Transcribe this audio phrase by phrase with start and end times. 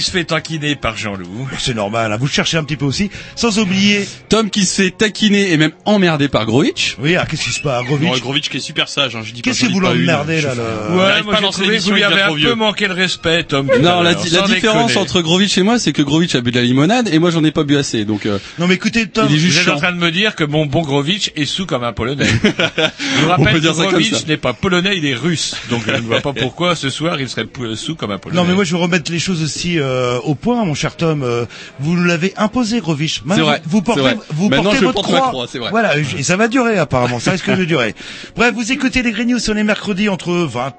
[0.00, 1.48] Qui se fait taquiner par Jean-Loup.
[1.58, 3.10] C'est normal, hein, vous cherchez un petit peu aussi.
[3.36, 4.06] Sans oublier...
[4.28, 6.96] Tom qui se fait taquiner et même emmerder par Grovitch.
[7.00, 9.32] Oui, ah, qu'est-ce qui se passe, Non, Grovitch Grovitch qui est super sage, hein, je
[9.32, 11.92] dis pas Qu'est-ce que vous l'emmerdez, là, le- Il Ouais, moi j'ai trouvé que vous
[11.92, 13.66] lui avez un peu manqué de respect, Tom.
[13.80, 14.96] Non, la, di- la différence déconner.
[15.02, 17.42] entre Grovitch et moi, c'est que Grovitch a bu de la limonade et moi j'en
[17.44, 18.04] ai pas bu assez.
[18.04, 20.10] Donc euh, Non mais écoutez, Tom, il est juste Vous êtes en train de me
[20.10, 22.24] dire que mon bon Grovitch est sous comme un Polonais.
[22.42, 25.54] Je vous On peut rappelle dire que Grovitch n'est pas polonais, il est russe.
[25.70, 28.40] Donc je ne vois pas pourquoi ce soir il serait pou- sous comme un polonais.
[28.40, 29.89] Non mais moi je veux remettre les choses aussi euh,
[30.24, 31.22] au point, mon cher Tom.
[31.22, 31.44] Euh,
[31.78, 32.80] vous nous l'avez imposé,
[33.42, 34.18] vrai, Vous portez, c'est vrai.
[34.30, 35.18] vous Maintenant, portez je votre croix.
[35.58, 35.70] vrai.
[35.70, 37.18] Voilà, et ça va durer apparemment.
[37.20, 37.94] Ça risque de durer.
[38.36, 40.72] Bref, vous écoutez les Grignoux sur les mercredis entre 20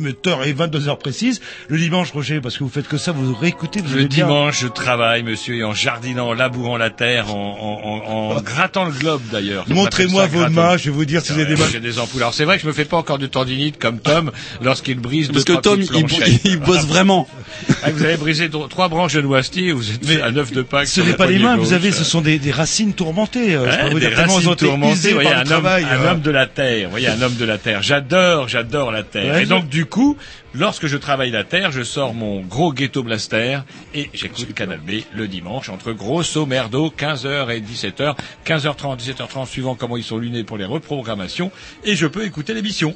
[0.00, 1.40] h et 22 heures précises.
[1.68, 3.80] Le dimanche, Roger, parce que vous faites que ça, vous réécoutez.
[3.80, 4.26] Vous Le aimez bien.
[4.26, 8.40] dimanche, je travaille, monsieur, et en jardinant, en labourant la terre, en, en, en, en
[8.40, 9.64] grattant le globe d'ailleurs.
[9.68, 10.52] Montrez-moi vos grattant.
[10.54, 11.70] mains, je vais vous dire si vous avez des Ouais, mains.
[11.72, 12.22] J'ai des ampoules.
[12.22, 14.30] Alors c'est vrai que je me fais pas encore de tendinite comme Tom
[14.62, 17.28] lorsqu'il brise Parce deux, que Tom, il, il bosse vraiment.
[17.82, 20.62] Ah, vous avez brisé trois branches de noisetier, et vous êtes Mais à neuf de
[20.62, 20.88] Pâques.
[20.88, 23.54] Ce n'est pas les mains, vous avez, ce sont des, des racines tourmentées.
[23.54, 25.84] euh, je peux Ouais, vous des dire tellement racines tourmentées, voyez, un, travail.
[25.84, 26.10] homme, un euh.
[26.12, 27.82] homme de la terre, vous voyez, un homme de la terre.
[27.82, 29.34] J'adore, j'adore la terre.
[29.34, 30.16] Ouais, et donc, du du coup,
[30.54, 33.60] lorsque je travaille la terre, je sors mon gros ghetto blaster
[33.94, 38.14] et j'écoute Canal B le dimanche entre grosso merdo, 15h et 17h,
[38.46, 41.50] 15h30, 17h30, suivant comment ils sont lunés pour les reprogrammations,
[41.84, 42.94] et je peux écouter l'émission.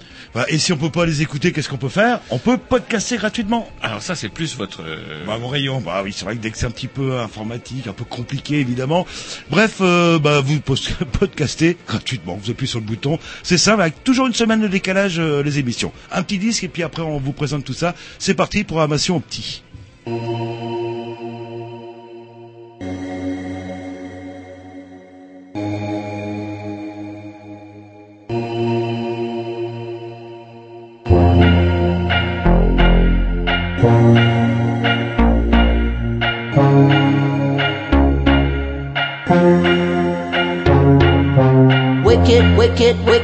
[0.48, 2.20] Et si on peut pas les écouter, qu'est-ce qu'on peut faire?
[2.30, 3.68] On peut podcaster gratuitement.
[3.82, 4.82] Alors ça, c'est plus votre...
[4.82, 7.18] euh, Bah, mon rayon, bah oui, c'est vrai que dès que c'est un petit peu
[7.18, 9.06] informatique, un peu compliqué évidemment.
[9.50, 10.60] Bref, euh, bah vous
[11.12, 13.18] podcastez gratuitement, vous appuyez sur le bouton.
[13.42, 15.92] C'est simple, avec toujours une semaine de décalage euh, les émissions.
[16.12, 17.94] Un petit disque et puis après on vous présente tout ça.
[18.18, 19.62] C'est parti, programmation au petit.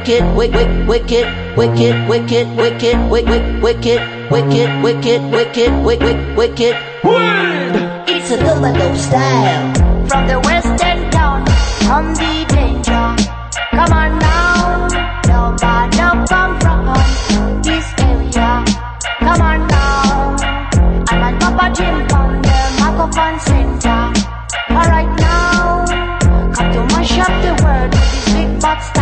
[0.03, 6.75] Wicked, wicked, wicked, wicked, wicked, wicked, wicked, wicked, wicked, wicked, wicked, wicked, wicked, wicked.
[8.09, 9.73] It's a double style.
[10.09, 11.45] From the western town,
[11.87, 13.15] come the danger.
[13.71, 14.87] Come on now,
[15.25, 15.97] nobody
[16.27, 18.65] come from this area.
[19.19, 20.35] Come on now,
[21.07, 24.11] I'm on top of Jim from the microphone center.
[24.69, 25.85] Alright now,
[26.55, 28.92] come to mash up the world with this big box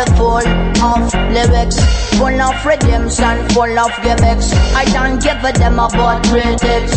[0.00, 1.76] Me full of lyrics,
[2.16, 4.50] full of redemption, full of gimmicks.
[4.72, 6.96] I don't give a damn about critics.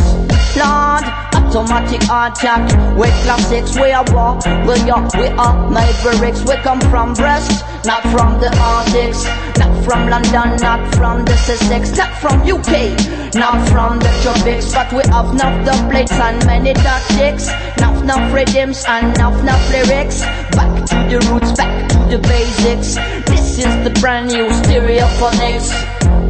[0.56, 1.04] Lord,
[1.36, 2.64] automatic attack
[2.96, 3.76] with classics.
[3.76, 6.46] We are war, we are, we are mavericks.
[6.48, 9.26] We come from Brest, not from the Arctics,
[9.60, 14.72] not from London, not from the Sussex, not from UK, not from the tropics.
[14.72, 19.72] But we have enough the plates and many tactics, enough enough rhythms and enough enough
[19.72, 20.22] lyrics.
[20.56, 22.96] Back to the roots, back the basics.
[23.30, 25.70] This is the brand new stereophonics.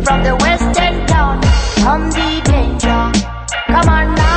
[0.06, 1.42] From the western town,
[1.84, 3.02] come the danger.
[3.68, 4.33] Come on now,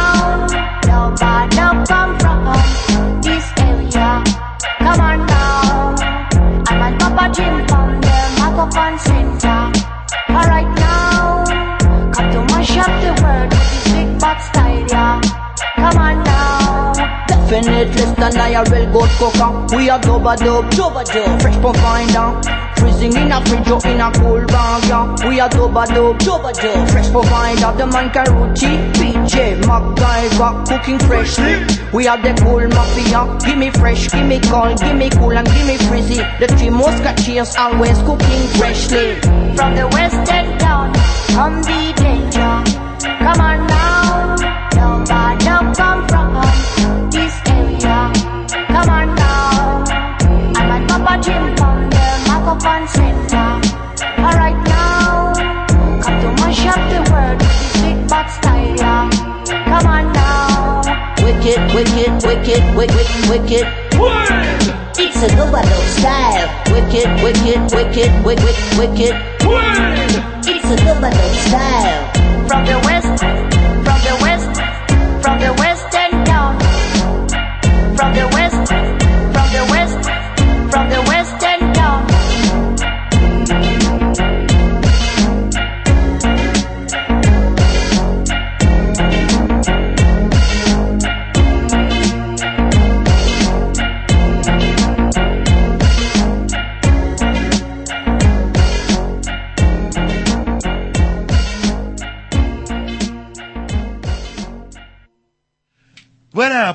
[18.16, 19.76] Definitely stand I a real good cooker.
[19.76, 22.40] We are dubba dub, dubba dub, fresh provider.
[22.80, 25.28] Freezing in a fridge or in a cool bag, yeah.
[25.28, 27.76] We are dubba dub, dubba dub, fresh provider.
[27.76, 31.66] The man can routine, PJ, MacGyver, cooking freshly.
[31.92, 33.38] We are the cool mafia.
[33.44, 36.22] Give me fresh, give me cold, give me cool and give me frizzy.
[36.40, 39.20] The three musketeers always cooking freshly.
[39.56, 40.94] From the western town,
[41.36, 42.64] come the danger.
[43.18, 44.36] Come on now,
[44.74, 46.25] nobody come from
[52.66, 53.48] microphone center.
[54.18, 55.32] Alright now,
[56.02, 58.76] come to mash up the world with this big bad style.
[58.76, 59.10] yeah.
[59.70, 60.82] Come on now,
[61.22, 63.66] wicked, wicked, wicked, wicked, wicked.
[64.98, 66.48] It's a Dubado style.
[66.72, 69.14] Wicked, wicked, wicked, wicked, wicked.
[70.50, 72.02] It's a Dubado style.
[72.48, 73.35] From the west,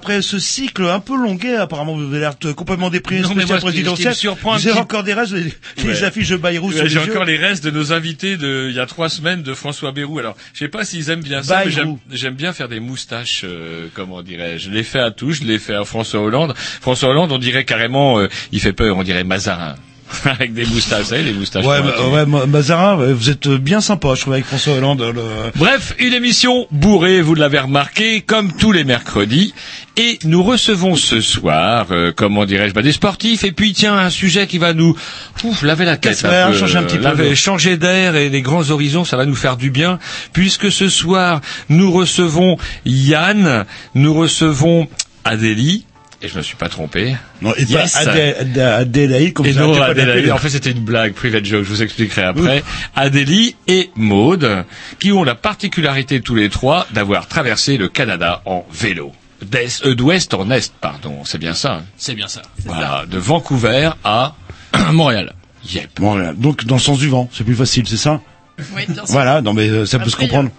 [0.01, 3.59] après ce cycle un peu longuet, apparemment vous avez l'air complètement déprimé, Non, mais spécial
[3.61, 4.15] moi, ce qui- ce qui me présidentiel.
[4.15, 6.03] surprend un Vous avez petit- encore des restes, les, Ouais.
[6.03, 8.79] affiches de Bayrou Ouais, sur J'ai encore les restes de nos invités de il y
[8.79, 10.17] a trois semaines de François Bérou.
[10.17, 11.99] Alors, je sais pas s'ils aiment bien ça, mais j'aime Bayrou.
[12.11, 14.65] j'aime bien faire des moustaches, euh, comment dirais-je.
[14.65, 16.55] Je l'ai fait à tout, je l'ai fait à François Hollande.
[16.57, 19.75] François Hollande, on dirait carrément, euh, il fait peur, on dirait Mazarin.
[20.25, 21.65] Avec des moustaches, vous savez, les moustaches.
[21.65, 25.01] Ouais, bah, ouais, Ma- Mazarin, vous êtes bien sympa, je trouve, avec François Hollande.
[25.01, 25.21] le-
[25.55, 29.53] Bref, une émission bourrée, vous l'avez remarqué, comme tous les mercredis.
[29.97, 33.43] Et nous recevons ce soir, euh, comment dirais-je, bah, des sportifs.
[33.43, 34.95] Et puis, tiens, un sujet qui va nous
[35.43, 36.23] ouf, laver la tête.
[36.25, 37.35] Un peu, changer un petit peu laver- l'eau.
[37.35, 39.99] changer d'air et les grands horizons, ça va nous faire du bien.
[40.33, 43.65] Puisque ce soir, nous recevons Yann,
[43.95, 44.87] nous recevons
[45.23, 45.85] Adélie.
[46.23, 47.15] Et je me suis pas trompé.
[47.41, 47.93] Non, et Yes.
[47.93, 49.61] pas Adé- Adé- Adélaïde, comme Et ça.
[49.61, 50.29] non, Adélaïde.
[50.31, 51.63] En fait, c'était une blague, private joke.
[51.63, 52.63] Je vous expliquerai après.
[52.95, 54.65] Adélie et Maude,
[54.99, 59.11] qui ont la particularité tous les trois d'avoir traversé le Canada en vélo.
[59.41, 61.23] D'est, euh, d'ouest en est, pardon.
[61.25, 61.73] C'est bien ça.
[61.77, 61.83] hein?
[61.97, 62.43] C'est bien ça.
[62.65, 63.05] Voilà.
[63.09, 64.35] De Vancouver à
[64.91, 65.33] Montréal.
[65.73, 65.99] Yep.
[66.37, 68.21] Donc dans le sens du vent, c'est plus facile, c'est ça?
[68.75, 69.05] Oui, bien sûr.
[69.07, 70.51] Voilà, non mais euh, ça peut se comprendre.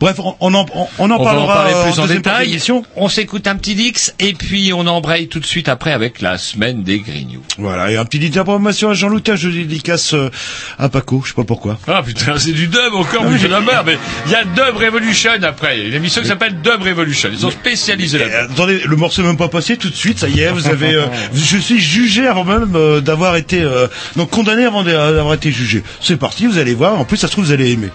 [0.00, 2.22] Bref, on, on en, on, on en On parlera en parler euh, plus en deuxième
[2.22, 2.54] partie détail.
[2.96, 6.38] On s'écoute un petit Dix et puis on embraye tout de suite après avec la
[6.38, 7.42] semaine des Grignoux.
[7.58, 10.30] Voilà, et un petit d'information à Jean-Loup, Tiens, je dédicace euh,
[10.78, 11.78] à Paco, je sais pas pourquoi.
[11.88, 13.86] Ah putain, c'est du dub encore, mais c'est la merde.
[13.86, 15.78] Mais il y a Dub Revolution après.
[15.78, 17.28] Il y a une émission qui s'appelle Dub Revolution.
[17.32, 18.26] Ils sont spécialisés Et, là.
[18.26, 20.68] euh, attendez, le morceau n'est même pas passé tout de suite, ça y est, vous
[20.68, 23.86] avez, euh, je suis jugé avant même euh, d'avoir été, euh,
[24.16, 25.82] donc condamné avant d'a- d'avoir été jugé.
[26.00, 27.88] C'est parti, vous allez voir, en plus ça se trouve vous allez aimer.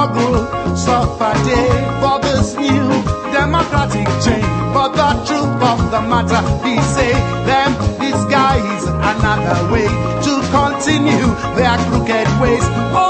[0.00, 1.68] Struggle, suffer day
[2.00, 2.88] for this new
[3.32, 4.48] democratic change.
[4.72, 7.12] But the truth of the matter, we say,
[7.44, 9.88] them disguise another way
[10.24, 12.64] to continue their crooked ways.
[12.96, 13.09] Oh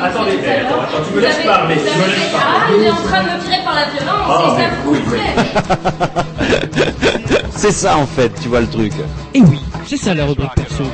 [0.00, 2.76] Attendez, attends, attends, tu me laisses parler, tu me laisses Ah, parler.
[2.78, 4.68] il est en train de me tirer par la violence, Ah, et ça
[5.10, 5.34] plaît.
[7.50, 8.92] C'est ça en fait, tu vois le truc.
[9.34, 10.84] Et oui, c'est ça la rubrique perso.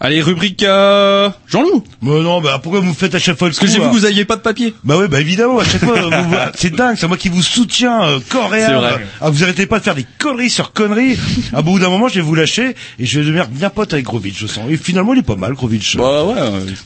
[0.00, 1.84] Allez, rubrique euh, Jean-Loup.
[2.02, 3.80] Mais non, bah pourquoi vous me faites à chaque fois le Parce que j'ai vu
[3.84, 4.74] là que vous aviez pas de papier.
[4.84, 8.02] Bah ouais, bah évidemment, à chaque fois, vous- c'est dingue, c'est moi qui vous soutiens,
[8.04, 8.76] euh, corps et C'est âme.
[8.76, 9.06] vrai.
[9.20, 11.18] Ah, vous arrêtez pas de faire des conneries sur conneries.
[11.52, 14.04] À bout d'un moment, je vais vous lâcher et je vais devenir bien pote avec
[14.04, 14.64] Grovitch, je sens.
[14.70, 15.96] Et finalement, il est pas mal, Grovitch.
[15.96, 16.34] Bah ouais.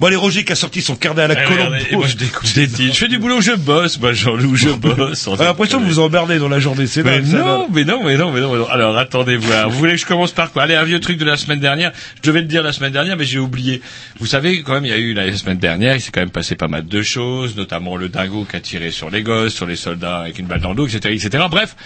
[0.01, 1.67] Bon, allez, Roger qui a sorti son carnet à la Eh, colombe.
[1.67, 2.95] regardez, et moi je découvre des titres.
[2.95, 5.29] Je fais du boulot, je bosse, moi Jean-Loup, je bosse.
[5.39, 7.85] J'ai l'impression que vous vous emmerdez dans la journée, c'est Mais dingue, ça, non, mais
[7.85, 8.67] non, mais non, mais non, mais non.
[8.69, 9.69] Alors attendez voir.
[9.69, 10.63] Vous voulez que je commence par quoi?
[10.63, 11.93] Allez, un vieux truc de la semaine dernière.
[12.23, 13.83] Je devais le dire la semaine dernière, mais j'ai oublié.
[14.21, 16.31] Vous savez, quand même, il y a eu la semaine dernière, il s'est quand même
[16.31, 19.67] passé pas mal de choses, notamment le dingo qui a tiré sur les gosses, sur
[19.67, 21.45] les soldats avec une balle dans le dos, etc., etc.
[21.51, 21.77] Bref.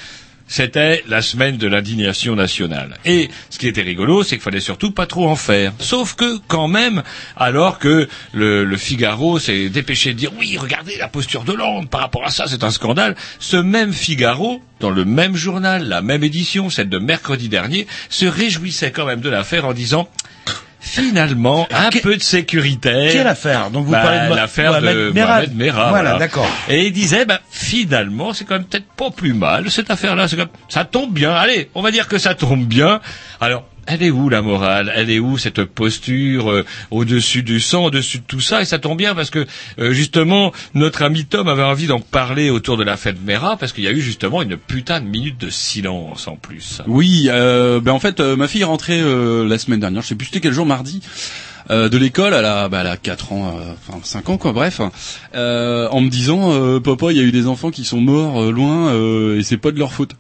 [0.50, 2.96] C'était la semaine de l'indignation nationale.
[3.04, 5.75] Et ce qui était rigolo, c'est qu'il fallait surtout pas trop en faire.
[5.78, 7.02] Sauf que, quand même,
[7.37, 11.90] alors que le, le Figaro s'est dépêché de dire oui, regardez la posture de Hollande
[11.90, 13.14] par rapport à ça, c'est un scandale.
[13.38, 18.25] Ce même Figaro, dans le même journal, la même édition, celle de mercredi dernier, se
[18.25, 20.08] réjouissait quand même de l'affaire en disant
[20.80, 23.08] finalement un peu de sécurité.
[23.12, 25.35] Quelle affaire Donc vous Bah, parlez de l'affaire de Mohamed Merah.
[25.37, 25.88] Mohamed Merah.
[25.90, 26.49] Voilà, d'accord.
[26.68, 30.28] Et il disait, bah, finalement, c'est quand même peut-être pas plus mal, cette affaire-là.
[30.28, 31.32] C'est Ça tombe bien.
[31.32, 33.00] Allez, on va dire que ça tombe bien.
[33.40, 34.92] Alors, elle est où la morale?
[34.95, 38.61] Elle est où cette posture euh, au-dessus du sang, au-dessus de tout ça?
[38.61, 39.47] Et ça tombe bien parce que,
[39.78, 43.73] euh, justement, notre ami Tom avait envie d'en parler autour de la fête Mera parce
[43.73, 46.83] qu'il y a eu justement une putain de minute de silence en plus.
[46.87, 50.02] Oui, euh, ben en fait, euh, ma fille est rentrée la semaine dernière.
[50.02, 51.00] Je sais plus c'était quel jour, mardi.
[51.71, 54.80] de l'école, elle a, bah, elle a 4 ans, euh, enfin 5 ans quoi, bref,
[55.35, 58.92] euh, en me disant, papa, il y a eu des enfants qui sont morts loin
[59.35, 60.12] et c'est pas de leur faute.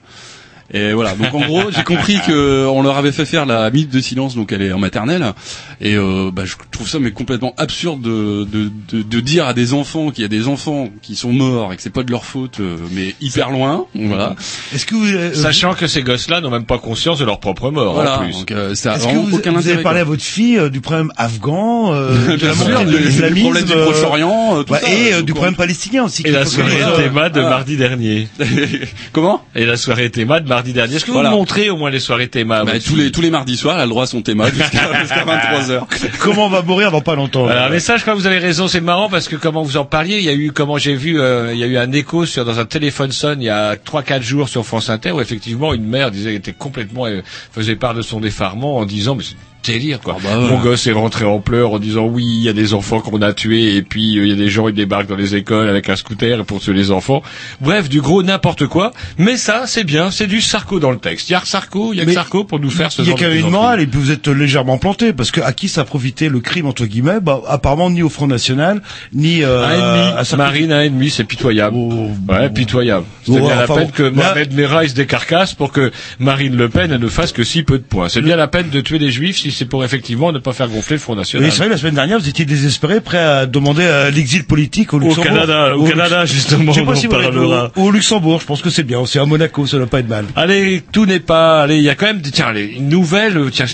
[0.72, 1.14] Et voilà.
[1.14, 4.34] Donc en gros, j'ai compris que on leur avait fait faire la minute de silence,
[4.34, 5.32] donc elle est en maternelle.
[5.80, 9.54] Et euh, bah, je trouve ça mais complètement absurde de, de, de, de dire à
[9.54, 12.10] des enfants qu'il y a des enfants qui sont morts et que c'est pas de
[12.10, 13.86] leur faute, euh, mais hyper loin.
[13.94, 14.34] Voilà.
[14.74, 17.70] Est-ce que vous, euh, Sachant que ces gosses-là n'ont même pas conscience de leur propre
[17.70, 18.18] mort, Voilà.
[18.20, 18.32] en plus.
[18.32, 20.00] Donc euh, ça Est-ce que vous, aucun vous avez parlé quoi.
[20.00, 22.84] à votre fille euh, du problème afghan, euh, de Bien la sûr, montée
[23.30, 26.22] de du- problème du Proche-Orient, euh, tout ouais, ça, et du problème palestinien aussi.
[26.26, 28.28] Et la soirée théma de mardi dernier.
[29.12, 29.42] Comment?
[29.54, 30.96] Et la soirée théma de mardi dernier.
[30.96, 31.30] Est-ce que Voilà.
[31.30, 33.82] vous montrez au moins les soirées théma bah, tous les tous les mardis soirs, elle
[33.82, 35.67] a le droit à son thème jusqu'à jusqu'à 23
[36.20, 37.46] Comment on va mourir dans pas longtemps
[37.80, 40.18] ça, je crois que vous avez raison, c'est marrant parce que comment vous en parliez,
[40.18, 42.44] il y a eu, comment j'ai vu, euh, il y a eu un écho sur
[42.44, 45.74] dans un téléphone sonne il y a trois quatre jours sur France Inter où effectivement
[45.74, 47.22] une mère disait était complètement euh,
[47.52, 49.24] faisait part de son effarement en disant mais
[49.64, 50.16] délire quoi.
[50.18, 50.48] Ah bah ouais.
[50.48, 53.20] Mon gosse est rentré en pleurs en disant oui il y a des enfants qu'on
[53.22, 55.68] a tués et puis euh, il y a des gens ils débarquent dans les écoles
[55.68, 57.22] avec un scooter pour tuer les enfants.
[57.60, 58.92] Bref du gros n'importe quoi.
[59.18, 61.28] Mais ça c'est bien, c'est du Sarko dans le texte.
[61.28, 63.08] Il y a Sarko, il y a que Sarko pour nous faire ce Il y
[63.08, 65.52] a genre de même une morale et puis vous êtes légèrement planté parce que à
[65.52, 67.20] qui ça a profité le crime entre guillemets?
[67.20, 70.36] Bah, apparemment ni au Front National ni euh, Un ennemi, à.
[70.36, 71.76] Marine un ennemi, c'est pitoyable.
[71.76, 73.04] Oh, ouais, pitoyable.
[73.24, 76.92] C'est Oh, bien la peine que Mohamed Merah se décarcasse pour que Marine Le Pen
[76.92, 78.08] elle ne fasse que si peu de points.
[78.08, 80.68] C'est bien la peine de tuer les juifs si c'est pour effectivement ne pas faire
[80.68, 81.46] gonfler le Front National.
[81.46, 84.92] Oui, c'est vrai, la semaine dernière, vous étiez désespéré, prêt à demander euh, l'exil politique
[84.94, 85.24] au Luxembourg.
[85.24, 87.72] Canada, au Canada, justement, Je sais pas on si en vous l'avez parlera.
[87.76, 89.04] au, au Luxembourg, je pense que c'est bien.
[89.06, 90.24] C'est à Monaco, ça doit pas être mal.
[90.36, 91.62] Allez, tout n'est pas.
[91.62, 92.20] Allez, il y a quand même.
[92.20, 93.38] des- Tiens, allez, une nouvelle.
[93.52, 93.66] Tiens.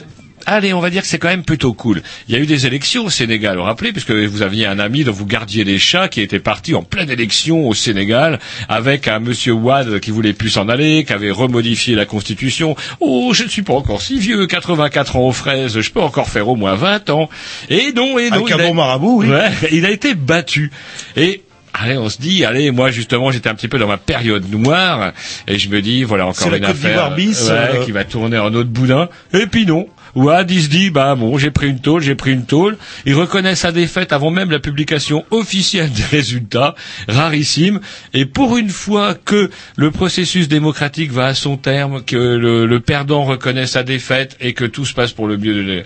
[0.46, 2.02] Allez, on va dire que c'est quand même plutôt cool.
[2.28, 4.78] Il y a eu des élections au Sénégal, vous vous rappelez, puisque vous aviez un
[4.78, 9.08] ami dont vous gardiez les chats qui était parti en pleine élection au Sénégal avec
[9.08, 12.76] un monsieur Ouad qui voulait plus s'en aller, qui avait remodifié la constitution.
[13.00, 16.28] Oh, je ne suis pas encore si vieux, 84 ans aux fraises, je peux encore
[16.28, 17.28] faire au moins 20 ans.
[17.70, 18.36] Et non, et non.
[18.44, 19.28] Avec il un a- bon marabout, oui.
[19.30, 20.70] Ouais, il a été battu.
[21.16, 21.42] Et
[21.76, 25.10] Allez, on se dit, allez, moi justement, j'étais un petit peu dans ma période noire,
[25.48, 27.84] et je me dis, voilà encore une affaire bis, ouais, euh.
[27.84, 29.08] qui va tourner en autre boudin.
[29.32, 29.88] Et puis non.
[30.14, 32.76] Ouad, il se dit, bah bon, j'ai pris une tôle, j'ai pris une tôle.
[33.06, 36.74] Il reconnaît sa défaite avant même la publication officielle des résultats,
[37.08, 37.80] rarissime.
[38.12, 42.80] Et pour une fois que le processus démocratique va à son terme, que le, le
[42.80, 45.84] perdant reconnaît sa défaite et que tout se passe pour le mieux de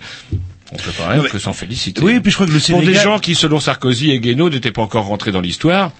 [0.71, 1.99] on peut Non, mais- que s'en féliciter.
[2.03, 2.93] Oui, puis je crois que le Pour Sénégal.
[2.93, 5.91] des gens qui, selon Sarkozy et Guénaud, n'étaient pas encore rentrés dans l'histoire,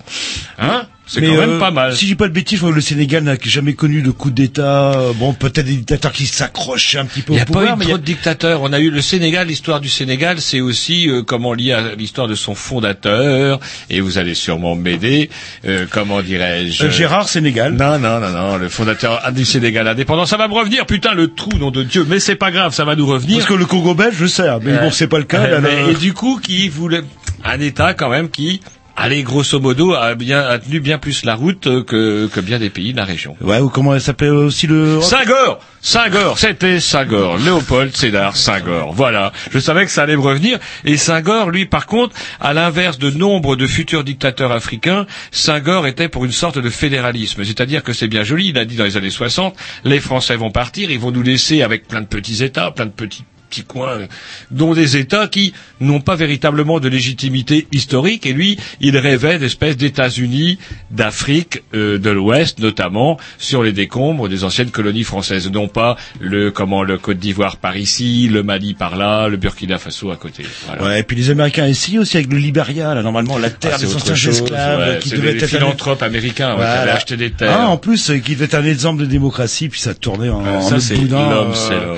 [0.60, 1.96] hein, c'est Mais, quand même euh, pas mal.
[1.96, 4.30] Si j'ai pas de bêtises, je crois que le Sénégal n'a jamais connu de coup
[4.30, 4.92] d'État.
[4.94, 7.66] Euh, Bon, peut-être des dictateurs qui s'accrochent un petit peu Il n'y au a pouvoir,
[7.66, 8.62] pas eu mais il y trop a- de dictateurs.
[8.62, 9.48] On a eu le Sénégal.
[9.48, 13.60] L'histoire du Sénégal, c'est aussi euh, comment lié à l'histoire de son fondateur.
[13.90, 15.30] Et vous allez sûrement m'aider.
[15.66, 16.86] Euh, comment dirais-je?
[16.86, 17.74] Euh, Gérard Sénégal.
[17.74, 18.58] Non, non, non, non.
[18.58, 20.26] Le fondateur du Sénégal indépendant.
[20.28, 22.06] Ça va me revenir, putain, le trou, nom de Dieu.
[22.08, 23.38] Mais c'est pas grave, ça va nous revenir.
[23.38, 25.40] Parce que le Congo belge, je sais, mais Euh, bon, c'est pas le cas.
[25.42, 27.02] euh, là, mais- et du coup, qui voulait
[27.44, 28.60] un État quand même qui,
[29.00, 32.60] allez, grosso modo, a bien a tenu bien plus la route euh, que, que bien
[32.60, 33.36] des pays de la région.
[33.42, 35.02] Ouais, ou comment elle s'appelait aussi le...
[35.02, 38.92] Senghor Senghor, c'était Senghor, Léopold Sédar Senghor.
[38.94, 40.60] Voilà, je savais que ça allait me revenir.
[40.84, 46.10] Et Senghor, lui, par contre, à l'inverse de nombre de futurs dictateurs africains, Senghor était
[46.10, 47.46] pour une sorte de fédéralisme.
[47.46, 50.52] C'est-à-dire que c'est bien joli, il a dit dans les années 60, les Français vont
[50.52, 54.00] partir, ils vont nous laisser avec plein de petits États, plein de petits petits coins,
[54.00, 54.08] euh,
[54.52, 58.26] dont des États qui n'ont pas véritablement de légitimité historique.
[58.26, 60.60] Et lui, il rêvait d'espèces d'États-Unis
[60.92, 66.52] d'Afrique euh, de l'Ouest, notamment sur les décombres des anciennes colonies françaises, non pas le
[66.52, 70.44] comment le Côte d'Ivoire par ici, le Mali par là, le Burkina Faso à côté.
[70.68, 70.84] Voilà.
[70.84, 73.78] Ouais, et puis les Américains ici aussi avec le Liberia, là, normalement, la terre Ah,
[73.80, 76.82] des anciens esclaves, ouais, qui devait être philanthropes américains ouais, qui Voilà.
[76.82, 77.58] avaient acheté des terres.
[77.60, 80.46] Ah, en plus, euh, qui devait être un exemple de démocratie, puis ça tournait en,
[80.46, 81.98] en ça, c'est boudin, l'homme, euh,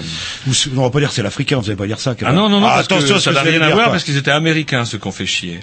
[0.75, 2.15] on va pas dire c'est l'Africain, vous allez pas dire ça.
[2.15, 4.17] quand Ah non, non, non, parce attention que ça n'a rien à voir parce qu'ils
[4.17, 5.60] étaient américains, ceux qu'on fait chier.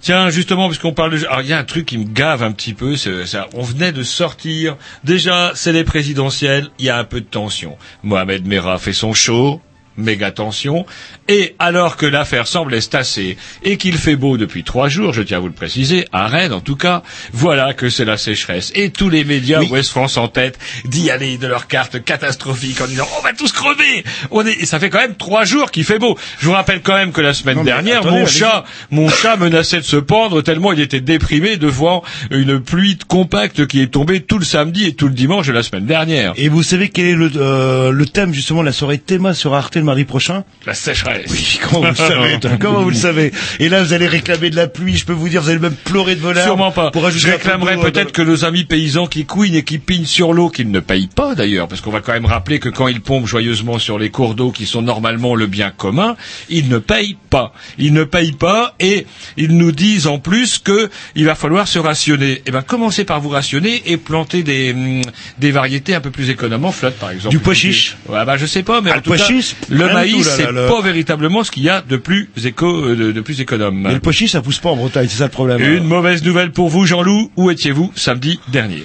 [0.00, 1.26] Tiens, justement, puisqu'on parle de...
[1.26, 3.48] Alors, il y a un truc qui me gave un petit peu, c'est ça.
[3.54, 4.76] On venait de sortir.
[5.02, 7.76] Déjà, c'est les présidentielles, il y a un peu de tension.
[8.02, 9.60] Mohamed Merah fait son show,
[9.96, 10.86] méga tension.
[11.28, 15.22] Et alors que l'affaire semble se tasser et qu'il fait beau depuis trois jours, je
[15.22, 17.02] tiens à vous le préciser, à Rennes en tout cas,
[17.32, 18.72] voilà que c'est la sécheresse.
[18.74, 22.86] Et tous les médias, Ouest France en tête, d'y aller de leur carte catastrophique en
[22.86, 24.04] disant on va tous crever.
[24.30, 24.54] On est...
[24.60, 26.18] Et ça fait quand même trois jours qu'il fait beau.
[26.38, 29.36] Je vous rappelle quand même que la semaine Non, dernière, attendez, mon chat, mon chat
[29.36, 34.20] menaçait de se pendre tellement il était déprimé devant une pluie compacte qui est tombée
[34.20, 36.32] tout le samedi et tout le dimanche de la semaine dernière.
[36.36, 39.54] Et vous savez quel est le, euh, le thème justement de la soirée Théma sur
[39.54, 41.26] Arte le mardi prochain La sécheresse.
[41.30, 44.56] Oui, comment vous le savez Comment vous le savez Et là, vous allez réclamer de
[44.56, 44.96] la pluie.
[44.96, 46.46] Je peux vous dire, vous allez même pleurer de larmes.
[46.46, 46.90] Sûrement pas.
[46.90, 50.32] Pour ajouter Je boulot, peut-être que nos amis paysans qui couinent et qui pignent sur
[50.32, 53.00] l'eau, qu'ils ne payent pas d'ailleurs, parce qu'on va quand même rappeler que quand ils
[53.00, 56.16] pompent joyeusement sur les cours d'eau qui sont normalement le bien commun,
[56.48, 57.52] ils ne payent pas.
[57.78, 61.78] Ils ne payent pas et ils nous disent en plus que il va falloir se
[61.78, 62.42] rationner.
[62.46, 65.02] Eh ben, commencez par vous rationner et planter des, hum,
[65.38, 67.34] des variétés un peu plus économes en flotte, par exemple.
[67.34, 69.28] Du pois chiche Ouais, bah, je sais pas, mais Ah, en tout cas,
[69.74, 73.20] le maïs, c'est pas véritablement ce qu'il y a de plus éco, euh, de, de
[73.20, 73.80] plus économe.
[73.82, 75.60] Mais le pois chiche, ça pousse pas en Bretagne, c'est ça le problème.
[75.62, 77.30] Une mauvaise nouvelle pour vous, Jean-Loup.
[77.36, 78.84] Où étiez-vous samedi dernier?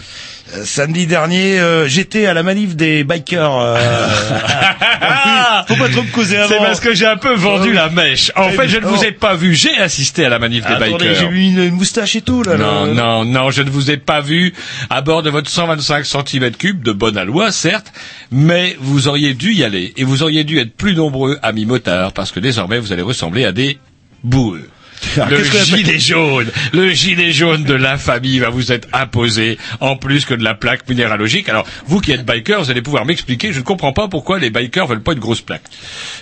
[0.56, 3.56] Euh, Samedi dernier, euh, j'étais à la manif des bikers.
[3.60, 3.78] euh,
[5.68, 6.48] Faut pas trop me causer avant.
[6.50, 7.76] C'est parce que j'ai un peu vendu Oh.
[7.76, 8.32] la mèche.
[8.36, 9.04] En fait, je ne vous Oh.
[9.04, 9.54] ai pas vu.
[9.54, 11.16] J'ai assisté à la manif des Attendez, bikers.
[11.20, 12.58] j'ai mis une, une moustache et tout là.
[12.58, 12.94] Non, là.
[12.94, 14.54] non, non, je ne vous ai pas vu
[14.90, 17.92] à bord de votre 125 cm3 de bonne aloi, certes,
[18.32, 22.12] mais vous auriez dû y aller et vous auriez dû être plus nombreux, amis motards,
[22.14, 23.78] parce que désormais vous allez ressembler à des
[24.24, 24.68] boueux.
[25.16, 30.26] Alors, Le gilet jaune, le gilet jaune de l'infamie va vous être imposé, en plus
[30.26, 31.50] que de la plaque minéralogique.
[31.50, 34.50] Alors, vous qui êtes biker, vous allez pouvoir m'expliquer, je ne comprends pas pourquoi les
[34.50, 35.64] bikers veulent pas une grosse plaque.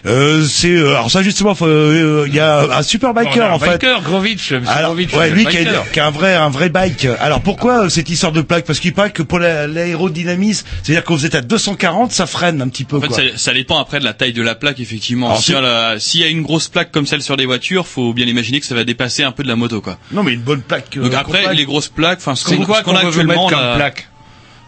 [0.05, 3.23] Euh, c'est euh, alors ça justement, faut, euh, il y a un super On a
[3.23, 3.71] biker un en fait.
[3.71, 5.91] biker, Grovitch, Alors, Grovitch, ouais, lui qui a, biker.
[5.91, 7.07] qui a un vrai, un vrai bike.
[7.19, 8.65] Alors pourquoi euh, cette histoire de plaque?
[8.65, 12.61] Parce qu'il paraît que pour la- l'aérodynamisme, c'est-à-dire quand vous êtes à 240, ça freine
[12.61, 12.97] un petit peu.
[12.97, 13.17] En fait, quoi.
[13.17, 15.35] ça, ça dépend après de la taille de la plaque, effectivement.
[15.35, 17.45] S'il y, c'est- a la- s'il y a une grosse plaque comme celle sur des
[17.45, 19.97] voitures, faut bien imaginer que ça va dépasser un peu de la moto, quoi.
[20.11, 20.95] Non, mais une bonne plaque.
[20.97, 23.03] euh, Donc après, les grosses plaques, enfin, ce C'est qu'on quoi ce qu'on qu'on a
[23.03, 24.09] mettre actuellement, comme là- plaque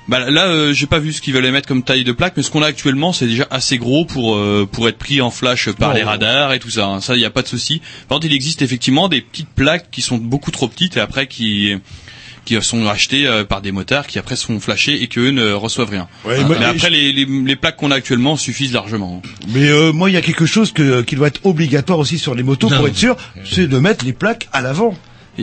[0.07, 2.41] Bah là, euh, j'ai pas vu ce qu'ils veulent mettre comme taille de plaque, mais
[2.41, 5.69] ce qu'on a actuellement, c'est déjà assez gros pour euh, pour être pris en flash
[5.71, 5.95] par Oh.
[5.95, 6.87] les radars et tout ça.
[6.87, 6.99] hein.
[7.01, 7.79] Ça, il y a pas de souci.
[8.07, 11.27] Par contre, il existe effectivement des petites plaques qui sont beaucoup trop petites et après
[11.27, 11.75] qui
[12.45, 15.89] qui sont achetées euh, par des motards qui après sont flashés et qu'eux ne reçoivent
[15.89, 16.07] rien.
[16.25, 19.21] Ouais, moi, mais après, les, les, les plaques qu'on a actuellement suffisent largement.
[19.49, 22.35] Mais euh, moi, il y a quelque chose que, qui doit être obligatoire aussi sur
[22.35, 24.95] les motos pour être sûr, c'est de mettre les plaques à l'avant.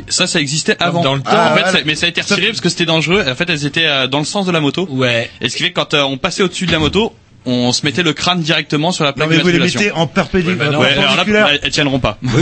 [0.09, 1.03] Ça, ça existait avant.
[1.03, 1.31] dans le temps.
[1.33, 1.79] Ah, en fait, voilà.
[1.79, 3.25] ça- mais ça a été retiré parce que c'était dangereux.
[3.27, 4.87] En fait, elles étaient euh, dans le sens de la moto.
[4.91, 5.31] Ouais.
[5.41, 7.15] Et ce qui fait que quand euh, on passait au-dessus de la moto,
[7.47, 10.01] on se mettait le crâne directement sur la Non, plaque mais vous les mettez en
[10.01, 11.59] non, Ouais, alors là, perpendiculaire.
[11.63, 12.19] elles tiendront pas.
[12.23, 12.39] Vous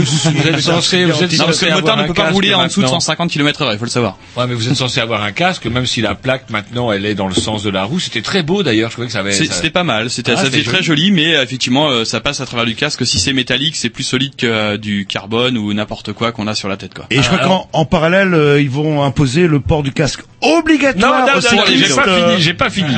[0.47, 2.81] êtes censé, vous êtes Non, parce que le moteur ne peut pas rouler en dessous
[2.81, 2.99] de maintenant.
[2.99, 4.17] 150 km heure, il faut le savoir.
[4.35, 7.15] Ouais, mais vous êtes censé avoir un casque, même si la plaque maintenant elle est
[7.15, 7.99] dans le sens de la roue.
[7.99, 8.89] C'était très beau d'ailleurs.
[8.89, 9.31] Je trouvais que ça avait.
[9.31, 12.03] Ça- C'était pas mal, c'était, Ah, ça c'est faisait très joli, mais euh, effectivement, euh,
[12.05, 13.05] ça passe à travers du casque.
[13.05, 16.55] Si c'est métallique, c'est plus solide que euh, du carbone ou n'importe quoi qu'on a
[16.55, 17.05] sur la tête, quoi.
[17.11, 20.57] Et je crois qu'en en parallèle, euh, ils vont imposer le port du casque Non,
[20.59, 21.65] obligatoire non, non, non, j'ai pas
[22.09, 22.95] fini, j'ai pas fini,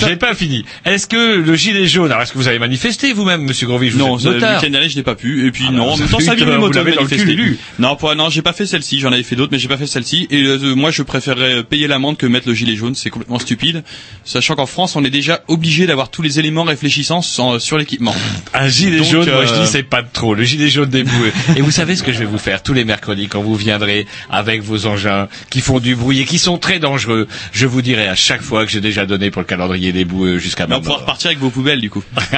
[0.00, 0.64] j'ai pas fini.
[0.84, 4.16] Est-ce que le gilet jaune, alors est-ce que vous avez manifesté vous-même, Monsieur vous Non,
[4.16, 5.46] le week-end dernier, je l'ai pas pu.
[5.46, 7.36] Et puis Ah, non, bah, en vous même temps, ça les motos manifester.
[7.78, 9.00] Non, pour, non, j'ai pas fait celle-ci.
[9.00, 10.26] J'en avais fait d'autres, mais j'ai pas fait celle-ci.
[10.30, 12.94] Et euh, moi, je préférerais payer l'amende que mettre le gilet jaune.
[12.94, 13.82] C'est complètement stupide,
[14.24, 18.14] sachant qu'en France, on est déjà obligé d'avoir tous les éléments réfléchissants sans- sur l'équipement.
[18.54, 20.88] Un gilet Donc, jaune, moi je euh, dis c'est pas de trop, le gilet jaune
[20.90, 21.32] des boueux.
[21.56, 24.06] et vous savez ce que je vais vous faire tous les mercredis quand vous viendrez
[24.30, 27.26] avec vos engins qui font du bruit et qui sont très dangereux.
[27.52, 30.38] Je vous dirai à chaque fois que j'ai déjà donné pour le calendrier des boueux
[30.38, 30.82] jusqu'à on maintenant.
[30.84, 32.02] pourra repartir avec vos poubelles, du coup.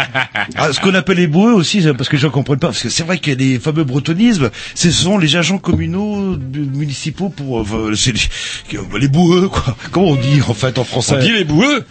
[0.56, 2.88] Ah, ce qu'on appelle les boueux aussi, parce que je ne comprends pas, parce que
[2.88, 7.60] c'est vrai qu'il y a des fameux bretonismes, ce sont les agents communaux municipaux pour
[7.62, 9.76] euh, c'est les, les boueux quoi.
[9.90, 11.84] Comment on dit en fait en français On dit les boueux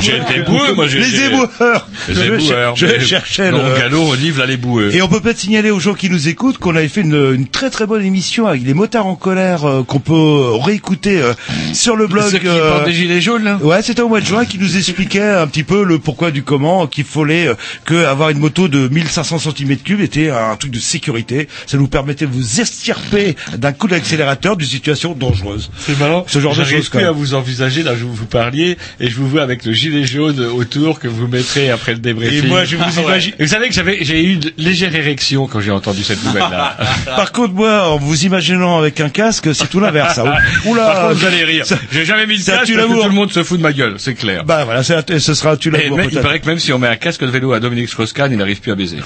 [0.00, 1.88] J'ai été boueux, moi j'ai Les éboueurs.
[2.08, 2.76] Les Je- éboueurs.
[2.76, 3.58] Je, cherchais le.
[3.78, 4.94] galop, on livre là les boueux.
[4.94, 7.46] Et on peut peut-être signaler aux gens qui nous écoutent qu'on avait fait une, une
[7.48, 11.34] très très bonne émission avec les motards en colère euh, qu'on peut réécouter euh,
[11.74, 12.30] sur le blog.
[12.30, 14.76] Ceux qui euh, des gilets jaunes là Ouais, c'était au mois de juin qui nous
[14.76, 18.68] expliquait un petit peu le pourquoi du comment, qu'il fallait euh, que avoir une moto
[18.68, 21.46] de 1500 cm3 était un truc de sécurité.
[21.66, 25.70] Ça nous permettait de vous estirper d'un coup d'accélérateur d'une situation dangereuse.
[25.78, 26.24] C'est marrant.
[26.26, 29.28] Ce genre de choses, plus à vous envisager, là, je vous, parliez, et je vous
[29.28, 32.44] vois avec le gilet jaune autour que vous mettrez après le débriefing.
[32.46, 35.46] Et moi, je vous Ah imagine- Vous savez que j'avais, j'ai eu une légère érection
[35.46, 36.78] quand j'ai entendu cette nouvelle-là.
[37.16, 40.14] Par contre, moi, en vous imaginant avec un casque, c'est tout l'inverse.
[40.14, 40.24] ça.
[40.64, 41.64] Oula, Par contre, vous allez rire.
[41.92, 43.02] J'ai jamais mis ça casque tue parce que l'amour.
[43.04, 44.44] tout le monde se fout de ma gueule, c'est clair.
[44.44, 46.18] Bah voilà, c'est- ce sera tu Et l'amour il.
[46.40, 48.72] Que même si on met un casque de vélo à Dominique Strauss-Kahn, il n'arrive plus
[48.72, 48.98] à baiser.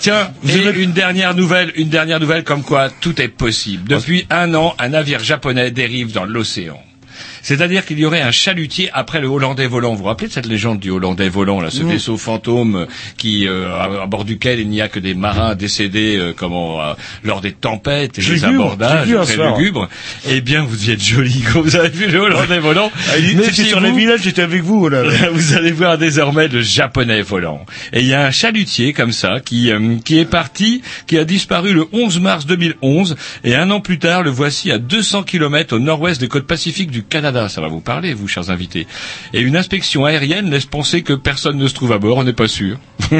[0.00, 3.88] Tiens, Vous et avez- une dernière nouvelle, une dernière nouvelle comme quoi tout est possible.
[3.88, 6.80] Depuis un an, un navire japonais dérive dans l'océan.
[7.44, 9.92] C'est-à-dire qu'il y aurait un chalutier après le Hollandais volant.
[9.92, 11.88] Vous vous rappelez de cette légende du Hollandais volant, là, ce Mm.
[11.90, 12.86] vaisseau fantôme
[13.18, 13.68] qui, euh,
[14.02, 17.52] à, bord duquel il n'y a que des marins décédés, euh, comment, euh, lors des
[17.52, 18.48] tempêtes et des moi.
[18.48, 19.88] abordages très lugubres.
[20.28, 22.90] Eh bien, vous y êtes joli quand vous avez vu le Hollandais volant.
[23.10, 23.96] Ah, il- C'était sur les Méfiez-vous.
[23.98, 25.02] villages, j'étais avec vous là.
[25.32, 27.66] Vous allez voir désormais le japonais volant.
[27.92, 31.24] Et il y a un chalutier comme ça qui euh, qui est parti, qui a
[31.26, 35.76] disparu le 11 mars 2011 et un an plus tard le voici à 200 km
[35.76, 37.33] au nord-ouest des côtes pacifiques du Canada.
[37.34, 38.86] Canada, ça va vous parler, vous, chers invités.
[39.32, 42.32] Et une inspection aérienne laisse penser que personne ne se trouve à bord, on n'est
[42.32, 42.78] pas sûr.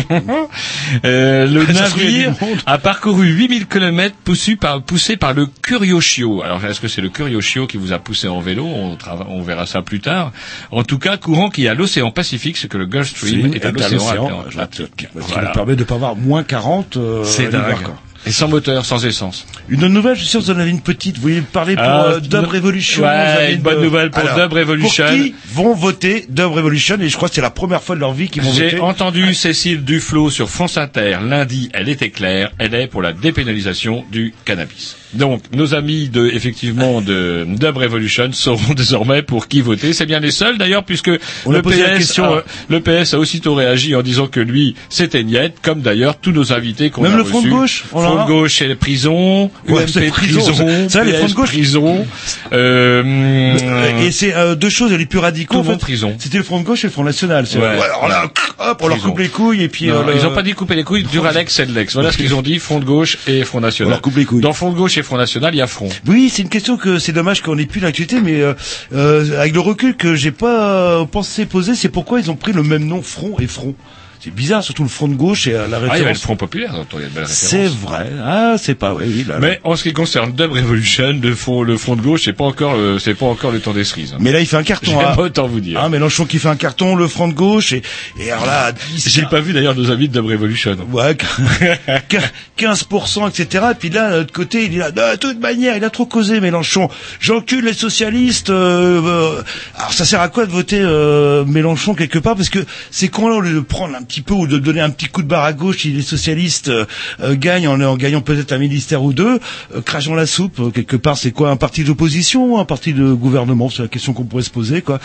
[1.05, 2.35] Euh, le Ça navire
[2.67, 6.43] a parcouru 8000 km poussé par, poussé par le Curiosio.
[6.43, 8.67] Alors, est-ce que c'est le Curiosio qui vous a poussé en vélo?
[8.67, 10.33] On, verra ça plus tard.
[10.71, 13.65] En tout cas, courant qui est à l'océan Pacifique, ce que le Gulf Stream est
[13.65, 14.77] à l'océan Atlantique.
[14.77, 15.49] Ce qui Voilà.
[15.49, 17.89] nous permet de pas avoir moins 40 euh, C'est dingue.
[18.27, 19.47] Et sans moteur, sans essence.
[19.69, 21.17] Une nouvelle, je suis sûr que vous en avez une petite.
[21.17, 25.05] Vous voulez parler pour Ah, euh, Dub Revolution Ouais, une bonne nouvelle pour Dub Revolution.
[25.05, 28.01] Pour qui vont voter Dub Revolution Et je crois que c'est la première fois de
[28.01, 28.71] leur vie qu'ils vont voter.
[28.71, 33.13] J'ai entendu Cécile Duflo sur France Inter lundi, elle était claire, elle est pour la
[33.13, 34.97] dépénalisation du cannabis.
[35.15, 39.93] Donc, nos amis de, effectivement, de Dub Revolution sauront désormais pour qui voter.
[39.93, 41.11] C'est bien les seuls, d'ailleurs, puisque
[41.47, 44.41] On a le la PS, question, a, le PS a aussitôt réagi en disant que
[44.41, 47.85] lui, c'était niette, comme d'ailleurs tous nos invités qu'on Même a le Front de gauche,
[47.93, 51.27] on Front de gauche, c'est les prisons, Ouais, UMP c'est prison, prison, vrai, les Fronts
[51.29, 51.49] de gauche.
[51.49, 52.07] prison,
[52.53, 55.63] euh, Et c'est euh, deux choses les plus radicaux.
[55.63, 56.15] Tout en prison.
[56.19, 57.47] C'était le Front de gauche et le Front National.
[57.47, 57.65] C'est- Ouais.
[57.65, 58.25] ouais, alors là,
[58.59, 59.11] hop, on leur Prison.
[59.11, 59.91] coupe les couilles et puis.
[59.91, 61.95] Euh, Ils ont pas dit couper les couilles, Duralex et Lex.
[61.95, 63.89] Voilà ce qu'ils ont dit, Front de gauche et Front National.
[63.89, 64.41] On leur coupe les couilles.
[64.41, 65.89] Dans Front de gauche et Front National, y a Front.
[66.07, 68.55] Oui, c'est une question que c'est dommage qu'on ait plus l'actualité, mais euh,
[68.93, 72.53] euh, avec le recul que j'ai pas euh, pensé poser, c'est pourquoi ils ont pris
[72.53, 73.75] le même nom Front et Front.
[74.25, 75.99] C'est bizarre, surtout le Front de gauche et euh, la Ah, il y avait le
[75.99, 76.23] référence.
[76.23, 78.11] Front Populaire, il y a de belles c'est vrai.
[78.25, 79.41] Ah, c'est pas oui, oui, là, là.
[79.41, 82.45] Mais en ce qui concerne Dub Revolution, le front, le front de gauche, c'est pas
[82.45, 84.15] encore, euh, c'est pas encore le temps des cerises.
[84.15, 84.19] hein.
[84.21, 84.99] Mais là, il fait un carton.
[84.99, 85.15] Hein.
[85.15, 85.79] pas autant vous dire.
[85.83, 87.83] Ah, Mélenchon qui fait un carton, le Front de gauche et,
[88.19, 90.75] et alors là, 10, J'ai pas vu d'ailleurs nos amis de Dub Revolution.
[90.91, 91.15] Ouais,
[92.59, 93.65] 15%, etc.
[93.73, 96.07] Et puis là, de l'autre côté, il est là, de toute manière, il a trop
[96.07, 96.89] causé, Mélenchon.
[97.21, 98.49] J'encule les socialistes.
[98.49, 99.43] euh, euh,
[99.77, 102.37] alors, ça sert à quoi de voter euh, Mélenchon quelque part?
[102.37, 104.81] Parce que c'est con là, au lieu de prendre un petit peu ou de donner
[104.81, 106.85] un petit coup de barre à gauche, si les socialistes euh,
[107.21, 109.39] euh, gagnent en, en gagnant peut-être un ministère ou deux,
[109.75, 110.59] euh, crageons la soupe.
[110.61, 113.71] euh, quelque part, c'est quoi un parti d'opposition ou un parti de gouvernement?
[113.71, 114.99] C'est la question qu'on pourrait se poser, quoi.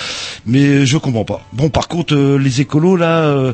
[0.45, 1.41] Mais je comprends pas.
[1.53, 3.53] Bon, par contre, euh, les écolos là, euh,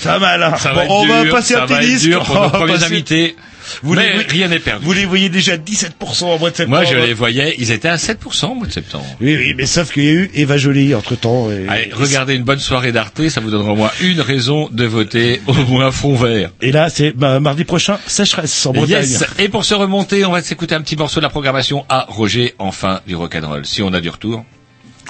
[0.00, 0.42] ça va mal.
[0.42, 0.54] Hein.
[0.58, 3.36] Ça Bon, va on dur, va passer ça un va dur pour nos premiers invités.
[3.82, 4.84] Vous mais les- rien n'est perdu.
[4.84, 6.76] Vous les voyez déjà 17% en mois de septembre.
[6.82, 9.06] Moi, je les voyais, ils étaient à 7% au mois de septembre.
[9.20, 11.50] Oui, oui, mais sauf qu'il y a eu Eva Jolie entre temps.
[11.50, 14.84] Et, Allez, regardez une bonne soirée d'Arte, ça vous donnera au moins une raison de
[14.84, 16.50] voter au moins fond vert.
[16.62, 19.08] Et là, c'est bah, mardi prochain, sécheresse en Bretagne.
[19.08, 19.24] Yes.
[19.38, 22.54] Et pour se remonter, on va s'écouter un petit morceau de la programmation à Roger,
[22.58, 23.64] enfin, du rock'n'roll.
[23.66, 24.44] Si on a du retour.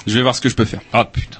[0.07, 0.81] Je vais voir ce que je peux faire.
[0.93, 1.39] Ah, putain.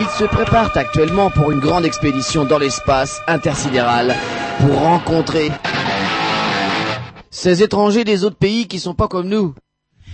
[0.00, 4.14] ils se préparent actuellement pour une grande expédition dans l'espace intersidéral
[4.60, 5.50] pour rencontrer
[7.30, 9.54] ces étrangers des autres pays qui sont pas comme nous.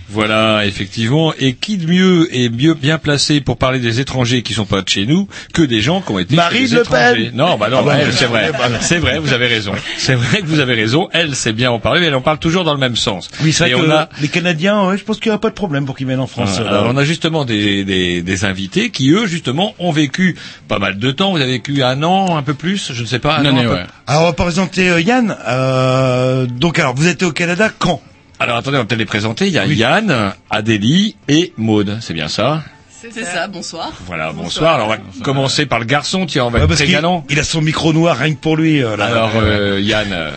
[0.09, 1.33] Voilà, effectivement.
[1.39, 4.81] Et qui de mieux est mieux bien placé pour parler des étrangers qui sont pas
[4.81, 6.79] de chez nous que des gens qui ont été les Le Pen.
[6.81, 7.31] étrangers?
[7.33, 8.51] Non, bah non, Ah bah, elle, c'est vrai.
[8.51, 9.71] bah, C'est vrai, vous avez raison.
[9.97, 11.09] C'est vrai que vous avez raison.
[11.13, 13.29] Elle sait bien en parler, mais elle en parle toujours dans le même sens.
[13.43, 15.39] Oui, c'est Et vrai que on a les Canadiens, ouais, je pense qu'il n'y a
[15.39, 16.59] pas de problème pour qu'ils viennent en France.
[16.59, 20.35] Alors, on a justement des, des, des invités qui, eux, justement, ont vécu
[20.67, 21.31] pas mal de temps.
[21.31, 23.37] Vous avez vécu un an, un peu plus, je ne sais pas.
[23.37, 23.83] un Une an, peu- ouais.
[24.05, 25.35] Alors on va présenter euh, Yann.
[25.47, 28.01] Euh, donc alors vous êtes au Canada quand?
[28.43, 29.47] Alors, attendez, on va peut-être les présenter.
[29.47, 31.97] Il y a Yann, Adélie et Maude.
[32.01, 33.91] C'est bien ça C'est ça, bonsoir.
[34.05, 34.75] Voilà, bonsoir.
[34.75, 36.25] Alors, on va commencer par le garçon.
[36.25, 37.25] Tiens, on va Ouais, être très galant.
[37.29, 38.83] il a son micro noir rien que pour lui.
[38.83, 39.05] euh, là.
[39.05, 40.31] Alors, euh, Yann, euh,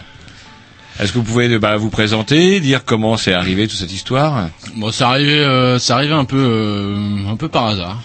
[1.00, 4.48] est-ce que vous pouvez bah, vous présenter, dire comment c'est arrivé toute cette histoire?
[4.76, 8.00] Bon, c'est arrivé, euh, c'est arrivé un peu, euh, un peu par hasard.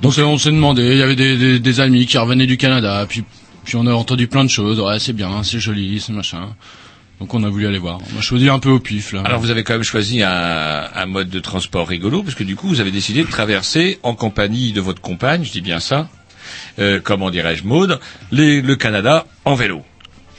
[0.00, 2.46] Donc on s'est- on s'est demandé, il y avait des, des, des amis qui revenaient
[2.46, 3.24] du Canada, puis
[3.64, 4.80] puis on a entendu plein de choses.
[4.80, 6.48] Ouais, c'est bien, c'est joli, c'est machin.
[7.20, 7.98] Donc on a voulu aller voir.
[8.14, 9.22] On a choisi un peu au pif là.
[9.24, 12.54] Alors, vous avez quand même choisi un, un mode de transport rigolo, parce que du
[12.54, 16.08] coup, vous avez décidé de traverser en compagnie de votre compagne, je dis bien ça,
[16.78, 17.98] euh, comment dirais-je, Maude,
[18.30, 19.82] les- le Canada en vélo.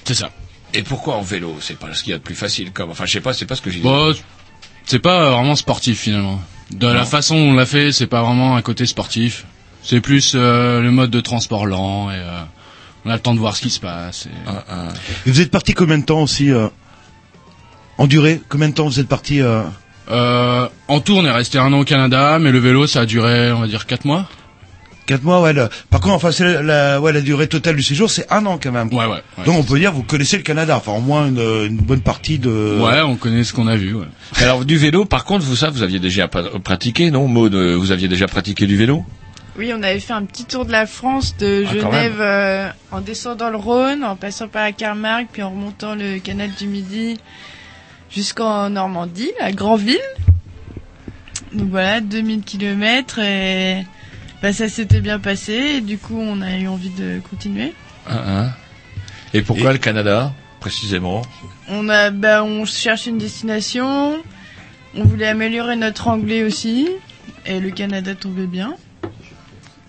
[0.05, 0.31] C'est ça.
[0.73, 1.57] Et pourquoi en vélo?
[1.59, 2.91] C'est pas ce qu'il y a de plus facile, comme.
[2.91, 3.83] Enfin, je sais pas, c'est pas ce que j'ai dit.
[3.83, 4.13] Bon,
[4.85, 6.41] c'est pas vraiment sportif finalement.
[6.71, 9.45] De la façon dont on l'a fait, c'est pas vraiment un côté sportif.
[9.81, 12.41] C'est plus euh, le mode de transport lent et euh,
[13.05, 14.27] on a le temps de voir ce qui se passe.
[14.27, 16.67] et- Et vous êtes parti combien de temps aussi euh,
[17.97, 18.41] En durée?
[18.49, 19.61] Combien de temps vous êtes parti euh,
[20.11, 23.05] Euh, en tout, on est resté un an au Canada, mais le vélo, ça a
[23.05, 24.27] duré, on va dire, quatre mois.
[25.05, 25.53] Quatre mois, ouais.
[25.53, 28.45] le- Par contre, enfin, c'est la, la- ouais, la durée totale du séjour, c'est un
[28.45, 28.87] an quand même.
[28.93, 29.21] Ouais, ouais.
[29.37, 29.43] ouais.
[29.45, 32.37] Donc on peut dire vous connaissez le Canada, enfin au moins une, une bonne partie
[32.39, 32.77] de.
[32.79, 33.95] Ouais, on connaît ce qu'on a vu.
[33.95, 34.05] Ouais.
[34.37, 37.91] Alors, du vélo, par contre, vous ça, vous aviez déjà pratiqué, non, Maude euh, Vous
[37.91, 39.03] aviez déjà pratiqué du vélo?
[39.59, 43.01] Oui, on avait fait un petit tour de la France de Ah, Genève euh, en
[43.01, 47.17] descendant le Rhône, en passant par la Camargue, puis en remontant le canal du Midi
[48.09, 49.99] jusqu'en Normandie, la Grandville.
[51.51, 53.85] Donc voilà, 2000 kilomètres et
[54.41, 57.73] bah, ça s'était bien passé et du coup on a eu envie de continuer.
[58.07, 58.49] Hein, hein.
[59.33, 61.21] Et pourquoi le Canada, précisément?
[61.67, 64.23] On a bah, on cherchait une destination,
[64.95, 66.87] on voulait améliorer notre anglais aussi
[67.45, 68.77] et le Canada tombait bien.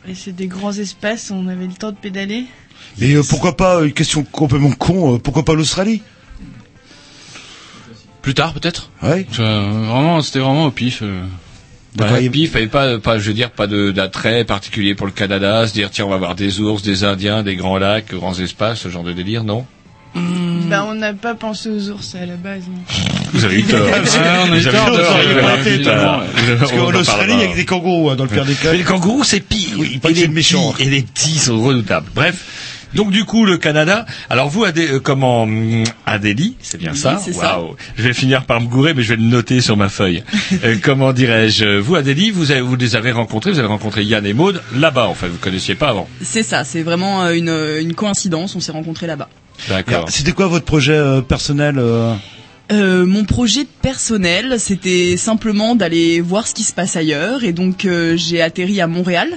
[0.09, 2.47] Et c'est des grands espaces, on avait le temps de pédaler.
[3.01, 6.03] Et euh, pourquoi pas une question complètement con, euh, pourquoi pas l'Australie?
[8.23, 8.91] Plus tard, peut-être?
[9.03, 9.27] Ouais.
[9.39, 11.01] Euh, vraiment, c'était vraiment au pif.
[11.03, 11.23] euh.
[11.99, 15.07] Ouais, et puis, il fallait pas, pas, je veux dire, pas de- d'attrait particulier pour
[15.07, 18.13] le Canada, se dire, tiens, on va voir des ours, des Indiens, des grands lacs,
[18.15, 19.67] grands espaces, ce genre de délire, non?
[20.15, 22.63] Bah, on n'a pas pensé aux ours à la base.
[22.69, 22.83] non.
[23.33, 23.81] Vous avez eu tort.
[23.87, 23.93] Ouais,
[24.49, 27.65] on a eu Vous avez tort, été, Parce qu'en Australie, il y a que des
[27.65, 28.73] kangourous hein, dans le pire des cas.
[28.73, 29.71] Mais les kangourous, c'est pire.
[29.79, 30.73] Oui, il et, les le méchant.
[30.73, 32.09] petits, et les petits sont redoutables.
[32.15, 32.45] Bref.
[32.93, 34.05] Donc du coup le Canada.
[34.29, 37.21] Alors vous Adé, euh, comment hum, Adélie, c'est bien Oui, ça?
[37.25, 37.61] c'est ça.
[37.61, 37.77] Waouh.
[37.97, 40.25] Je vais finir par me gourer, mais je vais le noter sur ma feuille.
[40.65, 41.79] Euh, comment dirais-je?
[41.79, 43.53] Vous Adélie, vous avez, vous les avez rencontrés.
[43.53, 45.07] Vous avez rencontré Yann et Maud là-bas.
[45.07, 46.09] En fait, vous connaissiez pas avant.
[46.21, 47.49] C'est ça, c'est vraiment euh, une,
[47.81, 49.29] une coïncidence, on s'est rencontrés là-bas.
[49.69, 50.09] D'accord.
[50.11, 52.15] C'était quoi votre projet euh, personnel euh
[52.71, 57.85] Euh, mon projet personnel, c'était simplement d'aller voir ce qui se passe ailleurs, et donc
[57.85, 59.29] euh, j'ai atterri à Montréal.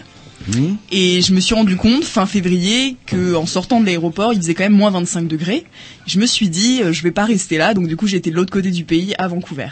[0.48, 4.40] Hmm Et je me suis rendu compte fin février que en sortant de l'aéroport, il
[4.40, 5.66] faisait quand même moins 25 degrés.
[6.06, 8.36] Je me suis dit, euh, je vais pas rester là, donc du coup j'étais de
[8.36, 9.70] l'autre côté du pays, à Vancouver.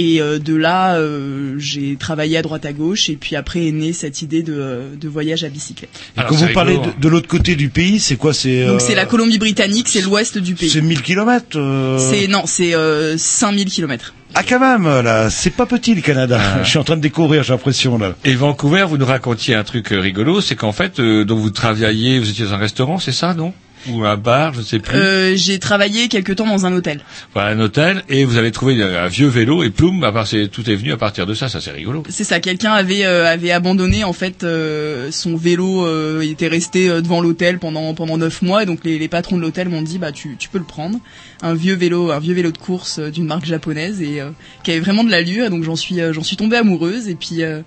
[0.00, 3.72] Et euh, de là, euh, j'ai travaillé à droite à gauche, et puis après est
[3.72, 5.90] née cette idée de, de voyage à bicyclette.
[6.16, 8.78] Et Quand vous parlez de, de l'autre côté du pays, c'est quoi C'est Donc euh,
[8.78, 10.70] c'est la Colombie-Britannique, c'est l'ouest du pays.
[10.70, 11.56] C'est 1000 kilomètres.
[11.58, 14.14] euh, C'est non, c'est euh, 5000 kilomètres.
[14.34, 16.38] Ah quand même là, c'est pas petit le Canada.
[16.40, 16.58] Ah.
[16.62, 18.14] Je suis en train de découvrir, j'ai l'impression là.
[18.24, 22.20] Et Vancouver, vous nous racontiez un truc rigolo, c'est qu'en fait, euh, donc vous travailliez,
[22.20, 23.52] vous étiez dans un restaurant, c'est ça, non?
[23.88, 24.96] Ou un bar, je ne sais plus.
[24.98, 27.00] Euh, j'ai travaillé quelque temps dans un hôtel.
[27.34, 30.48] Voilà, un hôtel et vous avez trouvé un vieux vélo et ploum, à part, c'est-
[30.48, 31.48] tout est venu à partir de ça.
[31.48, 32.02] Ça c'est rigolo.
[32.08, 36.48] C'est ça, quelqu'un avait euh, avait abandonné en fait euh, son vélo, euh, il était
[36.48, 39.68] resté euh, devant l'hôtel pendant pendant neuf mois et donc les, les patrons de l'hôtel
[39.68, 40.98] m'ont dit bah tu tu peux le prendre,
[41.42, 44.30] un vieux vélo un vieux vélo de course euh, d'une marque japonaise et euh,
[44.64, 47.60] qui avait vraiment de l'allure donc j'en suis j'en suis tombée amoureuse et puis euh,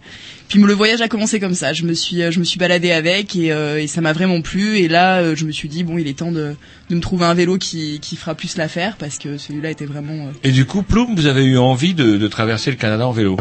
[0.51, 1.73] puis le voyage a commencé comme ça.
[1.73, 4.41] Je me suis euh, je me suis baladée avec et, euh, et ça m'a vraiment
[4.41, 6.55] plu et là euh, je me suis dit bon il est temps de
[6.89, 10.27] de me trouver un vélo qui qui fera plus l'affaire parce que celui-là était vraiment
[10.27, 13.11] euh, Et du coup, ploum, vous avez eu envie de, de traverser le Canada en
[13.11, 13.37] vélo?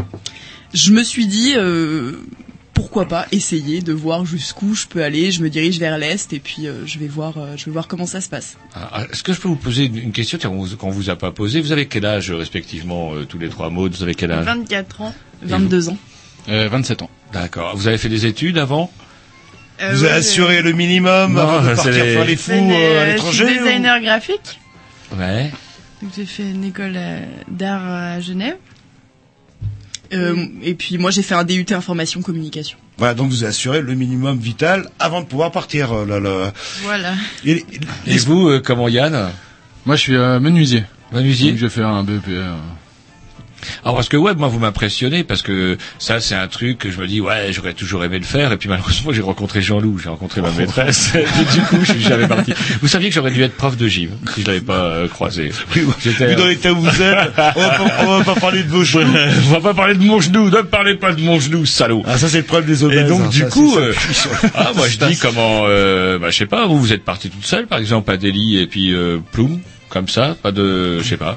[0.72, 2.12] je me suis dit euh,
[2.74, 5.32] pourquoi pas essayer de voir jusqu'où je peux aller.
[5.32, 7.88] Je me dirige vers l'est et puis euh, je vais voir euh, je vais voir
[7.88, 8.56] comment ça se passe.
[8.74, 10.38] Ah, Est-ce que je peux vous poser une question?
[10.38, 13.68] Qu'on vous- vous a pas posée Vous avez quel âge respectivement euh, tous les trois
[13.68, 13.88] mots?
[13.90, 14.46] Vous avez quel âge?
[14.46, 15.14] 24 ans.
[15.42, 15.98] 22 ans.
[16.48, 17.10] Euh, 27 ans.
[17.32, 17.76] D'accord.
[17.76, 18.90] Vous avez fait des études avant
[19.82, 22.50] Euh, Vous ouais, avez assuré le minimum Non, avant de partir les- faire les fous
[22.52, 24.58] euh, à euh, l'étranger Je suis ou- designer graphique.
[25.16, 25.50] Ouais.
[26.02, 28.56] Donc j'ai fait une école euh, d'art à Genève.
[30.12, 32.76] Euh, et puis moi j'ai fait un DUT information communication.
[32.98, 35.92] Voilà, donc vous avez assuré le minimum vital avant de pouvoir partir.
[35.92, 36.52] euh, là, là.
[36.82, 37.14] Voilà.
[37.44, 37.64] Et-
[38.06, 39.30] Et vous, euh, comment Yann?
[39.86, 40.84] Moi, je suis euh, menuisier.
[41.12, 42.28] Menuisier Donc, j'ai fait un BEP.
[43.84, 47.00] Alors parce que ouais, moi vous m'impressionnez parce que ça c'est un truc que je
[47.00, 50.08] me dis ouais j'aurais toujours aimé le faire et puis malheureusement j'ai rencontré Jean-Loup, j'ai
[50.08, 52.52] rencontré ma maîtresse et du coup je suis jamais parti.
[52.80, 55.50] Vous saviez que j'aurais dû être prof de gym si je l'avais pas euh, croisé.
[56.02, 58.68] J'étais Vu dans l'état où vous êtes, on va, pas, on va pas parler de
[58.68, 59.12] vos genoux.
[59.48, 62.02] on va pas parler de mon genou, ne parlez pas de mon genou, salaud.
[62.06, 63.00] Ah, ça c'est le problème des obèses.
[63.00, 63.92] Et donc hein, du ça, coup, euh,
[64.54, 67.46] ah moi je dis comment, euh, bah je sais pas, vous vous êtes parti toute
[67.46, 71.16] seule par exemple à Delhi et puis euh, ploum comme ça, pas de, je sais
[71.16, 71.36] pas.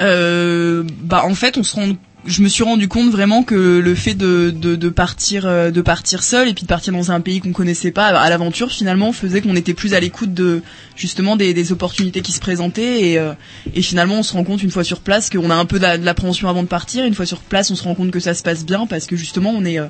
[0.00, 1.92] Euh, bah en fait on se rend
[2.26, 5.80] je me suis rendu compte vraiment que le fait de, de, de partir euh, de
[5.80, 9.12] partir seul et puis de partir dans un pays qu'on connaissait pas à l'aventure finalement
[9.12, 10.62] faisait qu'on était plus à l'écoute de
[10.96, 13.32] justement des, des opportunités qui se présentaient et, euh,
[13.74, 16.04] et finalement on se rend compte une fois sur place qu'on a un peu de
[16.04, 17.04] l'appréhension avant de partir.
[17.04, 19.16] Une fois sur place on se rend compte que ça se passe bien parce que
[19.16, 19.86] justement on est euh,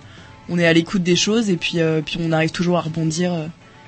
[0.49, 3.33] on est à l'écoute des choses et puis puis on arrive toujours à rebondir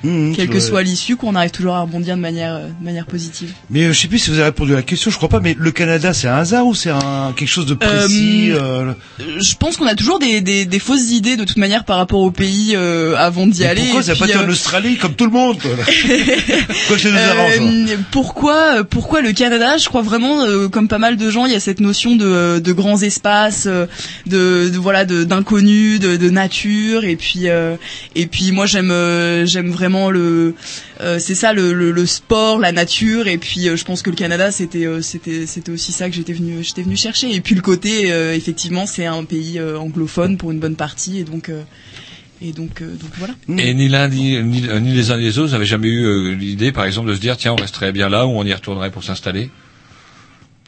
[0.05, 3.07] Mmh, quelle que soit l'issue qu'on arrive toujours à rebondir de manière euh, de manière
[3.07, 5.29] positive Mais euh, je sais plus si vous avez répondu à la question, je crois
[5.29, 8.59] pas, mais le Canada c'est un hasard ou c'est un quelque chose de précis euh,
[8.59, 8.93] Euh,
[9.41, 12.21] je pense qu'on a toujours des, des, des fausses idées de toute manière par rapport
[12.21, 13.83] au pays euh, avant d'y aller.
[13.83, 15.71] Pourquoi ça n'a pas été euh, en Australie comme tout le monde quoi,
[16.89, 17.97] Quoi ça nous euh, arrange hein.
[18.11, 19.77] pourquoi pourquoi le Canada?
[19.79, 22.59] Je crois vraiment, euh, comme pas mal de gens, il y a cette notion de,
[22.59, 23.87] de grands espaces, euh,
[24.27, 27.77] de, de voilà, d'inconnu, de, de nature, et puis euh,
[28.15, 30.55] et puis moi j'aime euh, j'aime vraiment le
[31.01, 34.11] euh, c'est ça le, le, le sport, la nature, et puis euh, je pense que
[34.11, 37.41] le Canada c'était euh, c'était c'était aussi ça que j'étais venu j'étais venu chercher, et
[37.41, 41.25] puis le côté euh, effectivement c'est un pays euh, anglophone pour une bonne partie, et
[41.25, 41.63] donc euh,
[42.41, 43.35] et donc euh, donc voilà.
[43.49, 46.35] Et ni l'un ni, ni, ni les uns ni les autres n'avaient jamais eu euh,
[46.35, 48.91] l'idée, par exemple, de se dire tiens, on resterait bien là ou on y retournerait
[48.93, 49.51] pour s'installer?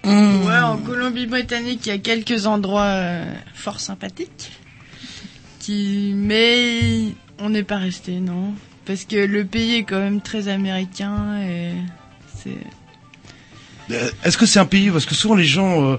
[0.03, 4.51] Ouais, en Colombie-Britannique, il y a quelques endroits euh, fort sympathiques.
[5.61, 6.15] Qui...
[6.17, 8.55] Mais on n'est pas resté, non.
[8.91, 11.75] Parce que le pays est quand même très américain et
[12.43, 12.59] c'est...
[13.93, 15.97] Euh, Est-ce que c'est un pays parce que souvent les gens euh,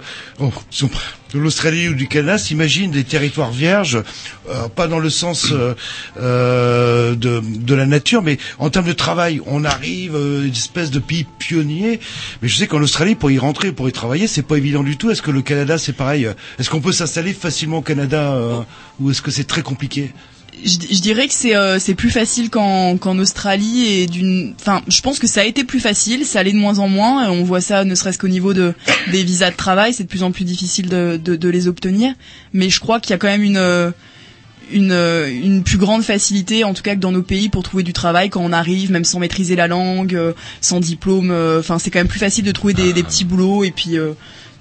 [1.33, 4.03] de l'Australie ou du Canada s'imaginent des territoires vierges,
[4.49, 9.63] euh, pas dans le sens de, de la nature, mais en termes de travail, on
[9.63, 12.01] arrive une espèce de pays pionnier.
[12.41, 14.97] Mais je sais qu'en Australie, pour y rentrer, pour y travailler, c'est pas évident du
[14.97, 15.09] tout.
[15.11, 16.27] Est-ce que le Canada, c'est pareil?
[16.59, 18.37] Est-ce qu'on peut s'installer facilement au Canada
[18.99, 20.11] ou est-ce que c'est très compliqué?
[20.63, 24.81] Je, je dirais que c'est euh, c'est plus facile qu'en qu'en Australie et d'une enfin
[24.87, 27.43] je pense que ça a été plus facile ça allait de moins en moins on
[27.43, 28.73] voit ça ne serait-ce qu'au niveau de
[29.11, 32.13] des visas de travail c'est de plus en plus difficile de, de, de les obtenir
[32.53, 33.91] mais je crois qu'il y a quand même une euh,
[34.73, 37.83] une, euh, une plus grande facilité, en tout cas que dans nos pays, pour trouver
[37.83, 40.31] du travail quand on arrive, même sans maîtriser la langue, euh,
[40.61, 41.29] sans diplôme.
[41.29, 43.97] euh, Enfin, c'est quand même plus facile de trouver des, des petits boulots et puis
[43.97, 44.13] euh,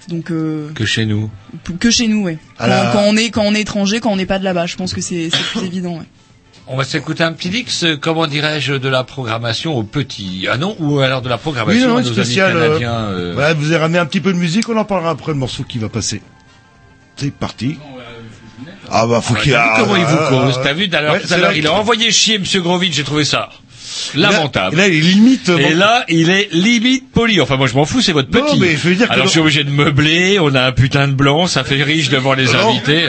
[0.08, 1.30] donc euh, Que chez nous.
[1.78, 2.38] que chez nous, ouais.
[2.58, 4.66] Quand, la- quand on est quand on est étranger, quand on n'est pas de là-bas,
[4.66, 5.98] je pense que c'est plus évident.
[5.98, 6.04] Ouais.
[6.72, 10.46] On va s'écouter un petit dix, euh, comment dirais-je, de la programmation aux petits.
[10.50, 12.94] Ah non, ou alors de la programmation non, à nos spéciale, amis euh, canadiens.
[13.10, 13.32] euh.
[13.34, 15.64] voilà, vous avez ramené un petit peu de musique, on en parlera après le morceau
[15.64, 16.22] qui va passer.
[17.16, 17.76] C'est parti.
[18.92, 19.76] Ah bah faut Ah, qu'il t'as vu a...
[19.80, 21.72] comment il vous ah, cause ah, T'as vu d'ailleurs ouais, tout à l'heure, il a
[21.72, 23.50] envoyé chier Monsieur Grovitch, j'ai trouvé ça
[24.14, 24.76] lamentable.
[24.76, 25.48] Là, il est limite.
[25.48, 27.40] Et là, il est limite poli.
[27.40, 28.58] Enfin, moi, je m'en fous, c'est votre Non, petit.
[28.60, 30.38] mais je veux dire que Alors, je suis obligé de meubler.
[30.40, 32.70] On a un putain de blanc, ça fait riche devant les Non.
[32.70, 33.06] invités.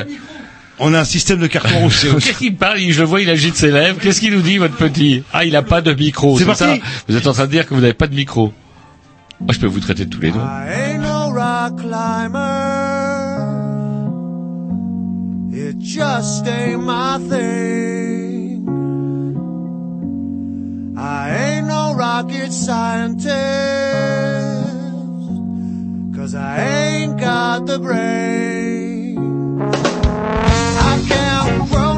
[0.79, 2.07] On a un système de carton rouge.
[2.23, 2.79] Qu'est-ce qu'il parle?
[2.79, 3.99] Je le vois, il agite ses lèvres.
[4.01, 5.23] Qu'est-ce qu'il nous dit, votre petit?
[5.31, 6.37] Ah, il a pas de micro.
[6.39, 6.81] C'est ça parti.
[7.07, 8.51] Vous êtes en train de dire que vous n'avez pas de micro.
[9.39, 10.31] Moi, je peux vous traiter de tous les.
[15.53, 18.20] It just ain't my thing.
[20.97, 23.31] I ain't no rocket scientist.
[26.15, 29.17] Cause I ain't got the brain.
[29.61, 31.90] I can't grow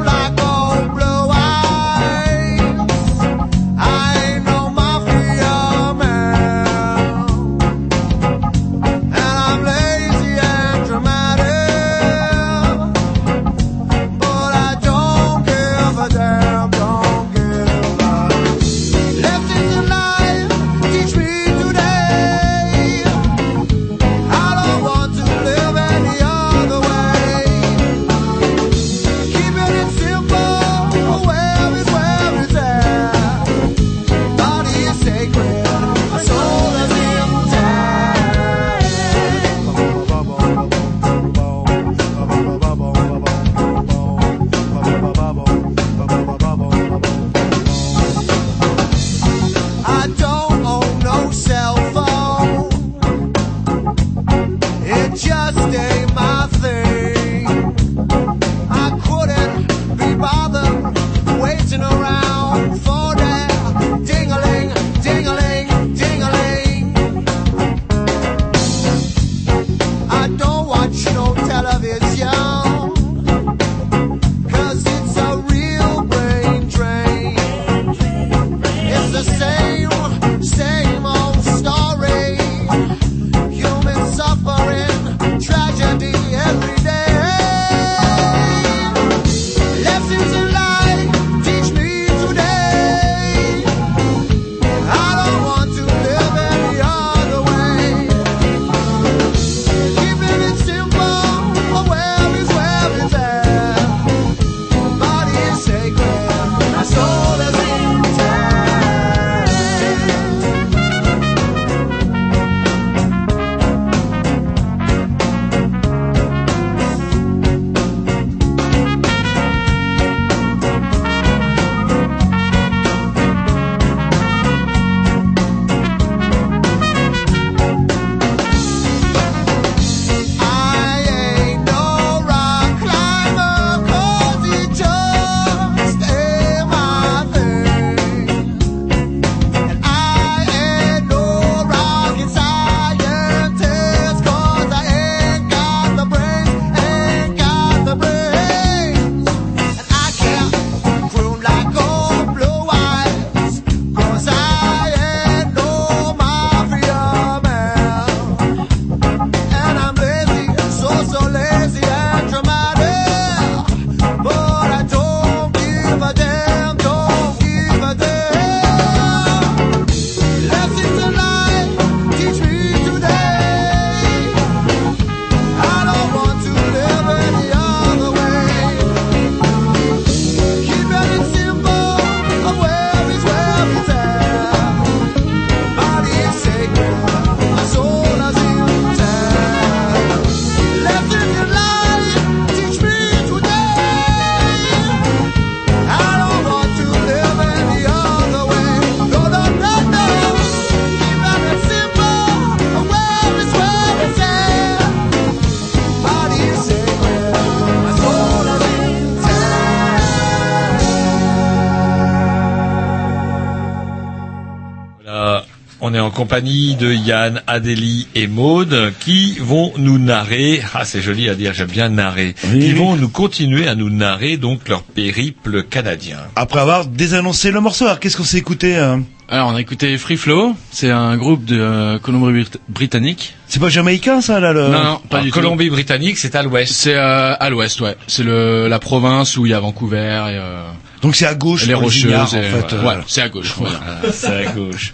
[216.14, 221.52] compagnie de Yann, Adélie et Maude qui vont nous narrer, ah c'est joli à dire,
[221.52, 226.18] j'aime bien narrer, qui vont nous continuer à nous narrer donc leur périple canadien.
[226.36, 229.98] Après avoir désannoncé le morceau, alors qu'est-ce qu'on s'est écouté hein Alors on a écouté
[229.98, 233.34] Free Flow, c'est un groupe de euh, Colombie-Britannique.
[233.48, 234.62] C'est pas jamaïcain ça là le...
[234.68, 235.34] Non, non, pas Alors, du tout.
[235.40, 236.72] Colombie-Britannique, c'est à l'ouest.
[236.72, 237.96] C'est euh, à l'ouest, ouais.
[238.06, 239.98] C'est le la province où il y a Vancouver
[240.30, 240.62] et euh,
[241.02, 242.12] Donc c'est à gauche les Rocheuses.
[242.34, 242.72] en et, fait, voilà.
[242.72, 242.80] euh.
[242.82, 243.54] Voilà, c'est à gauche.
[243.58, 243.80] Voilà.
[244.12, 244.92] C'est à gauche.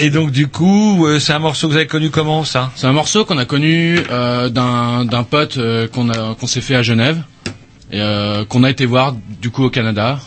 [0.00, 2.70] Et donc du coup, euh, c'est un morceau que vous avez connu comment ça?
[2.76, 6.60] C'est un morceau qu'on a connu euh, d'un d'un pote euh, qu'on a qu'on s'est
[6.60, 7.22] fait à Genève
[7.90, 10.18] et euh, qu'on a été voir du coup au Canada.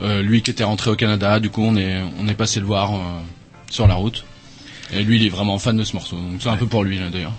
[0.00, 2.66] Euh, lui qui était rentré au Canada, du coup on est on est passé le
[2.66, 2.98] voir euh,
[3.70, 4.24] sur la route.
[4.94, 6.98] Et lui il est vraiment fan de ce morceau, donc c'est un peu pour lui
[6.98, 7.32] là d'ailleurs.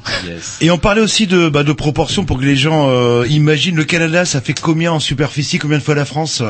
[0.61, 3.85] Et on parlait aussi de, bah, de proportions pour que les gens euh, imaginent le
[3.85, 6.43] Canada, ça fait combien en superficie, combien de fois la France?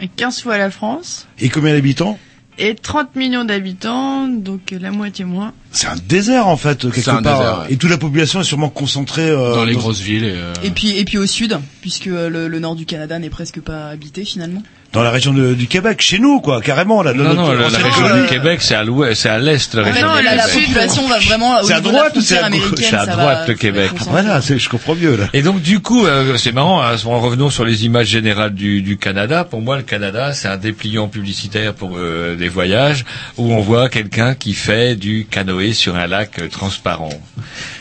[0.00, 1.26] Et 15 fois la France.
[1.40, 2.16] et combien d'habitants?
[2.58, 5.52] Et 30 millions d'habitants, donc euh, la moitié moins.
[5.70, 7.38] C'est un désert en fait quelque un part.
[7.38, 7.66] désert, ouais.
[7.74, 10.70] Et toute la population est sûrement concentrée euh, Dans les grosses villes et, euh, Et
[10.70, 13.88] puis et puis au sud, puisque euh, le, le nord du Canada n'est presque pas
[13.88, 14.62] habité finalement.
[14.92, 17.02] Dans la région de- du Québec, chez nous, quoi, carrément.
[17.02, 18.22] Là, Non, notre- non, la, région colonie.
[18.22, 20.64] du Québec, c'est à l'ouest, c'est à l'est, la fait, région du la, la Québec.
[20.66, 22.60] population va vraiment au C'est à niveau de la droite ou c'est à gauche.
[22.78, 23.90] C'est à droite, le Québec.
[24.00, 25.24] Ah, Voilà, c'est- je comprends mieux, là.
[25.34, 26.82] Et donc du coup, euh, c'est marrant.
[26.82, 30.48] hein, en revenant sur les images générales du, du Canada, pour moi, le Canada, c'est
[30.48, 33.04] un dépliant publicitaire pour euh, des voyages
[33.36, 37.10] où on voit quelqu'un qui fait du canoë sur un lac euh, transparent.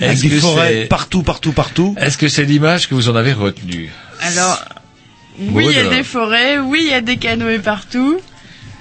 [0.02, 1.96] Avec Est-ce des que forêts c'est partout, partout, partout.
[2.00, 3.92] est-ce que c'est l'image que vous en avez retenue?
[4.22, 4.60] Alors,
[5.40, 8.20] oui, il y a des forêts, oui, il y a des canoës partout,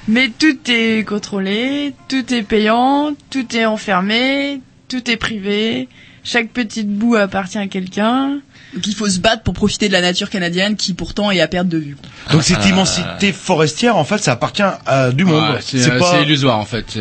[0.09, 5.89] mais tout est contrôlé, tout est payant, tout est enfermé, tout est privé,
[6.25, 8.41] chaque petite bout appartient à quelqu'un.
[8.75, 11.49] Donc il faut se battre pour profiter de la nature canadienne qui pourtant est à
[11.49, 11.97] perte de vue.
[12.33, 12.69] Donc cette Ah.
[12.69, 15.55] immensité forestière, en fait, ça appartient à du monde.
[15.55, 16.11] Ouais, c'est euh, pas.
[16.13, 16.97] c'est illusoire en fait.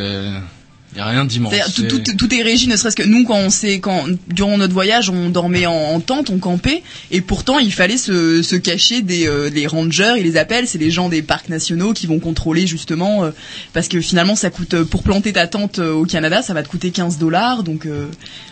[0.95, 1.53] Il y a rien d'immense.
[1.75, 4.73] Tout, tout, tout est régi, ne serait-ce que nous, quand on s'est, quand durant notre
[4.73, 9.01] voyage, on dormait en, en tente, on campait, et pourtant il fallait se, se cacher
[9.01, 12.19] des euh, les rangers, ils les appellent, c'est les gens des parcs nationaux qui vont
[12.19, 13.31] contrôler justement, euh,
[13.73, 16.63] parce que finalement ça coûte euh, pour planter ta tente euh, au Canada, ça va
[16.63, 18.07] te coûter 15 dollars, donc euh,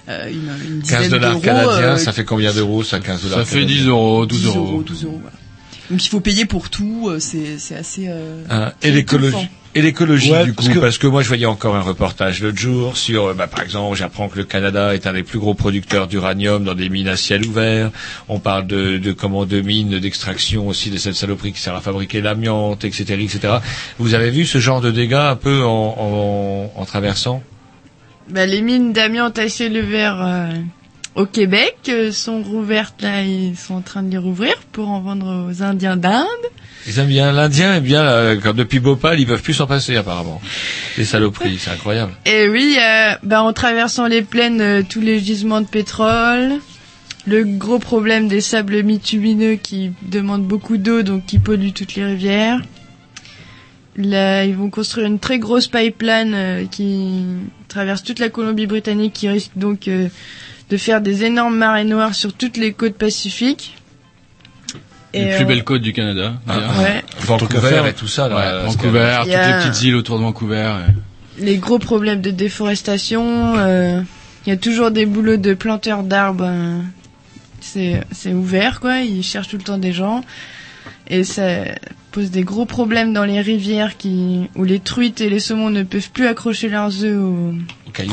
[0.10, 1.42] euh, une, une 15 dizaine dollars d'euros.
[1.42, 4.48] canadiens, euh, ça fait combien d'euros ça 15 dollars Ça fait 10 euros, 12 10
[4.48, 4.60] euros.
[4.60, 5.20] euros, 12 euros.
[5.22, 5.38] voilà.
[5.90, 8.08] Donc il faut payer pour tout, euh, c'est c'est assez.
[8.10, 9.48] euh, Hein, et l'écologie.
[9.76, 11.08] Et l'écologie Ouais, du coup, parce parce que- que...
[11.08, 14.38] moi je voyais encore un reportage l'autre jour sur, euh, bah, par exemple, j'apprends que
[14.38, 17.90] le Canada est un des plus gros producteurs d'uranium dans des mines à ciel ouvert.
[18.30, 21.82] On parle de, de comment de mines d'extraction aussi de cette saloperie qui sert à
[21.82, 23.54] fabriquer l'amiante, etc., etc.
[23.98, 27.42] Vous avez vu ce genre de dégâts un peu en, en, en traversant?
[28.30, 30.50] Bah, les mines d'amiante à ciel ouvert euh,
[31.16, 35.02] au Québec euh, sont rouvertes là, ils sont en train de les rouvrir pour en
[35.02, 36.28] vendre aux Indiens d'Inde.
[36.86, 39.96] Ils aiment bien l'Indien, et bien euh, quand depuis Bhopal, ils peuvent plus s'en passer
[39.96, 40.42] apparemment.
[40.98, 42.12] Les saloperies, c'est incroyable.
[42.26, 46.60] Et oui, euh, bah, en traversant les plaines, euh, tous les gisements de pétrole,
[47.26, 52.04] le gros problème des sables bitumineux qui demandent beaucoup d'eau, donc qui polluent toutes les
[52.04, 52.60] rivières.
[53.96, 57.24] Là, ils vont construire une très grosse pipeline euh, qui
[57.68, 60.10] traverse toute la Colombie-Britannique, qui risque donc euh,
[60.74, 63.78] de faire des énormes marées noires sur toutes les côtes pacifiques.
[65.14, 66.34] Les Et, plus euh, belles côtes du Canada.
[66.48, 66.80] d'ailleurs.
[66.80, 67.04] Ouais.
[67.20, 68.28] Vancouver et tout ça.
[68.28, 70.74] là, Ouais, Vancouver, toutes a- les petites îles autour de Vancouver.
[70.90, 73.54] et- les gros problèmes de déforestation.
[73.58, 74.02] euh,
[74.46, 76.46] Il y a toujours des boulots de planteurs d'arbres.
[76.48, 76.80] euh,
[77.62, 79.00] c'est ouvert, quoi.
[79.02, 80.22] Ils cherchent tout le temps des gens.
[81.08, 81.64] Et ça
[82.12, 85.84] pose des gros problèmes dans les rivières qui, où les truites et les saumons ne
[85.84, 87.54] peuvent plus accrocher leurs œufs au
[87.88, 88.12] Au caillou.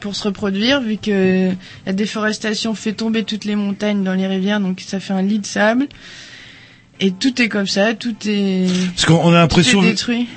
[0.00, 1.50] Pour se reproduire, vu que
[1.86, 5.38] la déforestation fait tomber toutes les montagnes dans les rivières, donc ça fait un lit
[5.38, 5.88] de sable.
[7.00, 9.82] Et tout est comme ça, tout est, Parce qu'on a l'impression,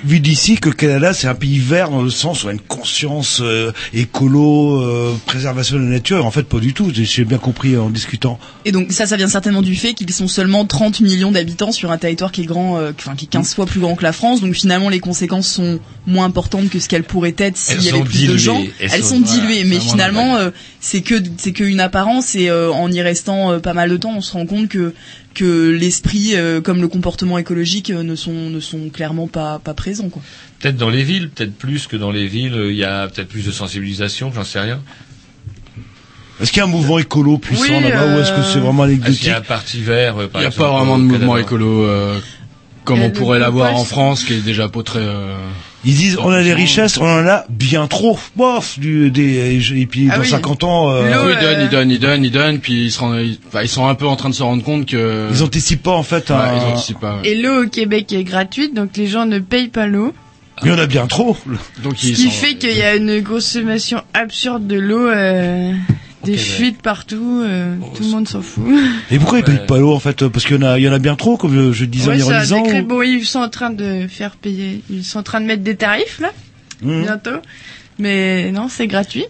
[0.04, 2.50] vu d'ici, que le Canada, c'est un pays vert dans le sens où il y
[2.50, 6.24] a une conscience euh, écolo, euh, préservation de la nature.
[6.26, 6.90] En fait, pas du tout.
[6.92, 8.38] J'ai- bien compris en discutant.
[8.64, 11.90] Et donc ça, ça vient certainement du fait qu'ils sont seulement 30 millions d'habitants sur
[11.92, 14.12] un territoire qui est grand, euh, enfin qui est 15 fois plus grand que la
[14.12, 14.40] France.
[14.40, 18.00] Donc finalement, les conséquences sont moins importantes que ce qu'elles pourraient être s'il y avait
[18.02, 18.32] plus diluées.
[18.32, 18.60] de gens.
[18.80, 20.50] Elles Elles, sont- diluées, mais finalement, euh,
[20.84, 22.34] c'est que c'est qu'une apparence.
[22.34, 24.92] Et euh, en y restant euh, pas mal de temps, on se rend compte que
[25.32, 29.72] que l'esprit, euh, comme le comportement écologique, euh, ne sont ne sont clairement pas pas
[29.72, 30.10] présents.
[30.10, 30.20] Quoi.
[30.60, 33.28] Peut-être dans les villes, peut-être plus que dans les villes, euh, il y a peut-être
[33.28, 34.80] plus de sensibilisation, j'en sais rien.
[36.40, 38.62] Est-ce qu'il y a un mouvement écolo puissant Oui, là-bas ou est-ce que c'est euh,
[38.62, 40.68] vraiment Est-ce qu'il anecdotique y a un parti vert euh, Il par n'y a exemple,
[40.68, 42.18] pas vraiment de mouvement Canada écolo euh,
[42.84, 43.84] comme Il on pourrait l'avoir en.
[43.84, 44.98] France, qui est déjà pas très.
[44.98, 45.36] euh,
[45.84, 48.16] Ils disent on a des richesses, on en a bien trop.
[48.36, 50.28] Bof, du, des, et puis Ah dans oui.
[50.28, 52.90] 50 ans, euh, oui, ils donnent, euh, ils donnent, ils donnent, ils donnent, puis ils,
[52.92, 55.28] se rendent- ils, enfin, ils sont un peu en train de se rendre compte que.
[55.32, 56.30] ils anticipent pas en fait.
[56.30, 57.16] Ouais, un- ils anticipent pas.
[57.16, 57.28] ouais.
[57.28, 60.14] Et l'eau au Québec est gratuite, donc les gens ne payent pas l'eau.
[60.62, 61.36] Il y en a bien trop.
[61.82, 65.72] Donc Ce ils qui sont- fait qu'il y a une consommation absurde de l'eau, euh,
[66.24, 68.64] des fuites partout, euh, Oh, tout le monde s'en fout.
[69.10, 69.56] Et pourquoi ils Ouais.
[69.56, 71.16] payent pas l'eau en fait Parce qu'il y en a, il y en a bien
[71.16, 72.62] trop, comme je, je disais en Ouais, c'est un ironisant.
[72.80, 75.62] ou- Bon, ils sont en train de faire payer, ils sont en train de mettre
[75.62, 76.32] des tarifs là,
[76.82, 77.02] Mhm.
[77.02, 77.30] bientôt.
[77.98, 79.24] Mais non, c'est gratuit.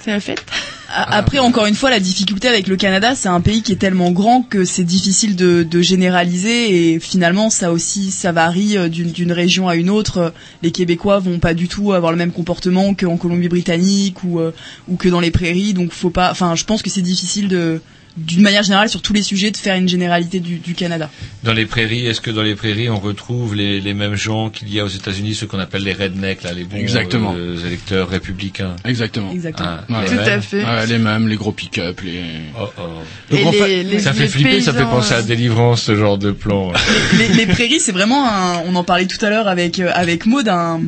[0.00, 0.44] C'est la fête.
[0.92, 3.76] A- Après, encore une fois, la difficulté avec le Canada, c'est un pays qui est
[3.76, 8.88] tellement grand que c'est difficile de, de généraliser et finalement, ça aussi, ça varie euh,
[8.88, 10.32] d'une région à une autre.
[10.62, 14.52] Les Québécois vont pas du tout avoir le même comportement qu'en Colombie-Britannique ou euh,
[14.88, 15.74] ou que dans les prairies.
[15.74, 16.30] Donc, faut pas.
[16.30, 17.80] Enfin, je pense que c'est difficile de
[18.26, 21.10] d'une manière générale sur tous les sujets de faire une généralité du, du Canada.
[21.42, 24.72] Dans les prairies, est-ce que dans les prairies on retrouve les, les mêmes gens qu'il
[24.72, 27.34] y a aux États-Unis, ceux qu'on appelle les rednecks, là, les bons Exactement.
[27.36, 28.76] euh, électeurs républicains?
[28.84, 29.30] Exactement.
[29.32, 29.68] Exactement.
[29.88, 30.28] Ah, Ouais, Tout mêmes.
[30.28, 30.64] à fait.
[30.64, 32.22] Ouais, les mêmes, les gros pick-up, les.
[32.60, 32.82] Oh, oh.
[33.30, 35.22] Donc, Et en les, fait, les- Ça fait les flipper, ça fait penser à euh,
[35.22, 36.72] délivrance, ce genre de plan.
[37.18, 40.48] les, les prairies, c'est vraiment un, on en parlait tout à l'heure avec avec Maud,
[40.48, 40.80] un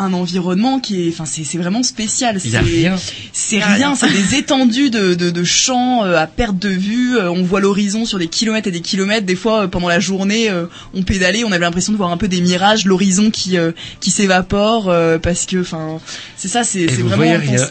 [0.00, 2.40] un environnement qui est, enfin c'est c'est vraiment spécial.
[2.44, 2.96] Il C'est- rien.
[2.96, 3.94] c'est c'est Y a rien.
[3.94, 7.16] c'est des étendues de, de, de champs euh, à perte de vue.
[7.18, 9.26] euh, on voit l'horizon sur des kilomètres et des kilomètres.
[9.26, 12.16] Des fois, euh, pendant la journée, euh, on pédalait, on avait l'impression de voir un
[12.16, 15.98] peu des mirages, l'horizon qui euh, qui s'évapore euh, parce que, enfin,
[16.36, 17.24] c'est ça, c'est Et c'est vous vraiment.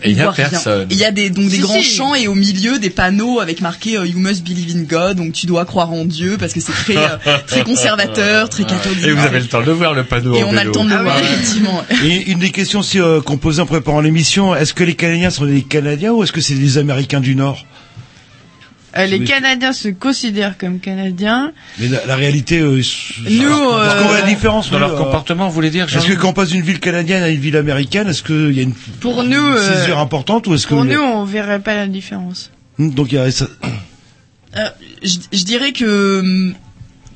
[0.03, 0.87] et y a personne.
[0.91, 1.95] Il y a des donc des Si, grands si.
[1.95, 5.33] champs et au milieu des panneaux avec marqué euh, You must believe in God, donc
[5.33, 7.17] tu dois croire en Dieu parce que c'est très euh,
[7.47, 9.05] très conservateur, très catholique.
[9.05, 10.83] Et vous avez le temps de voir le panneau Et en on a le temps
[10.85, 11.83] de le Ah voir effectivement.
[12.03, 15.29] Et une des questions aussi euh, qu'on posait en préparant l'émission, est-ce que les Canadiens
[15.29, 17.65] sont des Canadiens ou est-ce que c'est des Américains du Nord?
[18.97, 19.23] Euh, les.
[19.23, 21.51] Canadiens se considèrent comme Canadiens.
[21.79, 22.81] Mais la, la réalité, euh,
[23.29, 25.85] Nous, alors, euh, parce qu'on voit la différence Dans leur euh, comportement, vous voulez dire
[25.95, 28.59] Est-ce que quand on passe d'une ville canadienne à une ville américaine, est-ce qu'il y
[28.59, 31.59] a une Pour nous, une euh, césure importante ou est-ce que Pour nous, on verrait
[31.59, 32.49] pas la différence.
[32.79, 33.47] Donc il y a ça-
[34.57, 34.67] Euh,
[35.03, 36.55] je, je dirais que hum,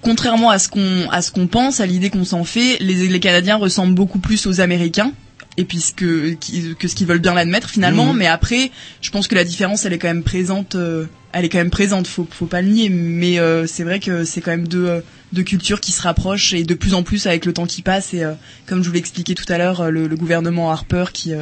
[0.03, 3.19] contrairement à ce qu'on à ce qu'on pense, à l'idée qu'on s'en fait, les, les
[3.19, 5.11] Canadiens ressemblent beaucoup plus aux Américains
[5.57, 8.13] et puis ce que ce qu'ils veulent bien l'admettre finalement.
[8.13, 8.17] Mhm.
[8.19, 10.75] Mais après, je pense que la différence, elle est quand même présente.
[10.75, 12.07] euh, elle est quand même présente.
[12.07, 12.89] Faut faut pas le nier.
[12.89, 16.63] Mais euh, c'est vrai que c'est quand même deux deux cultures qui se rapprochent et
[16.63, 18.13] de plus en plus avec le temps qui passe.
[18.13, 18.33] Et euh,
[18.67, 21.33] comme je vous l'ai expliqué tout à l'heure, euh, le, le gouvernement Harper qui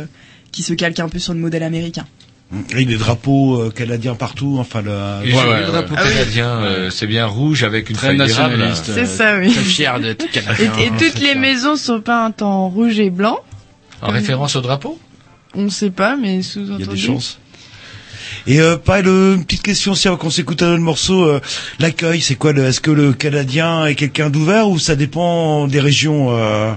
[0.52, 2.06] qui se calque un peu sur le modèle américain.
[2.72, 4.92] Avec des drapeaux euh, canadiens partout, enfin le.
[5.24, 6.12] Et Ouais, sur ouais, le drapeau Ah oui.
[6.14, 8.58] canadien, euh, c'est bien rouge avec une Très feuille d'érable.
[8.58, 8.92] nationaliste.
[8.94, 9.52] C'est ça, oui.
[9.54, 10.72] Très fier d'être Et, canadien.
[10.80, 13.40] et toutes les maisons sont peintes en rouge et blanc.
[14.02, 15.00] En référence au drapeau
[15.56, 16.86] On ne sait pas, mais Il y a sous-entendu.
[16.86, 17.38] des chances.
[18.48, 21.24] Et euh, pareil, le- une petite question aussi avant qu'on s'écoute un autre morceau.
[21.26, 21.40] euh,
[21.80, 25.80] L'accueil, c'est quoi le, Est-ce que le Canadien est quelqu'un d'ouvert ou ça dépend des
[25.80, 26.72] régions euh...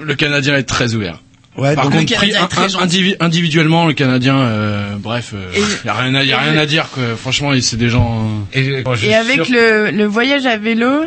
[0.00, 1.20] Le Canadien est très ouvert.
[1.58, 3.16] Ouais, Par donc- contre, est très gentil.
[3.20, 6.66] individuellement, le Canadien, euh, bref, euh, Et- y a rien à, y a rien à
[6.66, 6.88] dire.
[6.90, 7.02] Quoi.
[7.16, 8.28] Franchement, c'est des gens.
[8.56, 11.02] euh, Et, avec sûr- le, le voyage à vélo,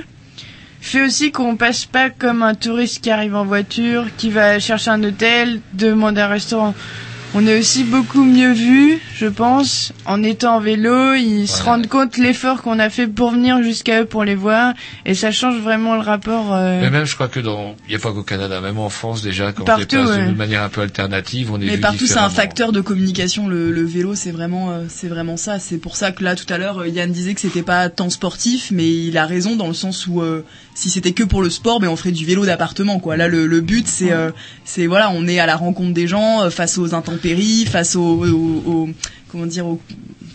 [0.81, 4.89] fait aussi qu'on passe pas comme un touriste qui arrive en voiture, qui va chercher
[4.89, 6.75] un hôtel, demande un restaurant.
[7.33, 11.13] On est aussi beaucoup mieux vu, je pense, en étant en vélo.
[11.13, 14.73] Ils se rendent compte l'effort qu'on a fait pour venir jusqu'à eux pour les voir,
[15.05, 16.53] et ça change vraiment le rapport.
[16.53, 18.89] euh, Mais même, je crois que dans, il n'y a pas qu'au Canada, même en
[18.89, 20.27] France déjà, quand on Partout, se déplace ouais.
[20.27, 23.47] de manière un peu alternative, on est Mais vu partout, c'est un facteur de communication.
[23.47, 25.57] Le, le vélo, c'est vraiment, euh, c'est vraiment ça.
[25.57, 28.09] C'est pour ça que là, tout à l'heure, euh, Yann disait que c'était pas tant
[28.09, 30.43] sportif, mais il a raison dans le sens où euh,
[30.73, 33.17] si c'était que pour le sport, ben on ferait du vélo d'appartement, quoi.
[33.17, 34.31] Là, le, le but, c'est, euh,
[34.63, 38.01] c'est voilà, on est à la rencontre des gens, euh, face aux intempéries, face au,
[38.25, 38.89] au- au-
[39.31, 39.79] comment dire, au,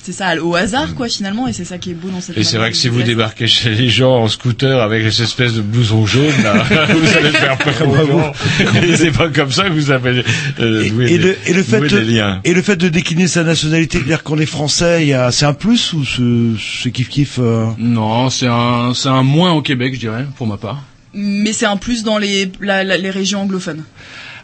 [0.03, 2.39] c'est ça, au hasard, quoi, finalement, et c'est ça qui est beau dans cette.
[2.39, 5.55] Et c'est vrai que si vous débarquez chez les gens en scooter avec ces espèces
[5.55, 8.33] de blousons jaunes, là, vous allez faire peur aux gens.
[8.83, 10.23] Et c'est pas comme ça que vous avez
[10.61, 12.41] euh, Et, noué et des- le, et le fait de, liens.
[12.45, 15.93] et le fait de décliner sa nationalité, de dire qu'on est français, c'est un plus
[15.93, 17.67] ou ce, ce kiff kiff euh...
[17.79, 20.83] Non, c'est un, c'est un moins au Québec, je dirais, pour ma part.
[21.15, 23.83] Mais c'est un plus dans les, la- la- les régions anglophones.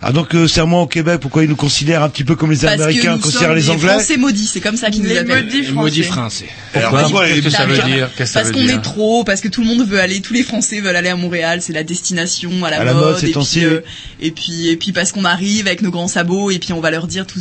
[0.04, 2.58] Ah donc euh, serment au Québec, pourquoi ils nous considèrent un petit peu comme les
[2.58, 5.44] Parce Américains considèrent les Anglais Français maudits, c'est comme ça qu'ils nous appellent.
[5.44, 6.46] maudits Maudit français.
[6.46, 6.48] français.
[6.74, 8.74] Alors, Pourquoi pourquoi Qu'est-ce que ça veut dire Qu'est-ce que ça Parce veut qu'on dire
[8.78, 11.16] est trop, parce que tout le monde veut aller, tous les Français veulent aller à
[11.16, 13.80] Montréal, c'est la destination à la, À la mode, et, puis, euh,
[14.20, 16.90] et puis et puis parce qu'on arrive avec nos grands sabots et puis on va
[16.90, 17.38] leur dire tout,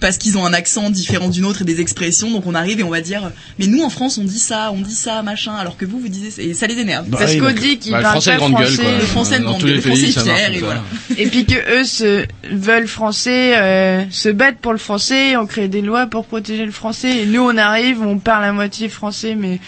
[0.00, 2.82] parce qu'ils ont un accent différent d'une autre et des expressions, donc on arrive et
[2.82, 5.76] on va dire mais nous en France on dit ça, on dit ça machin, alors
[5.78, 6.42] que vous vous disiez ça.
[6.42, 7.06] et ça les énerve.
[7.08, 8.82] Bah, Parce oui, qu'on dit qu'ils Bah, le parlent français gueule, français.
[8.82, 8.92] quoi.
[8.98, 10.82] Le français Dans grande gueule, le français fier, et voilà.
[11.16, 15.68] Et puis que eux se veulent français, euh, se battent pour le français, on crée
[15.68, 17.22] des lois pour protéger le français.
[17.22, 19.60] Et nous, on arrive, on parle à moitié français, mais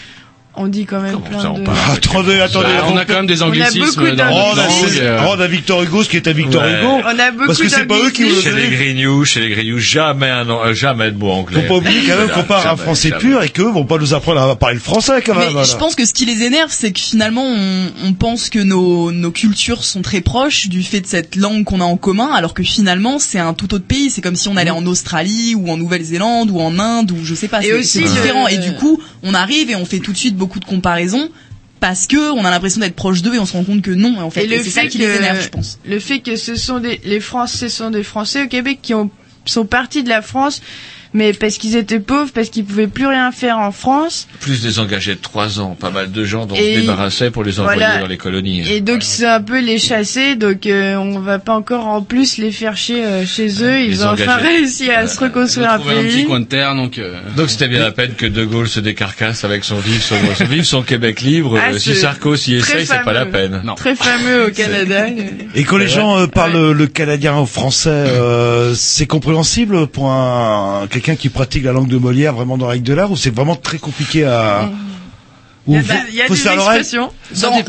[0.57, 1.63] on dit quand même Comment plein ça, on de.
[1.63, 2.67] parle Attendez, attendez.
[2.77, 4.97] Bah, on a quand même des a anglicismes beaucoup dans notre à, langue.
[5.01, 6.79] euh, rendre à Victor Hugo ce qui est à Victor Ouais.
[6.79, 6.87] Hugo.
[7.05, 8.67] On a beaucoup Parce que c'est pas eux qui vous Chez les.
[8.69, 11.61] Grignoux, chez les Grignoux, jamais un, euh, jamais de mot anglais.
[11.61, 13.21] Faut pas oublier quand même qu'on parle un Jamais, français jamais.
[13.21, 15.63] pur et qu'eux vont pas nous apprendre à parler le français quand Mais même.
[15.65, 19.11] je pense que ce qui les énerve, c'est que finalement, on, on pense que nos,
[19.11, 22.53] nos cultures sont très proches du fait de cette langue qu'on a en commun, alors
[22.53, 24.09] que finalement, c'est un tout autre pays.
[24.09, 27.35] C'est comme si on allait en Australie ou en Nouvelle-Zélande ou en Inde ou je
[27.35, 27.61] sais pas.
[27.61, 28.47] Et C'est aussi c'est le- différent.
[28.47, 31.29] Et du coup, on arrive et on fait tout de suite beaucoup de comparaisons
[31.79, 34.19] parce que on a l'impression d'être proche d'eux et on se rend compte que non.
[34.19, 35.79] En fait, Et le c'est ça fait qui les que- énerve, je pense.
[35.85, 39.11] Le fait que ce sont des, les Français sont des Français au Québec qui ont,
[39.45, 40.61] sont partis de la France,
[41.13, 44.27] mais parce qu'ils étaient pauvres, parce qu'ils pouvaient plus rien faire en France.
[44.39, 47.43] Plus désengagés de trois ans, pas mal de gens dont on Et- se débarrassait pour
[47.43, 47.99] les envoyer voilà.
[47.99, 48.63] dans les colonies.
[48.71, 52.37] Et donc c'est un peu les chasser, donc euh, on va pas encore en plus
[52.37, 53.79] les faire chier euh, chez eux.
[53.81, 54.47] Ils les ont enfin engager.
[54.57, 56.25] réussi à se reconstruire un trouver un petit pays.
[56.25, 56.97] coin de terre, donc.
[56.97, 60.15] euh, Donc c'était bien la peine que De Gaulle se décarcasse avec son vivre son,
[60.35, 61.57] son, vivre son Québec libre.
[61.61, 63.61] Ah, Euh, si Sarko s'y essaye, c'est pas la peine.
[63.63, 63.75] Non.
[63.75, 65.05] Très fameux au Canada.
[65.55, 70.11] Et quand les gens euh, parlent le, le canadien au français, euh, c'est compréhensible pour
[70.11, 73.15] un quelqu'un qui pratique la langue de Molière vraiment dans la règle de l'art ou
[73.15, 74.69] c'est vraiment très compliqué à
[75.67, 77.11] Il y a, bah, il y des expressions.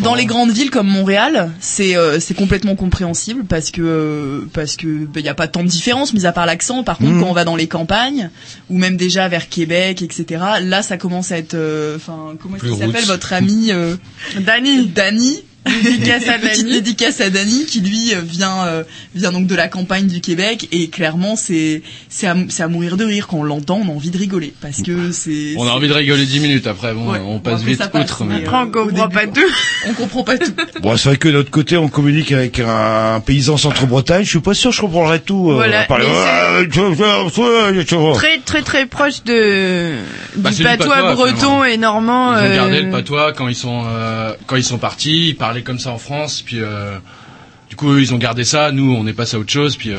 [0.03, 4.76] Dans, les grandes villes comme Montréal, c'est euh, c'est complètement compréhensible parce que euh, parce
[4.76, 6.85] que bah, il y a pas tant de différence mis à part l'accent.
[6.85, 7.20] Par contre, Mhm.
[7.20, 8.31] quand on va dans les campagnes
[8.70, 10.43] ou même déjà vers Québec, etc.
[10.62, 11.99] Là, ça commence à être euh,
[12.41, 13.97] comment est-ce qu'il s'appelle votre ami euh,
[14.39, 15.43] Dani.
[15.83, 16.73] Dédicace à Petite Dani.
[16.75, 18.83] dédicace à Dani qui lui euh, vient euh,
[19.14, 22.97] vient donc de la campagne du Québec et clairement c'est c'est à, c'est à mourir
[22.97, 25.71] de rire quand on l'entend on a envie de rigoler parce que c'est On a
[25.71, 27.19] envie de rigoler 10 minutes après, bon, Ouais.
[27.25, 28.25] on Bon, passe après, vite passe, outre.
[28.25, 29.41] mais, mais- euh, Après, on comprend pas tout.
[29.89, 30.53] on comprend pas tout
[30.83, 34.25] Bon, c'est vrai que de notre côté, on communique avec un paysan centre-Bretagne.
[34.25, 35.51] Je suis pas sûr je comprendrai tout.
[35.53, 35.85] Voilà,
[37.97, 38.14] vois.
[38.14, 39.93] Très très très proche de
[40.37, 42.37] Bah, du patois breton et normand.
[42.39, 43.85] Ils ont gardé euh, le patois quand ils sont
[44.47, 46.99] quand ils sont partis, ils parlaient comme ça en France, puis euh,
[47.69, 48.73] du coup eux, ils ont gardé ça.
[48.73, 49.93] Nous, on est passé à autre chose, puis.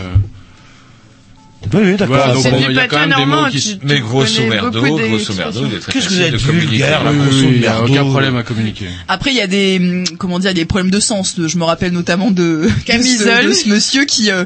[1.73, 2.15] Oui, oui, d'accord.
[2.15, 3.59] voilà, donc C'est bon, du il y a quand même des normand, mots qui.
[3.61, 6.67] tu- Mais grosso merdo, grosso merdo, il est très Qu'est-ce que vous êtes de communiquer.
[6.69, 7.91] vulgaire, là, grosso oui, il y a merdo.
[7.93, 8.87] aucun problème à communiquer.
[9.09, 11.35] Après, il y a des hum, comment dire, des problèmes de sens.
[11.37, 13.43] Je me rappelle notamment de de Camisole.
[13.43, 14.45] ce, de ce monsieur qui euh,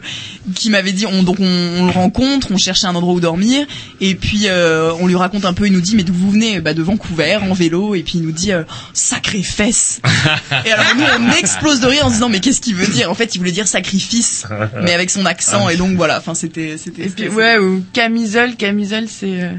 [0.56, 3.66] qui m'avait dit, on, donc on, on le rencontre, on cherchait un endroit où dormir,
[4.02, 6.60] et puis euh, on lui raconte un peu, il nous dit, mais d'où vous venez?
[6.62, 10.02] Bah de Vancouver, en vélo, et puis il nous dit, euh, sacré fesse.
[10.66, 13.10] et alors nous, on explose de rire en se disant, mais qu'est-ce qu'il veut dire?
[13.12, 14.46] En fait, il voulait dire sacrifice,
[14.82, 16.18] mais avec son accent, et donc voilà.
[16.18, 17.03] Enfin, c'était c'était.
[17.06, 19.50] Et puis c'était- ouais ou camisole, camisole c'est euh,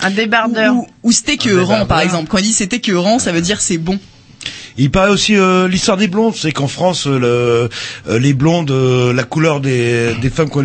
[0.00, 0.74] un débardeur.
[0.74, 2.28] Ou, ou c'était que rang, par exemple.
[2.28, 3.98] Quand il dit c'était que rang, ça veut dire c'est bon.
[4.78, 7.68] Il paraît aussi euh, l'histoire des blondes, c'est qu'en France, euh, le,
[8.12, 10.64] euh, les blondes, euh, la couleur des, des femmes qu'on-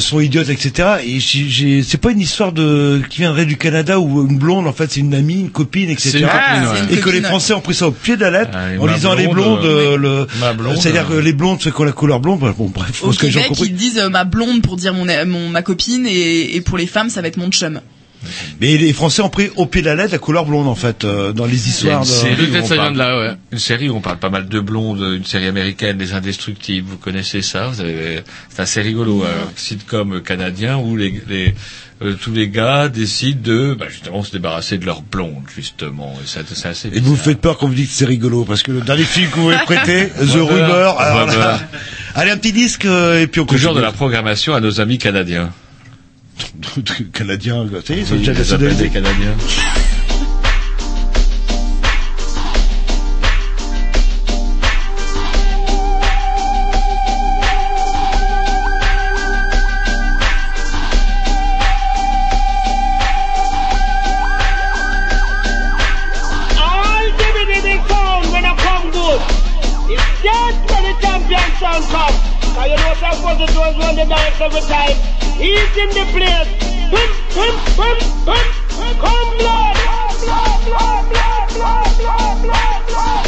[0.00, 0.88] sont idiotes, etc.
[1.04, 4.66] Et j'ai- j'ai- c'est pas une histoire de qui viendrait du Canada où une blonde,
[4.66, 6.10] en fait, c'est une amie, une copine, etc.
[6.10, 6.78] C'est une copine, Ah, ouais.
[6.88, 8.80] c'est une Et que les Français ont pris ça au pied de la lettre Ah,
[8.80, 11.80] en ma disant les blonde, blondes, le, blonde, c'est-à-dire que euh, les blondes, ceux qui
[11.80, 13.66] ont la couleur blonde, bah, bon bref, Au parce que Québec, compris.
[13.68, 16.86] ils disent euh, ma blonde pour dire mon, mon ma copine et, et pour les
[16.86, 17.80] femmes, ça va être mon chum.
[18.60, 21.04] Mais les Français ont pris au pied de la lettre la couleur blonde en fait
[21.04, 22.12] euh, dans les histoires une de.
[22.12, 23.34] série on ça vient parle- de là, ouais.
[23.52, 26.88] Une série où on parle pas mal de blondes, une série américaine, Les Indestructibles.
[26.90, 31.54] Vous connaissez ça Vous avez, c'est assez rigolo, un sitcom canadien où les, les
[32.02, 36.14] euh, tous les gars décident de, bah, justement, se débarrasser de leurs blondes, justement.
[36.22, 36.88] Et ça, c'est assez.
[36.92, 39.04] Et vous me faites peur quand vous dites que c'est rigolo parce que le dernier
[39.04, 40.34] film que vous m'avez prêté, The.
[40.34, 41.00] Rumor.
[41.00, 41.60] alors
[42.14, 43.86] allez un petit disque euh, et puis on Toujours de continue.
[43.86, 45.50] la programmation à nos amis canadiens
[47.64, 47.80] de.
[47.80, 49.36] Tu sais, c'est déjà des Canadiens.
[72.66, 74.96] Cause you know what I'm supposed to do is run the dance every time.
[75.38, 76.50] He's in the place.
[76.90, 78.98] Pimp, pimp, pimp, pimp.
[78.98, 79.76] Come blood.
[79.76, 83.25] Blood, blood, blood, blood, blood, blood, blood.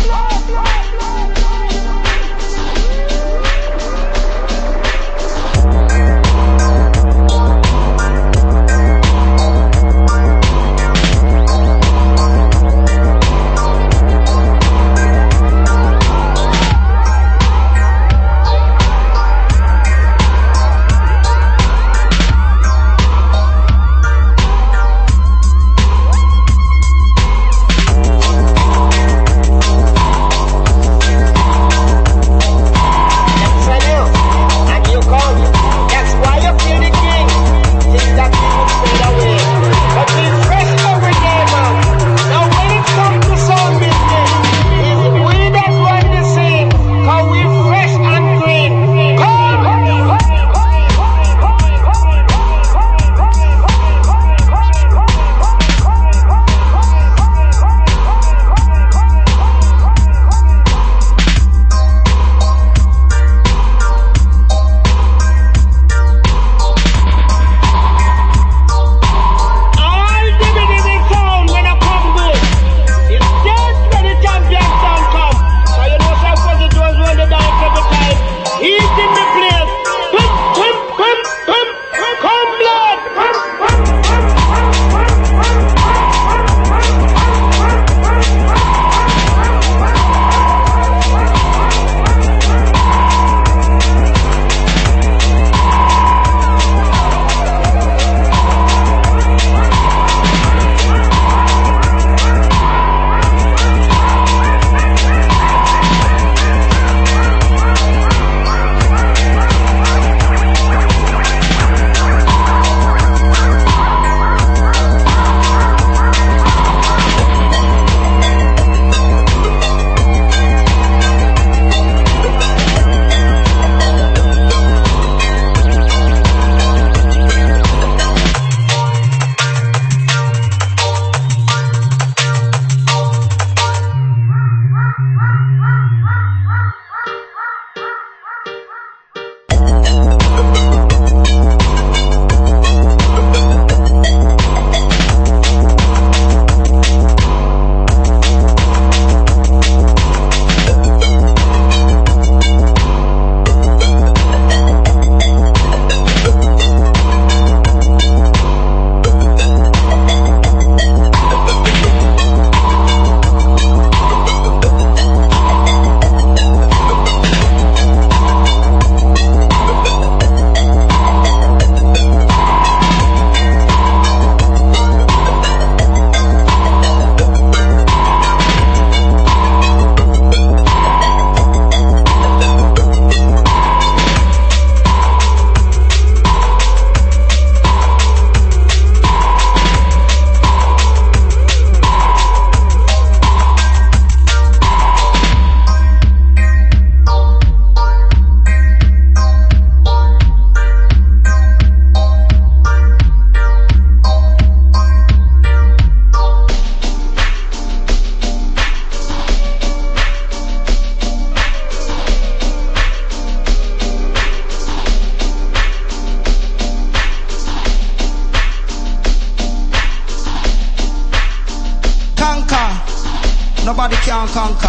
[224.39, 224.68] Conquer.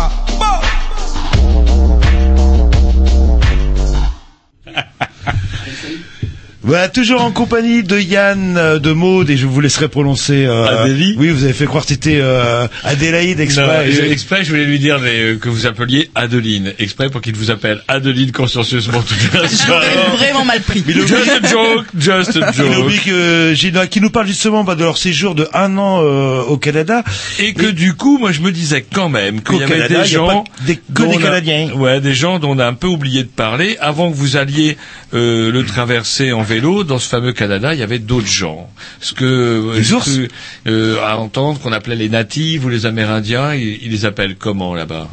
[6.99, 10.45] Toujours en compagnie de Yann, euh, de Maud, et je vous laisserai prononcer...
[10.45, 13.87] Euh, Adélie Oui, vous avez fait croire que c'était euh, Adélaïde exprès.
[13.87, 16.73] Non, exprès, je voulais lui dire mais, euh, que vous appeliez Adeline.
[16.77, 19.87] Exprès pour qu'il vous appelle Adeline consciencieusement toute la soirée.
[20.17, 20.83] vraiment mal pris.
[20.89, 23.05] Just a joke, just a Il a oublié joke.
[23.05, 26.57] que Gina, qui nous parle justement bah, de leur séjour de un an euh, au
[26.57, 27.05] Canada.
[27.39, 30.09] Et que du coup, moi, je me disais quand même qu'il y avait Canada, des
[30.09, 31.69] il y a gens, pas des- que des a- Canadiens.
[31.75, 34.75] ouais, des gens dont on a un peu oublié de parler avant que vous alliez
[35.13, 36.83] euh, le traverser en vélo.
[36.83, 38.69] Dans ce fameux Canada, il y avait d'autres gens.
[39.01, 40.27] Ce que Des j'ai ours cru,
[40.67, 44.75] euh, à entendre qu'on appelait les natifs ou les Amérindiens, ils, ils les appellent comment
[44.75, 45.07] là-bas?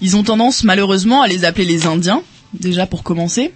[0.00, 2.22] Ils ont tendance malheureusement à les appeler les Indiens,
[2.54, 3.52] déjà pour commencer.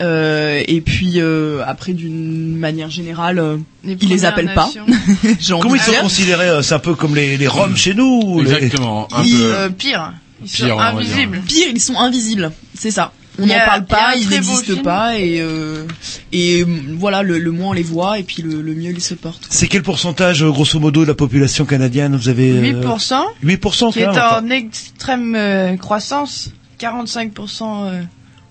[0.00, 4.70] Euh, et puis euh, après, d'une manière générale, euh, ils les appellent pas.
[5.60, 8.50] Comment ils sont considérés euh, C'est un peu comme les, les Roms chez nous les-
[8.52, 9.08] Exactement.
[9.12, 9.54] Un Ils- peu.
[9.54, 10.14] Euh, pire.
[10.42, 10.80] Ils Pire, sont dire.
[10.80, 11.40] invisibles.
[11.46, 13.12] Pire, ils sont invisibles, c'est ça.
[13.40, 15.84] On n'en parle pas, ils n'existent pas et euh,
[16.32, 16.66] et euh,
[16.96, 19.46] voilà, le, le moins on les voit et puis le, le mieux ils se portent.
[19.50, 23.92] C'est quel pourcentage, euh, grosso modo, de la population canadienne Vous avez euh, 8%, 8%
[23.92, 26.50] qui est en extrême euh, croissance.
[26.80, 28.02] 45% euh,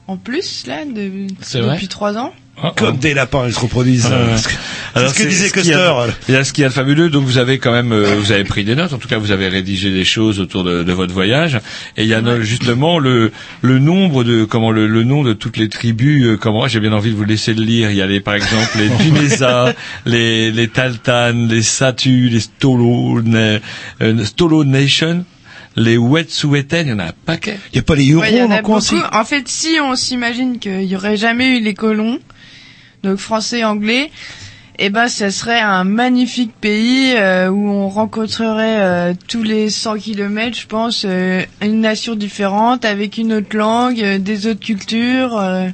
[0.07, 2.33] en plus, là, de, C'est vrai depuis 3 ans.
[2.75, 4.07] Comme des lapins, ils se reproduisent.
[4.11, 4.31] Ah, euh, ouais.
[4.37, 4.53] c'est ce que-
[4.95, 6.17] Alors, c'est ce que c'est disait ce qu'il y a- Custer.
[6.27, 8.15] Il y a ce qu'il y a de fabuleux, donc vous avez quand même, euh,
[8.17, 8.93] vous avez pris des notes.
[8.93, 11.59] En tout cas, vous avez rédigé des choses autour de, de votre voyage.
[11.97, 13.31] Et il y a justement le
[13.61, 16.25] le nombre de comment le, le nom de toutes les tribus.
[16.25, 17.91] euh, comment j'ai bien envie de vous laisser le lire.
[17.91, 19.73] Il y a les par exemple les Tunesa,
[20.05, 23.59] les les Taltan, les Satu, les Stolo, ne-
[24.01, 25.25] euh, Stolo Nation.
[25.75, 27.57] Les Wet'suwet'en, il y en a un paquet.
[27.71, 28.49] Il n'y a pas les Hurons Ouais, en
[29.13, 32.17] En fait, si on s'imagine qu'il y aurait jamais eu les colons,
[33.03, 34.11] donc français, anglais,
[34.77, 39.97] eh ben, ce serait un magnifique pays euh, où on rencontrerait euh, tous les 100
[39.97, 45.37] kilomètres, je pense, euh, une nation différente avec une autre langue, euh, des autres cultures.
[45.37, 45.67] euh,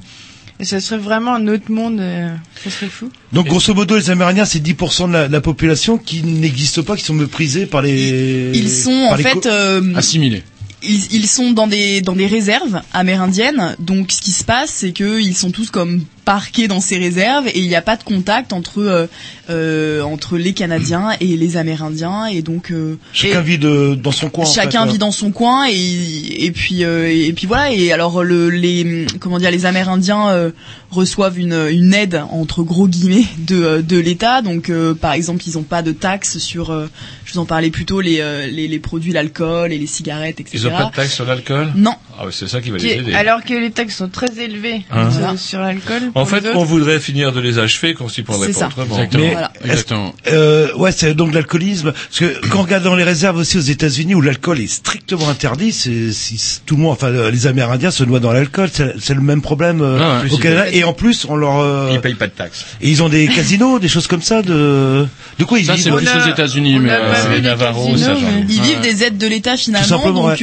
[0.59, 1.99] et ça serait vraiment un autre monde.
[1.99, 3.11] euh, ça serait fou.
[3.33, 6.95] Donc, grosso modo, les Amérindiens, c'est 10% de la, de la population qui n'existe pas,
[6.95, 8.51] qui sont méprisés par les...
[8.55, 10.43] Ils sont par en fait euh, Assimilé.
[10.81, 13.75] ils, ils sont dans des dans des réserves amérindiennes.
[13.79, 17.47] Donc ce qui se passe, c'est que ils sont tous comme parqués dans ces réserves
[17.47, 19.05] et il n'y a pas de contact entre euh,
[19.49, 24.11] euh, entre les Canadiens et les Amérindiens et donc euh, Chacun et- vit de, dans
[24.11, 24.43] son coin.
[24.45, 27.91] en Chacun fait, vit dans son coin et et puis euh, et puis voilà et
[27.91, 30.49] alors le les comment dire les Amérindiens euh,
[30.91, 35.57] reçoivent une une aide entre gros guillemets de de l'État donc euh, par exemple ils
[35.57, 36.87] ont pas de taxes sur euh,
[37.25, 38.15] je vous en parlais plus tôt les
[38.51, 40.57] les, les produits l'alcool et les cigarettes etc.
[40.57, 41.71] Ils ont pas de taxe sur l'alcool?
[41.75, 41.93] Non.
[42.17, 43.13] Ah c'est ça qui va Qui les est- aider.
[43.13, 45.09] alors que les taxes sont très élevées Hein.
[45.21, 46.01] euh, sur l'alcool.
[46.15, 48.67] En fait, on voudrait finir de les achever qu'on s'y prendrait C'est pas ça.
[48.67, 48.95] autrement.
[48.95, 49.23] Exactement.
[49.23, 49.51] Mais Voilà.
[49.63, 50.15] est-ce- Exactement.
[50.31, 51.91] Euh, ouais, c'est donc l'alcoolisme.
[51.91, 55.27] Parce que quand on regarde dans les réserves aussi aux États-Unis où l'alcool est strictement
[55.29, 58.69] interdit, c'est si tout le monde, enfin les Amérindiens se noient dans l'alcool.
[58.71, 60.31] C'est c'est le même problème euh, Ah ouais.
[60.31, 60.69] au Canada.
[60.69, 62.65] ils- Et en plus, on leur euh, Ils payent pas de taxes.
[62.81, 64.41] et ils ont des casinos, des choses comme ça.
[64.41, 65.05] De
[65.39, 68.21] de quoi ils Ça, vivent c'est plus aux États-Unis, mais euh, c'est ça, j'en ai
[68.21, 68.65] mais- Ils Ouais.
[68.67, 69.87] vivent des aides de l'État finalement.
[69.87, 70.41] simplement, donc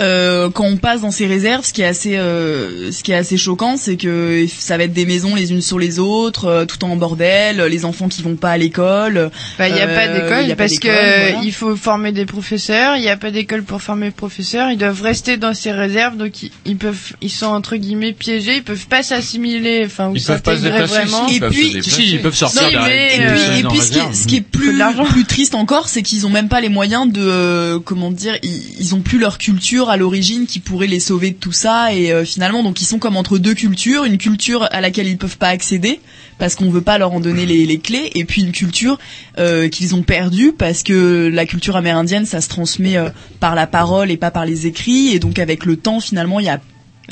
[0.00, 3.16] euh, quand on passe dans ces réserves, ce qui est assez, euh, ce qui est
[3.16, 6.64] assez choquant, c'est que ça va être des maisons les unes sur les autres, euh,
[6.64, 9.30] tout en bordel, les enfants qui vont pas à l'école.
[9.58, 11.40] Bah, il n'y a Euh, pas d'école parce que voilà.
[11.44, 12.96] il faut former des professeurs.
[12.96, 14.70] Il n'y a pas d'école pour former des professeurs.
[14.70, 18.56] Ils doivent rester dans ces réserves, donc ils, ils peuvent, ils sont entre guillemets piégés.
[18.56, 21.28] Ils peuvent pas s'assimiler, enfin Ils peuvent pas se déplacer, vraiment.
[21.28, 21.82] si, Et ils peuvent puis-.
[21.82, 24.14] Si, ils peuvent sortir Non, mais, Et euh, puis, et ce qui, est, réserve.
[24.14, 27.20] ce qui est Faut plus, triste encore, c'est qu'ils ont même pas les moyens de,
[27.22, 31.30] euh, comment dire, ils, ils ont plus leur culture à l'origine qui pourrait les sauver
[31.30, 34.68] de tout ça et euh, finalement donc ils sont comme entre deux cultures, une culture
[34.70, 36.00] à laquelle ils peuvent pas accéder
[36.38, 38.98] parce qu'on veut pas leur en donner les, clés et puis une culture
[39.38, 43.08] euh, qu'ils ont perdue parce que la culture amérindienne ça se transmet euh,
[43.40, 45.08] par la parole et pas par les écrits.
[45.08, 46.60] Et donc avec le temps finalement il y a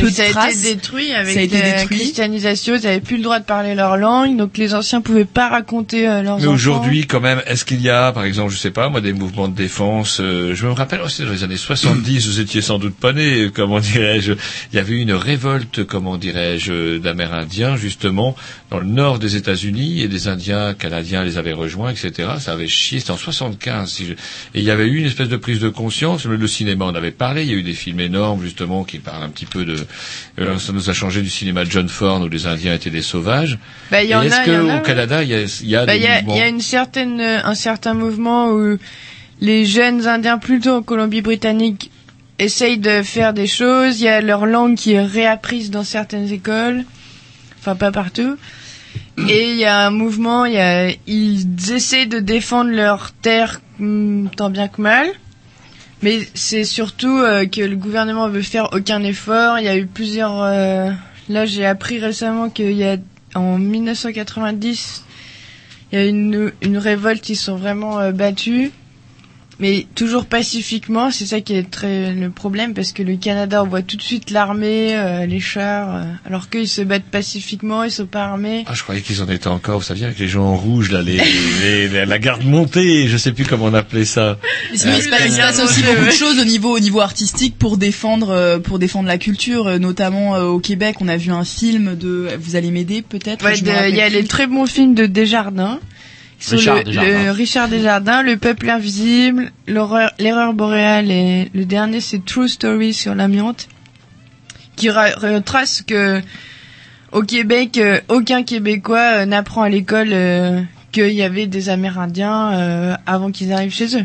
[0.01, 0.61] peu de ça a traces.
[0.65, 1.99] été détruit avec Ça a été la détruit.
[1.99, 2.75] christianisation.
[2.77, 6.09] Ils n'avaient plus le droit de parler leur langue, donc les anciens pouvaient pas raconter
[6.09, 6.55] euh, leurs Mais enfants.
[6.55, 9.49] aujourd'hui, quand même, est-ce qu'il y a, par exemple, je sais pas, moi, des mouvements
[9.49, 12.95] de défense euh, Je me rappelle, aussi dans les années 70, vous étiez sans doute
[12.95, 14.33] pas né, euh, comment dirais-je
[14.73, 18.35] Il y avait eu une révolte, comment dirais-je, d'Amérindiens, justement,
[18.71, 22.29] dans le nord des États-Unis, et des Indiens canadiens les avaient rejoints, etc.
[22.39, 23.91] Ça avait chié, c'était en 75.
[23.91, 24.17] Si je- Et
[24.61, 26.25] il y avait eu une espèce de prise de conscience.
[26.25, 27.43] Le, le cinéma en avait parlé.
[27.43, 29.77] Il y a eu des films énormes, justement, qui parlent un petit peu de...
[30.39, 33.03] euh, ça nous a changé du cinéma de John Ford, où les Indiens étaient des
[33.03, 33.59] sauvages.
[33.91, 34.83] Bah, y en est-ce qu'au ouais.
[34.83, 36.49] Canada, il y a, il y a Bah, des y, a, mouvements il y a
[36.49, 38.79] une certaine, euh, un certain mouvement où
[39.41, 41.91] les jeunes Indiens, plutôt en Colombie-Britannique,
[42.39, 44.01] essayent de faire des choses.
[44.01, 46.85] Il y a leur langue qui est réapprise dans certaines écoles,
[47.59, 48.37] enfin pas partout.
[49.29, 54.29] Et il y a un mouvement, y a, ils essaient de défendre leur terre hum,
[54.37, 55.09] tant bien que mal.
[56.03, 59.59] Mais c'est surtout euh, que le gouvernement veut faire aucun effort.
[59.59, 60.43] Il y a eu plusieurs.
[60.43, 60.91] euh,
[61.29, 62.97] Là, j'ai appris récemment qu'il y a
[63.37, 65.05] en 1990,
[65.93, 67.29] il y a eu une une révolte.
[67.29, 68.71] Ils sont vraiment euh, battus,
[69.61, 71.11] mais toujours pacifiquement.
[71.11, 74.31] C'est ça qui est très le problème parce que le Canada envoie tout de suite
[74.31, 77.85] l'armée, euh, les chars, euh, alors qu'ils se battent pacifiquement.
[77.85, 78.65] Ils sont pas armés.
[78.67, 81.03] Ah, je croyais qu'ils en étaient encore, vous saviez, avec les gens en rouge, là,
[81.03, 81.17] les,
[81.63, 84.39] les- les- la garde montée, je sais plus comment on appelait ça.
[84.73, 87.01] Il se passe, Euh, il se passe aussi beaucoup de choses au niveau au niveau
[87.01, 90.97] artistique pour défendre euh, pour défendre la culture, euh, notamment euh, au Québec.
[91.01, 92.29] On a vu un film de.
[92.41, 93.45] Vous allez m'aider peut-être.
[93.45, 95.79] Ouais, il y a les très bons films de Desjardins.
[96.49, 97.25] Richard le, Desjardins.
[97.25, 102.95] le Richard Desjardins, Le Peuple Invisible, l'horreur- L'Erreur Boréale et le dernier c'est True Story
[102.95, 103.69] sur l'amiante,
[104.77, 106.21] qui ra- retrace que
[107.13, 110.61] au Québec, euh, aucun Québécois euh, n'apprend à l'école euh,
[110.93, 114.05] qu'il y avait des Amérindiens euh, avant qu'ils arrivent chez eux.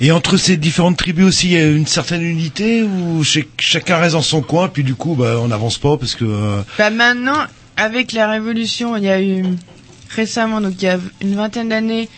[0.00, 3.96] Et entre ces différentes tribus aussi, il y a une certaine unité où ch- chacun
[3.96, 6.24] reste dans son coin, puis du coup, bah, on n'avance pas parce que.
[6.26, 7.38] euh, Bah maintenant,
[7.76, 9.44] avec la révolution, il y a eu
[10.10, 12.08] récemment, donc il y a une vingtaine d'années,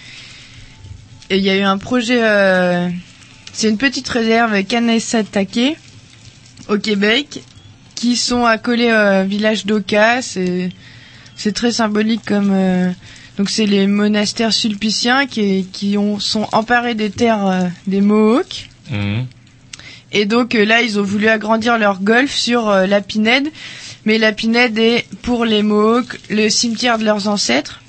[1.31, 2.21] il y a eu un projet.
[2.23, 2.89] euh,
[3.53, 5.77] c'est une petite réserve Kanesatake
[6.69, 7.43] au Québec,
[7.95, 10.21] qui sont accolés au village d'Oka.
[10.23, 10.71] C'est
[11.37, 12.51] c'est très symbolique comme.
[12.53, 12.91] euh,
[13.39, 18.69] donc c'est les monastères sulpiciens qui qui ont sont emparés des terres euh, des Mohawks.
[18.91, 19.27] Mhm.
[20.13, 23.49] Et donc euh, là, ils ont voulu agrandir leur golf sur euh, la Pinède.
[24.07, 27.81] Mais la Pinède est, pour les Mohawks, le cimetière de leurs ancêtres.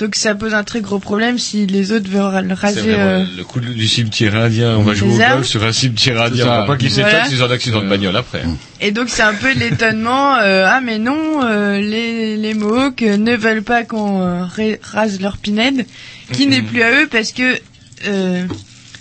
[0.00, 2.80] Donc ça pose un très gros problème si les autres veulent raser.
[2.86, 4.76] euh, le coup du cimetière indien.
[4.76, 5.34] On va jouer au ça.
[5.34, 6.44] golf sur un cimetière indien.
[6.44, 6.60] C'est On ça.
[6.62, 7.10] va pas qu'ils Voilà.
[7.10, 8.42] s'étonnent s'ils ont un accident de bagnole après.
[8.80, 10.36] Et donc c'est un peu l'étonnement.
[10.36, 14.76] euh, ah mais non, euh, les, les Mohawks euh, ne veulent pas qu'on euh, ra-
[14.82, 15.86] rase leur Pinède,
[16.32, 17.56] qui n'est plus à eux parce que
[18.06, 18.44] euh,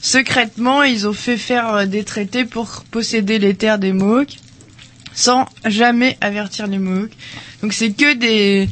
[0.01, 4.37] secrètement ils ont fait faire euh, des traités pour posséder les terres des Mohawks
[5.13, 7.11] sans jamais avertir les Mohawks.
[7.61, 8.67] Donc c'est que des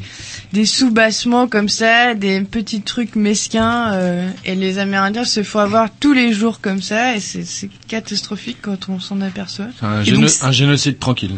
[0.52, 5.90] des sous-bassements comme ça, des petits trucs mesquins, euh, et les Amérindiens se font avoir
[5.99, 9.68] tous les jours comme ça, et c'est catastrophique quand on s'en aperçoit.
[9.80, 11.36] C'est un, Et géno- donc, un génocide tranquille.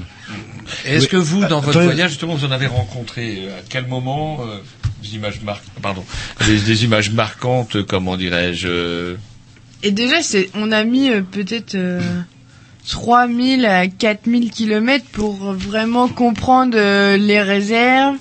[0.86, 1.10] Est-ce Oui.
[1.10, 4.60] que vous, dans votre voyage, justement, vous en avez rencontré euh, à quel moment euh,
[5.04, 5.60] des images mar...
[5.82, 6.06] pardon,
[6.48, 9.16] des, des images marquantes, comment dirais-je
[9.84, 12.00] Et déjà, c'est, on a mis euh, peut-être euh,
[12.90, 18.16] 3000 à 4000 kilomètres pour vraiment comprendre euh, les réserves.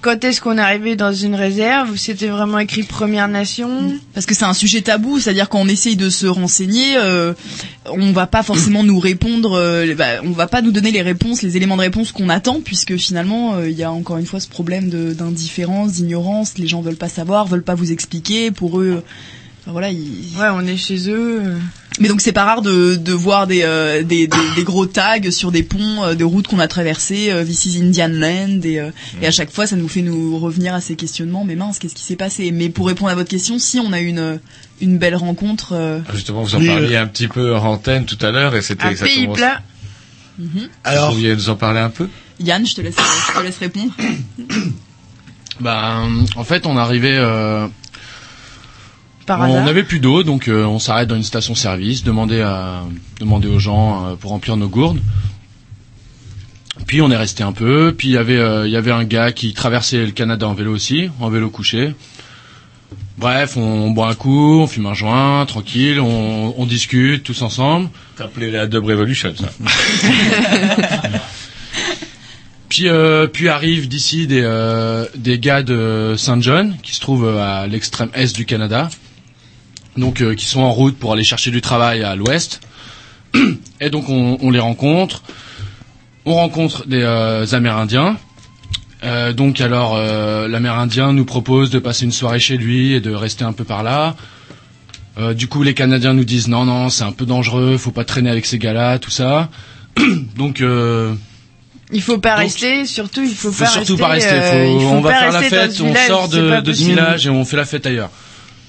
[0.00, 1.96] Quand est-ce qu'on est arrivé dans une réserve?
[1.96, 5.96] C'était vraiment écrit Première Nation Parce que c'est un sujet tabou, c'est-à-dire quand on essaye
[5.96, 7.32] de se renseigner, euh,
[7.86, 11.42] on va pas forcément nous répondre, euh, bah, on va pas nous donner les réponses,
[11.42, 14.38] les éléments de réponse qu'on attend, puisque finalement euh, il y a encore une fois
[14.38, 18.78] ce problème de- d'indifférence, d'ignorance, les gens veulent pas savoir, veulent pas vous expliquer, pour
[18.78, 19.02] eux,
[19.66, 19.98] voilà, ils...
[20.38, 21.42] ouais, on est chez eux.
[21.98, 22.02] Euh.
[22.02, 25.30] Mais donc c'est pas rare de, de voir des, euh, des, des, des gros tags
[25.30, 28.80] sur des ponts euh, de routes qu'on a traversés, euh, This is Indian Land, et,
[28.80, 31.78] euh, et à chaque fois ça nous fait nous revenir à ces questionnements, mais mince,
[31.78, 32.50] qu'est-ce qui s'est passé?
[32.52, 34.40] Mais pour répondre à votre question, si on a eu une,
[34.80, 35.72] une belle rencontre...
[35.72, 38.54] euh, Justement, vous en Oui, parliez euh, un petit peu en antenne tout à l'heure,
[38.54, 39.60] et c'était exactement pays plat.
[40.84, 42.08] Alors, vous pouviez nous en parler un peu?
[42.40, 42.94] Yann, je te laisse,
[43.34, 43.92] je te laisse répondre.
[45.60, 46.04] Bah,
[46.36, 47.18] en fait, on arrivait.
[49.28, 52.84] On n'avait plus d'eau, donc euh, on s'arrête dans une station-service, demander à
[53.20, 55.00] demander aux gens euh, pour remplir nos gourdes.
[56.86, 57.94] Puis on est resté un peu.
[57.96, 60.54] Puis il y avait euh, il y avait un gars qui traversait le Canada en
[60.54, 61.94] vélo aussi, en vélo couché.
[63.18, 67.42] Bref, on, on boit un coup, on fume un joint, tranquille, on, on discute tous
[67.42, 67.90] ensemble.
[68.16, 69.48] T'appelais la Dub Revolution, ça.
[72.68, 77.26] Puis, euh, puis arrivent d'ici des, euh, des gars de Saint John, qui se trouvent
[77.26, 78.90] euh, à l'extrême est du Canada,
[79.98, 82.60] donc euh, qui sont en route pour aller chercher du travail à l'ouest.
[83.80, 85.22] Et donc on, on les rencontre.
[86.24, 88.16] On rencontre des euh, Amérindiens.
[89.04, 89.96] Euh, donc alors
[90.48, 93.82] l'Amérindien nous propose de passer une soirée chez lui et de rester un peu par
[93.82, 94.16] là.
[95.34, 98.30] Du coup les Canadiens nous disent non non c'est un peu dangereux, faut pas traîner
[98.30, 99.48] avec ces gars-là, tout ça.
[100.36, 100.62] donc
[101.92, 104.02] Il faut pas rester, surtout il faut, faut pas surtout rester.
[104.02, 104.42] pas rester.
[104.42, 107.26] faut- il faut on va faire la fête, on village, sort de, de ce village
[107.26, 108.10] et on fait la fête ailleurs.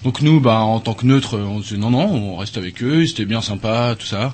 [0.04, 2.82] Donc nous, bah, en tant que neutre, on se dit non, non, on reste avec
[2.84, 4.34] eux, c'était bien sympa, tout ça.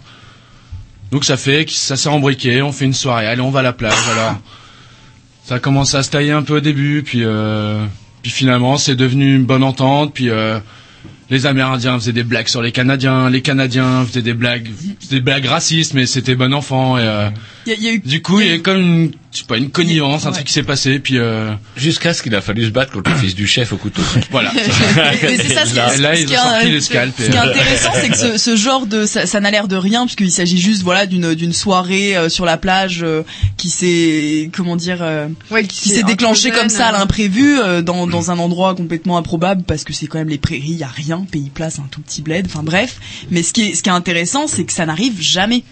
[1.11, 3.63] Donc ça fait que ça s'est embriqué, on fait une soirée, allez, on va à
[3.63, 4.35] la plage, alors.
[5.43, 7.85] Ça a commencé à se tailler un peu au début, puis, euh,
[8.23, 10.59] puis finalement, c'est devenu une bonne entente, puis euh,
[11.29, 14.69] les Amérindiens faisaient des blagues sur les Canadiens, les Canadiens faisaient des blagues,
[15.11, 17.29] des blagues racistes, mais c'était bon enfant, et euh,
[17.67, 19.11] Il y a, il y a eu du coup, il y a eu comme une
[19.35, 21.51] je sais pas, une connivence, un truc qui s'est passé, puis euh...
[21.75, 24.01] Jusqu'à ce qu'il a fallu se battre contre le fils du chef au couteau.
[24.31, 24.51] voilà.
[24.53, 26.81] Mais c'est ça, ce qui là, est- là, ce ils qui ont est- sorti les
[26.81, 27.13] ce- scalps.
[27.17, 29.75] Ce qui est intéressant, c'est que ce, ce genre de, ça, ça n'a l'air de
[29.75, 33.23] rien, puisqu'il s'agit juste, voilà, d'une d'une soirée euh, sur la plage euh,
[33.57, 35.27] qui s'est, comment dire, euh,
[35.67, 39.83] qui s'est déclenchée comme ça à l'imprévu euh, dans dans un endroit complètement improbable, parce
[39.83, 42.01] que c'est quand même les prairies, il y a rien, pays plat, c'est un tout
[42.01, 42.97] petit bled, enfin bref.
[43.31, 45.63] Mais ce qui est ce qui est intéressant, c'est que ça n'arrive jamais.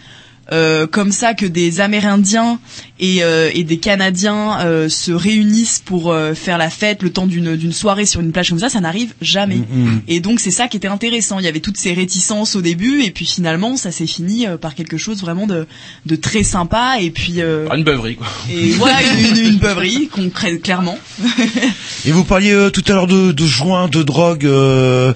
[0.51, 2.59] Euh, comme ça que des Amérindiens
[2.99, 7.27] et, euh, et des Canadiens euh, se réunissent pour euh, faire la fête le temps
[7.27, 9.55] d'une d'une soirée sur une plage comme ça, ça n'arrive jamais.
[9.59, 9.99] Mm-hmm.
[10.09, 11.39] Et donc c'est ça qui était intéressant.
[11.39, 14.57] Il y avait toutes ces réticences au début et puis finalement ça s'est fini euh,
[14.57, 15.65] par quelque chose vraiment de,
[16.05, 18.27] de très sympa et puis euh, Une beuverie, quoi.
[18.51, 20.97] et voilà une, une, une beuverie concrète clairement.
[22.05, 24.45] Et vous parliez euh, tout à l'heure de, de joints, de drogue.
[24.45, 25.13] Euh,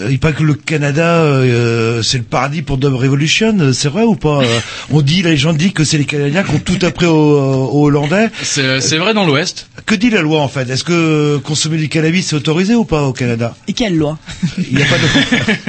[0.00, 3.72] euh, il paraît que le Canada, euh, c'est le paradis pour Dub Revolution.
[3.72, 4.40] C'est vrai ou pas
[4.90, 7.86] On dit, la légende dit que c'est les Canadiens qui ont tout appris aux, aux
[7.86, 8.30] Hollandais.
[8.42, 9.68] C'est c'est vrai dans l'Ouest.
[9.86, 10.68] Que dit la loi en fait?
[10.70, 13.54] Est-ce que consommer du cannabis c'est autorisé ou pas au Canada?
[13.68, 14.18] Et quelle loi?
[14.58, 15.04] Il n'y a pas de.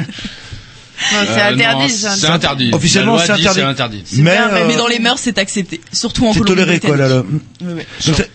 [0.97, 1.89] C'est Euh, interdit.
[1.89, 2.73] c'est c'est.
[2.73, 3.53] Officiellement, c'est dit interdit.
[3.59, 4.03] c'est interdit.
[4.13, 6.61] Mais, mais, euh, mais dans les mœurs c'est accepté, surtout en c'est Colombie.
[6.61, 7.09] toléré quoi là.
[7.09, 7.23] là.
[7.61, 8.31] Donc, c'est-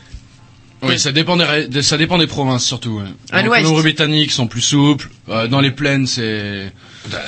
[0.82, 2.99] Oui, ça dépend des, ré- de- ça dépend des provinces surtout.
[3.01, 3.09] Ouais.
[3.32, 3.62] À En.
[3.62, 5.09] Colombie-Britannique sont plus souples.
[5.31, 6.70] Euh, dans les plaines, c'est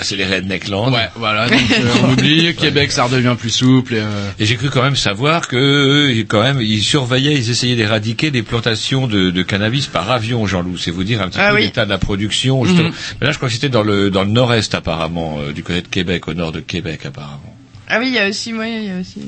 [0.03, 0.93] C'est les Redneckland.
[0.93, 1.49] ouais, voilà.
[1.49, 2.55] Donc euh, on oublie.
[2.55, 3.95] Québec, ça redevient plus souple.
[3.95, 7.51] Et, euh, Et j'ai cru quand même savoir que eux, quand même, ils surveillaient, ils
[7.51, 10.77] essayaient d'éradiquer des plantations de, de cannabis par avion, Jean-Loup.
[10.77, 11.63] C'est vous dire un petit Ah peu oui.
[11.63, 12.65] l'état de la production.
[12.65, 12.91] justement.
[13.21, 15.81] Mais là, je crois que c'était dans le dans le nord-est apparemment, euh, du côté
[15.83, 17.41] de Québec, au nord de Québec apparemment.
[17.89, 19.21] Ah oui, il y a aussi, moi, il y a aussi,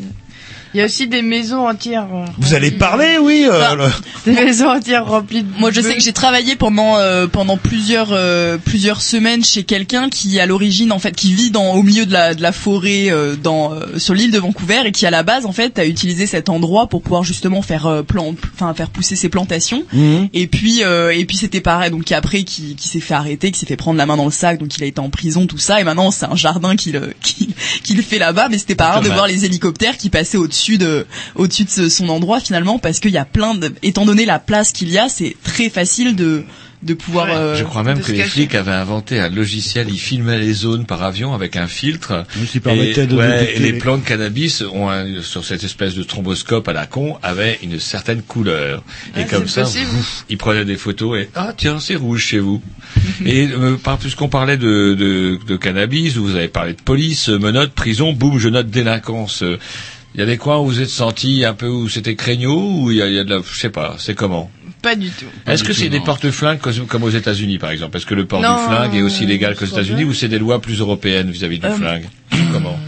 [0.74, 2.08] il y a aussi des maisons entières.
[2.12, 3.46] euh, Vous allez parler, oui.
[3.48, 3.84] euh, le-
[4.32, 5.58] Des maisons entières remplies de.
[5.58, 10.08] Moi, je sais que j'ai travaillé pendant euh, pendant plusieurs euh, plusieurs semaines chez quelqu'un
[10.08, 13.10] qui à l'origine en fait qui vit dans au milieu de la de la forêt
[13.10, 15.84] euh, dans euh, sur l'île de Vancouver et qui à la base en fait a
[15.86, 19.84] utilisé cet endroit pour pouvoir justement faire euh, plan enfin faire pousser ses plantations.
[19.92, 20.28] Mhm.
[20.32, 23.50] Et puis euh, et puis c'était pareil donc qui après qui qui s'est fait arrêter,
[23.52, 25.46] qui s'est fait prendre la main dans le sac donc il a été en prison
[25.46, 27.48] tout ça et maintenant c'est un jardin qu'il qu'il
[27.82, 29.18] qu'il fait là-bas mais c'était pas rare de Dommage.
[29.18, 33.18] voir les hélicoptères qui passaient au-dessus de au-dessus de son endroit finalement parce qu'il y
[33.18, 36.44] a plein de étant donné la place qu'il y a c'est très facile de
[36.82, 38.28] de pouvoir euh, Je crois même que les cacher.
[38.30, 42.26] flics avaient inventé un logiciel, ils filmaient les zones par avion avec un filtre.
[42.38, 45.64] Oui, qui permettait et, de ouais, et les plants de cannabis ont un- sur cette
[45.64, 48.82] espèce de thromboscope à la con avaient une certaine couleur.
[49.14, 52.38] Ah, et comme ça, ouf, ils prenaient des photos et ah tiens c'est rouge chez
[52.38, 52.60] vous.
[53.24, 57.38] et euh, par puisqu'on parlait de, de, de cannabis, vous avez parlé de police, euh,
[57.38, 59.42] menottes, prison, boum, je note délinquance.
[60.14, 62.90] Il y a des coins où vous êtes senti un peu où c'était craignos ou
[62.92, 64.48] il y a, il y a de la, je sais pas, c'est comment?
[64.80, 65.24] Pas du tout.
[65.46, 66.58] Est-ce que c'est des porte-flingues
[66.88, 67.96] comme- aux États-Unis, par exemple?
[67.96, 70.38] Est-ce que le port Non, du flingue est aussi légal qu'aux États-Unis ou c'est des
[70.38, 72.04] lois plus européennes vis-à-vis du Euh, flingue?
[72.52, 72.78] Comment?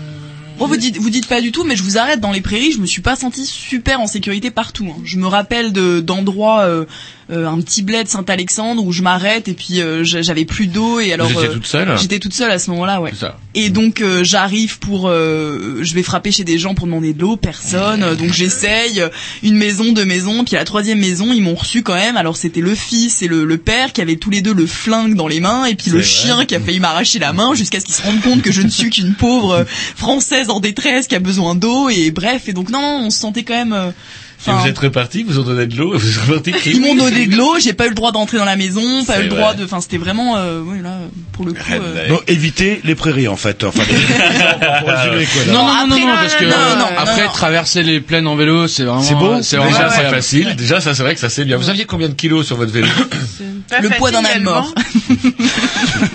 [0.58, 2.18] Bon, vous dites, vous dites pas du tout, mais je vous arrête.
[2.20, 4.86] Dans les prairies, je me suis pas senti super en sécurité partout.
[4.90, 5.00] hein.
[5.04, 6.84] Je me rappelle de d'endroits, euh,
[7.30, 11.00] euh, un petit bled Saint-Alexandre où je m'arrête et puis euh, j'a- j'avais plus d'eau
[11.00, 11.98] et alors étiez euh, toute seule?
[11.98, 13.12] J'étais toute seule à ce moment-là, ouais.
[13.18, 13.36] Ça.
[13.54, 17.20] Et donc euh, j'arrive pour, euh, je vais frapper chez des gens pour demander de
[17.20, 18.14] l'eau, personne.
[18.16, 19.02] donc j'essaye
[19.42, 22.16] une maison, deux maisons, puis à la troisième maison ils m'ont reçu quand même.
[22.16, 25.14] Alors c'était le fils et le, le père qui avaient tous les deux le flingue
[25.16, 26.06] dans les mains et puis le vrai.
[26.06, 28.62] chien qui a failli m'arracher la main jusqu'à ce qu'ils se rendent compte que je
[28.62, 29.64] ne suis qu'une pauvre
[29.96, 33.18] française en détresse qui a besoin d'eau et bref et donc non, non on se
[33.18, 33.92] sentait quand même.
[34.38, 36.80] Euh, enfin, vous êtes reparti, vous ont donné de l'eau, et vous êtes reparti ils
[36.80, 39.20] m'ont donné de l'eau, j'ai pas eu le droit d'entrer dans la maison, pas C'est
[39.20, 39.56] eu le droit vrai.
[39.56, 40.98] de, enfin c'était vraiment, euh, oui là
[41.32, 41.58] pour le coup.
[41.72, 43.64] euh, éviter les prairies en fait.
[43.64, 45.52] Enfin, les...
[45.52, 47.32] Non, non, non, non, non, parce que non, euh, non, après non.
[47.32, 49.42] traverser les plaines en vélo, c'est vraiment, C'est beau.
[49.42, 50.56] c'est vraiment Déjà, c'est facile.
[50.56, 51.56] Déjà, ça, c'est vrai que ça, c'est bien.
[51.56, 52.88] Vous aviez combien de kilos sur votre vélo
[53.36, 54.72] C'est pas Le poids d'un mort.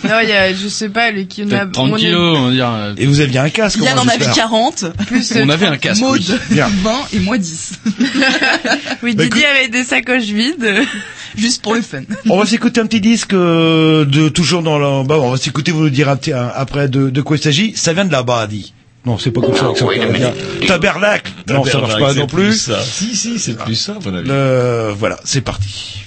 [0.04, 2.46] non, il y a, je sais pas, le qui Peut-être 30 on est kilos, on
[2.48, 2.70] va dire.
[2.72, 3.80] euh, Et vous aviez un casque.
[3.82, 4.34] Yann en avait j'espère.
[4.36, 6.02] 40, plus On avait un casque.
[6.02, 6.36] Maud oui.
[6.52, 6.70] Bien.
[6.84, 7.72] 20 et moi 10.
[9.04, 10.74] Oui, Bah, Didier écoute- avait des sacoches vides.
[11.36, 12.02] Juste pour le fun.
[12.30, 15.04] On va s'écouter un petit disque euh, de toujours dans le.
[15.08, 15.72] Bah, on va s'écouter.
[15.72, 17.76] Vous nous dire un petit- un- après de, de quoi il s'agit.
[17.76, 18.74] Ça vient de là-bas, dit.
[19.06, 19.72] Non, c'est pas comme ça.
[20.68, 21.32] Tabernacle.
[21.48, 22.54] Non, ça marche pas non plus.
[22.54, 22.82] Ça.
[22.84, 24.28] Si, si, c'est plus ça, à mon avis.
[24.30, 26.04] Euh, voilà, c'est parti.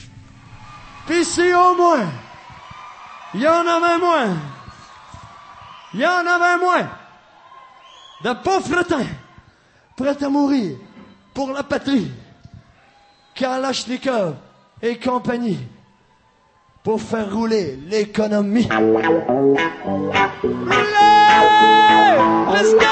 [1.06, 2.08] Puis si au moins,
[3.34, 4.36] il y en avait moins,
[5.94, 6.88] il y en avait moins
[8.24, 9.06] de pauvres crétins
[9.96, 10.76] prêts à mourir
[11.34, 12.10] pour la patrie,
[13.34, 14.36] Kalachnikov
[14.80, 15.58] et compagnie,
[16.84, 18.68] pour faire rouler l'économie.
[22.52, 22.84] Let's go!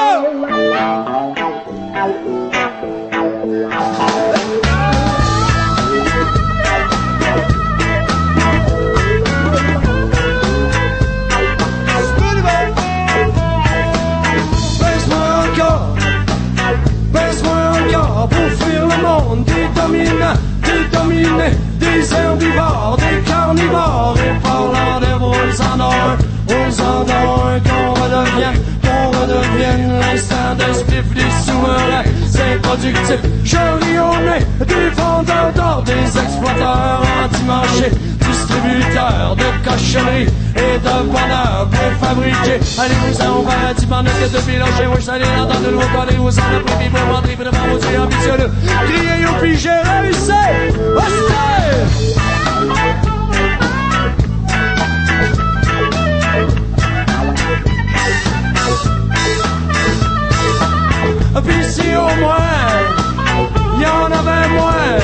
[18.96, 24.16] le monde des dominants, des dominés, des herbivores, des carnivores.
[24.18, 26.16] Et par l'enlève aux endors,
[26.48, 32.01] aux endors, qu'on redevienne, qu'on redevienne l'instinct des sous souverains
[32.52, 33.18] c'est productif.
[33.44, 41.02] Je ris au nez des vendeurs d'or, des exploiteurs anti-marchés, distributeurs de cochonneries et de
[41.10, 42.54] bonheur préfabriqué.
[42.78, 47.00] Allez-vous-en au paradis, de bilancher, oui, allez l'entendre, le mot, allez-vous en le prix, pour
[47.00, 48.50] pour le Dieu ambitieux.
[48.86, 50.42] Criez, youpi, j'ai réussi!
[50.96, 51.92] Hostile!
[61.40, 62.36] Puis si au moins,
[63.80, 64.98] y en avait moins,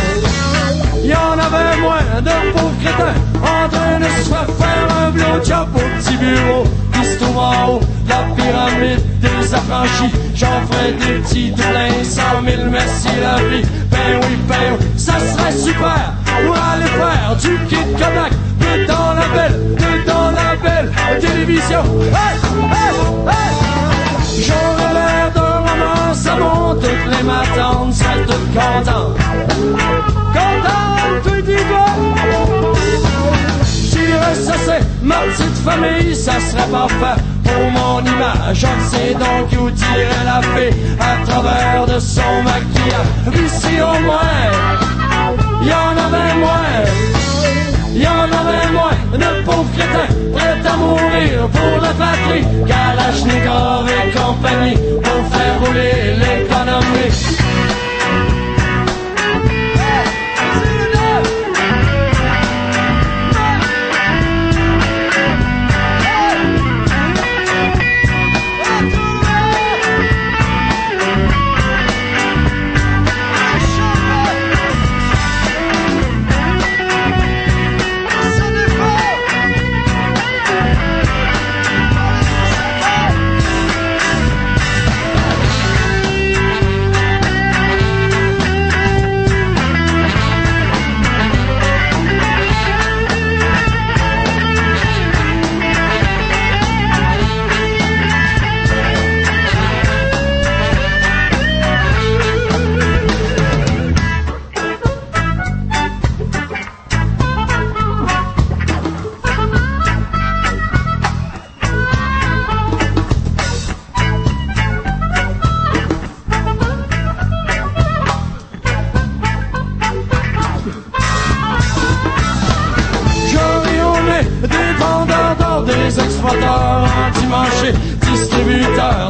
[1.02, 5.68] y en avait moins de pauvres crétins en train de se faire faire un blowjob
[5.74, 10.12] au petit bureau qui en haut la pyramide des affranchis.
[10.34, 13.62] J'en ferai des petits pleins, cent mille, merci la vie.
[13.90, 16.12] Ben oui, ben oui, ça serait super
[16.44, 21.82] pour aller faire du kit Kodak de dans la belle, de dans la belle télévision.
[22.12, 22.36] Hey,
[22.70, 23.57] hey, hey!
[26.88, 29.16] Toutes les matantes, seraient toutes contentes.
[30.32, 31.56] Contentes, tout dit
[33.90, 38.54] J'irais, c'est ma petite famille, ça serait parfait pour mon image.
[38.54, 43.44] Je sais donc où tirer la fée à travers de son maquillage.
[43.44, 44.46] Ici au moins,
[45.62, 47.18] y en avait moins.
[47.94, 52.44] Y en avait moins de pauvres crétins prêts à mourir pour la patrie.
[52.66, 57.27] Kalachnikov et compagnie pour faire rouler l'économie.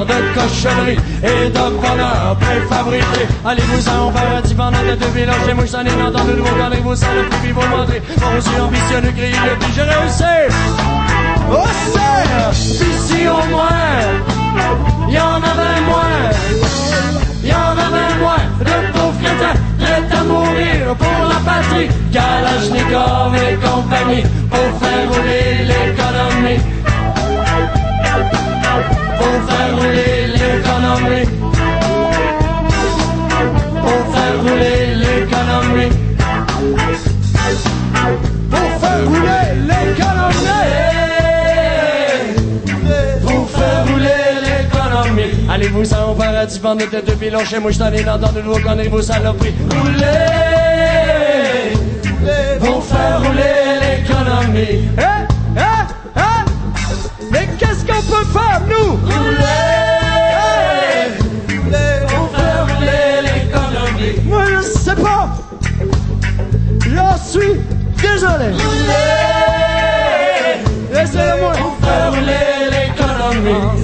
[0.05, 3.27] De cochonneries et de bonheur préfabriqué.
[3.45, 7.15] Allez-vous-en au paradis pendant de deux villages, j'ai mouche, allez l'entendre, le mot, allez-vous sans
[7.15, 8.03] le prix, vous montrer.
[8.21, 10.55] Mon yeux ambitieux, ne criez le plus, j'ai réussi!
[11.51, 12.09] Oh, c'est!
[12.51, 13.69] Ici au moins,
[15.09, 16.31] y en avait moins.
[17.43, 21.89] Y en avait moins de pauvres crétins prêts à mourir pour la patrie.
[22.13, 26.78] Kalachnikov et compagnie pour faire rouler l'économie.
[29.19, 31.27] Pour faire rouler l'économie.
[33.83, 35.93] Pour faire rouler l'économie.
[38.51, 40.69] Pour faire rouler l'économie.
[43.23, 45.33] Pour faire rouler l'économie.
[45.51, 48.41] Allez-vous-en au paradis, bande de têtes de pilon, chez moi, je t'en ai dans de
[48.41, 49.55] nouveau, connaissez-vous saloperies.
[49.71, 50.07] Rouler,
[52.61, 54.89] pour faire rouler l'économie.
[54.99, 55.28] Eh,
[66.99, 67.61] Je suis
[68.01, 68.53] désolé.
[70.93, 71.53] Laissez-le-moi.
[71.53, 73.79] Pour faire l'économie.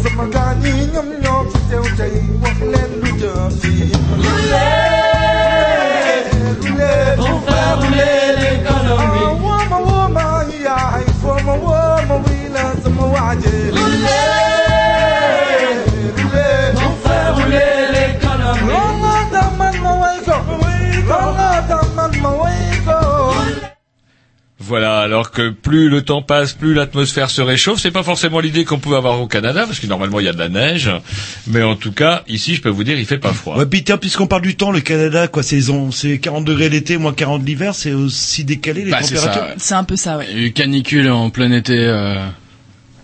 [24.75, 27.79] Voilà, alors que plus le temps passe, plus l'atmosphère se réchauffe.
[27.79, 30.33] C'est pas forcément l'idée qu'on pouvait avoir au Canada, parce que normalement il y a
[30.33, 30.91] de la neige.
[31.47, 33.57] Mais en tout cas, ici, je peux vous dire, il fait pas froid.
[33.57, 35.61] Ouais, puis tiens, puisqu'on parle du temps, le Canada, quoi, c'est
[35.93, 39.33] c'est 40 degrés l'été, moins 40 l'hiver, c'est aussi décalé les Bah, températures.
[39.35, 39.55] ça.
[39.59, 40.27] C'est un peu ça, ouais.
[40.33, 41.79] Il y a eu canicule en plein été.
[41.79, 42.17] euh,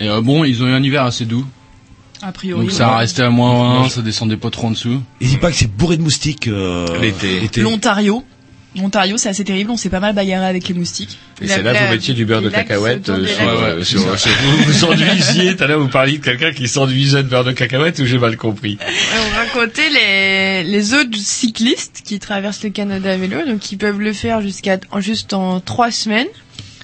[0.01, 1.47] et euh, bon, ils ont eu un hiver assez doux.
[2.23, 2.63] A priori.
[2.63, 2.99] Donc ça a ouais.
[2.99, 5.01] resté à moins 1, ça descendait pas trop en dessous.
[5.21, 7.61] Et dis pas que c'est bourré de moustiques euh, L'été.
[7.63, 8.25] L'Ontario,
[8.77, 9.71] L'Ontario, c'est assez terrible.
[9.73, 11.19] On s'est pas mal bagarré avec les moustiques.
[11.43, 14.31] Et c'est là que vous mettiez du beurre de cacahuète euh, sur, euh, sur, sur-
[14.43, 15.57] vous vous enduisiez.
[15.57, 18.19] Tout à l'heure, vous parliez de quelqu'un qui s'enduisait de beurre de cacahuète ou j'ai
[18.19, 18.79] mal compris?
[18.81, 24.01] On racontait les, les autres cyclistes qui traversent le Canada à vélo, donc ils peuvent
[24.01, 26.29] le faire jusqu'à en juste en trois semaines.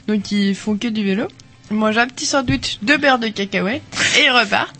[0.08, 1.28] Donc ils font que du vélo.
[1.70, 3.82] Ils mangent un petit sandwich de beurre de cacahuète
[4.18, 4.74] et ils repartent.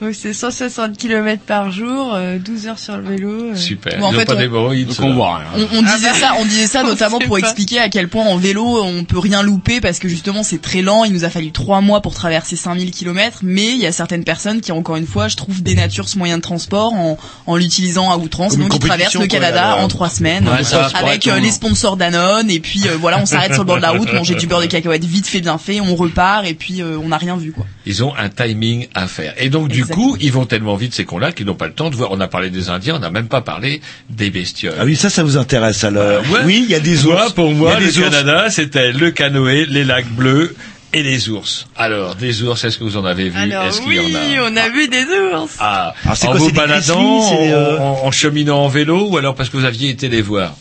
[0.00, 3.30] donc c'est 160 km par jour, euh, 12 heures sur le vélo.
[3.52, 3.54] euh.
[3.56, 3.98] Super.
[3.98, 4.72] Bon, en Ils ont fait, pas on-.
[4.74, 5.46] Donc on voit rien.
[5.72, 6.18] On, on disait Ah bah.
[6.20, 7.40] ça, on disait ça On notamment pour pas.
[7.40, 10.80] expliquer à quel point en vélo on peut rien louper parce que justement c'est très
[10.80, 11.04] lent.
[11.04, 14.24] Il nous a fallu trois mois pour traverser 5000 km, mais il y a certaines
[14.24, 18.10] personnes qui encore une fois, je trouve, dénaturent ce moyen de transport en, en l'utilisant
[18.10, 18.52] à outrance.
[18.52, 21.38] Comme Donc ils traversent le quoi, Canada en trois semaines Ouais, ça, c'est avec euh,
[21.40, 24.10] les sponsors Danone et puis euh, voilà, on s'arrête sur le bord de la route,
[24.14, 27.08] manger du beurre de cacahuète vite fait bien fait, on repart et puis euh, on
[27.08, 27.66] n'a rien vu quoi.
[27.86, 29.34] Ils ont un timing à faire.
[29.38, 31.90] Et donc, du coup, ils vont tellement vite, ces cons-là, qu'ils n'ont pas le temps
[31.90, 32.10] de voir.
[32.12, 33.80] On a parlé des Indiens, on n'a même pas parlé
[34.10, 34.74] des bestioles.
[34.80, 35.84] Ah oui, ça, ça vous intéresse.
[35.84, 36.40] Alors, Ouais.
[36.44, 37.32] oui, il y a des Moi, ours.
[37.32, 37.98] pour moi, le ours.
[38.00, 40.56] Canada, c'était le canoë, les lacs bleus
[40.92, 41.66] et les ours.
[41.76, 43.38] Alors, des ours, est-ce que vous en avez vu?
[43.38, 44.50] Alors Est-ce qu'il y oui, en a?
[44.50, 45.52] on a vu des ours.
[45.60, 49.34] Ah, Ah, en quoi, vous des baladant, euh, en, en cheminant en vélo, ou alors
[49.34, 50.54] parce que vous aviez été les voir?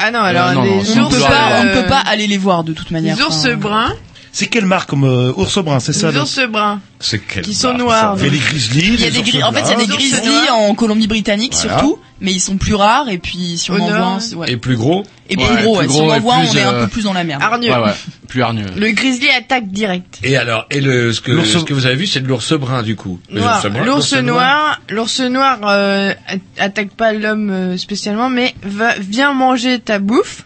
[0.00, 1.68] Ah non, alors non, les non, On sans ours, ne peut vouloir pas, on ne
[1.70, 3.16] euh, peut pas aller les voir de toute manière.
[3.16, 3.94] les ours Enfin, bruns,
[4.32, 7.42] C'est quelle marque comme euh, ours brun, c'est ça les le- ours bruns C'est quel
[7.44, 8.14] qui sont noirs.
[8.18, 8.80] Il y a les grizzlies.
[8.94, 10.74] Il y a les des ours gris- en fait, il y a des grizzlies en
[10.74, 11.78] Colombie-Britannique Voilà.
[11.78, 13.98] surtout, mais ils sont plus rares et puis si on Au en nord.
[13.98, 14.52] voit, un, c'est- ouais.
[14.52, 15.78] Et plus gros et plus Ouais, gros.
[15.78, 15.92] plus ouais.
[15.92, 17.24] Si gros on en et voit, plus, on est un euh, peu plus dans la
[17.24, 17.42] merde.
[17.42, 17.70] Hargneux.
[17.72, 17.94] Ouais, ouais.
[18.28, 18.66] Plus hargneux.
[18.76, 20.18] Le grizzly attaque direct.
[20.22, 22.52] Et alors, et le, ce que, L'ours- ce que vous avez vu, c'est de l'ours
[22.52, 23.18] brun, du coup.
[23.30, 23.56] Les Noir.
[23.64, 26.12] ours bruns, L'ours noir, l'ours noir euh,
[26.58, 30.42] a- attaque pas l'homme euh, spécialement, mais va, vient manger ta bouffe.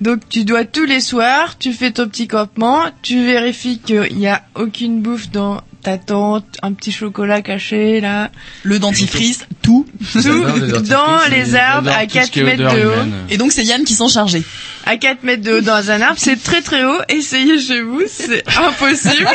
[0.00, 4.26] Donc tu dois tous les soirs, tu fais ton petit campement, tu vérifies qu'il y
[4.26, 8.30] a aucune bouffe dans ta tente, un petit chocolat caché là,
[8.62, 9.86] Le dentifrice, tout.
[10.12, 10.44] tout
[10.88, 12.92] dans les arbres à tout ce 4 qui est mètres de haut.
[12.94, 13.12] humaine.
[13.30, 14.42] Et donc c'est Yann qui s'en chargeait.
[14.86, 16.98] À 4 mètres de haut dans un arbre, c'est très très haut.
[17.08, 19.28] Essayez chez vous, c'est impossible.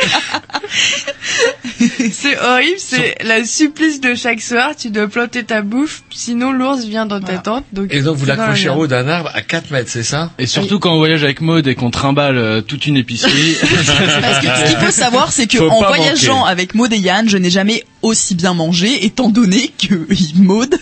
[2.12, 4.70] c'est horrible, c'est le supplice de chaque soir.
[4.78, 7.64] Tu dois planter ta bouffe, sinon l'ours vient dans ta tente.
[7.72, 10.30] Donc Et donc, vous la l'accrochez en haut d'un arbre à 4 mètres, c'est ça?
[10.38, 13.56] Et surtout quand on voyage avec Maud et qu'on trimballe euh, toute une épicerie.
[13.60, 16.50] Parce que ce qu'il faut savoir, c'est que Faut en pas voyageant manquer.
[16.52, 20.06] avec Maud et Yann, je n'ai jamais aussi bien mangé, étant donné que
[20.36, 20.74] Maud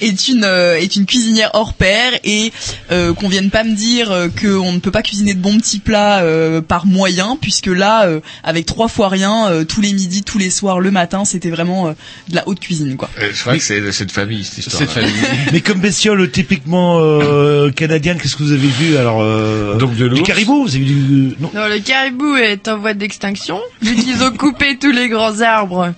[0.00, 2.52] est une euh, est une cuisinière hors pair et
[2.90, 5.78] euh, qu'on vienne pas me dire euh, qu'on ne peut pas cuisiner de bons petits
[5.78, 10.22] plats euh, par moyen, puisque là, euh, avec trois fois rien, euh, tous les midis,
[10.22, 11.92] tous les soirs, le matin, c'était vraiment euh,
[12.28, 13.08] de la haute cuisine, quoi.
[13.20, 14.78] Euh, Je crois que c'est de famille, cette histoire.
[14.82, 15.12] Cette famille.
[15.52, 20.08] Mais comme bestiole typiquement euh, canadienne, qu'est-ce que vous avez vu Alors, euh, Donc de
[20.08, 21.36] du caribou, vous avez vu du...
[21.40, 21.50] Non.
[21.54, 25.92] Non, le caribou est en voie d'extinction, vu qu'ils ont coupé tous les grands arbres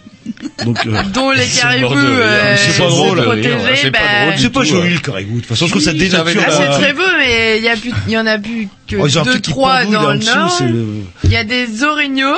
[0.65, 3.41] Donc, euh, dont les caribous euh, C'est pas sont drôle,
[3.77, 4.95] c'est pas bah, drôle du c'est pas tout, joli euh.
[4.95, 5.35] le caribou.
[5.37, 6.43] De toute façon, je trouve que ça dénature.
[6.47, 8.97] Ah, c'est très beau, mais il y a plus, il y en a plus que
[8.97, 10.63] Oh, deux, trois dans le nord.
[11.25, 12.37] Il y a des orignaux,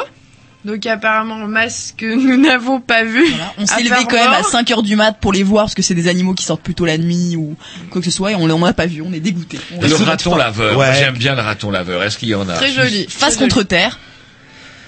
[0.65, 3.27] donc apparemment en masse que nous n'avons pas vu.
[3.29, 3.55] Voilà.
[3.59, 4.51] On s'est levé quand même à mort.
[4.51, 6.85] 5 heures du mat pour les voir parce que c'est des animaux qui sortent plutôt
[6.85, 7.57] la nuit ou
[7.91, 9.59] quoi que ce soit et on l'en a pas vu, on est dégoûté.
[9.81, 10.39] Le raton pas.
[10.39, 10.77] laveur.
[10.77, 10.93] Ouais.
[10.99, 12.03] J'aime bien le raton laveur.
[12.03, 12.55] Est-ce qu'il y en a?
[12.55, 13.07] Très joli.
[13.09, 13.99] Face très contre terre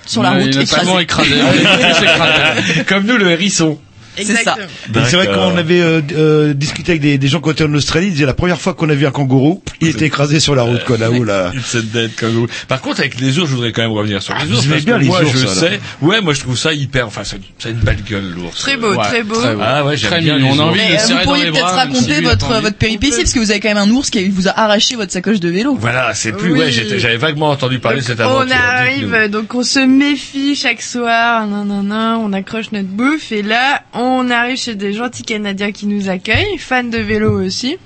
[0.09, 0.91] sur la route il est écrasé.
[1.01, 2.85] écrasé.
[2.87, 3.79] Comme nous, le hérisson.
[4.24, 4.57] C'est ça.
[5.07, 7.65] C'est vrai que quand on avait euh, euh, discuté avec des, des gens qui étaient
[7.65, 10.40] en Australie, ils disaient la première fois qu'on a vu un kangourou, il était écrasé
[10.40, 11.53] sur la route, quoi, là-haut, là.
[11.74, 12.27] A.
[12.69, 14.65] Par contre, avec les ours, je voudrais quand même revenir sur les Ah, vous ours.
[14.65, 15.55] aimez Parce bien que les moi, ours, je alors.
[15.55, 15.81] sais.
[16.03, 18.59] Ouais, moi, je trouve ça hyper, enfin, c'est c'est une belle gueule, l'ours.
[18.61, 19.36] Très beau, Ouais, très beau.
[19.61, 20.55] Ah ouais, j'aime Très bien mignon.
[20.55, 20.70] les On a ours.
[20.73, 22.27] envie de le euh, serrer vous dans pourriez les peut-être bras, même si raconter lui,
[22.27, 24.59] a votre votre péripétie parce que vous avez quand même un ours qui vous a
[24.59, 25.77] arraché votre sacoche de vélo.
[25.81, 26.59] Voilà, c'est plus, Oui.
[26.61, 28.47] ouais, j'étais- j'avais vaguement entendu parler de cette aventure.
[28.49, 33.32] on arrive, donc on se méfie chaque soir, nan, nan, nan, on accroche notre bouffe
[33.32, 37.79] et là on arrive chez des gentils Canadiens qui nous accueillent, fans de vélo aussi.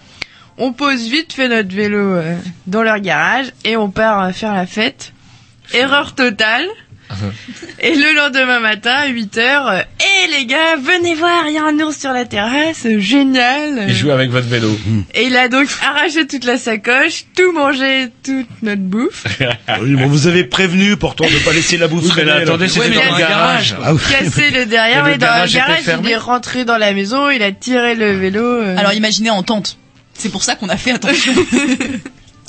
[0.59, 2.37] On pose vite fait notre vélo euh,
[2.67, 5.13] dans leur garage et on part euh, faire la fête.
[5.73, 6.67] Erreur totale.
[7.81, 11.59] Et le lendemain matin, à 8 heures, euh, Eh les gars, venez voir, il y
[11.59, 13.87] a un ours sur la terrasse, génial.
[13.89, 14.71] Il joue avec votre vélo.
[15.15, 19.25] Et il a donc arraché toute la sacoche, tout mangé, toute notre bouffe.
[19.83, 22.09] Oui, bon, vous avez prévenu, pourtant, de pas laisser la bouffe.
[22.09, 23.75] Traîner, attendez, c'était dans le le garage.
[23.83, 24.01] Ah oui.
[24.11, 27.53] cassé le derrière, mais dans le garage, il est rentré dans la maison, il a
[27.53, 28.43] tiré le vélo.
[28.43, 28.77] euh.
[28.77, 29.79] Alors imaginez en tente.
[30.15, 31.33] C'est pour ça qu'on a fait attention.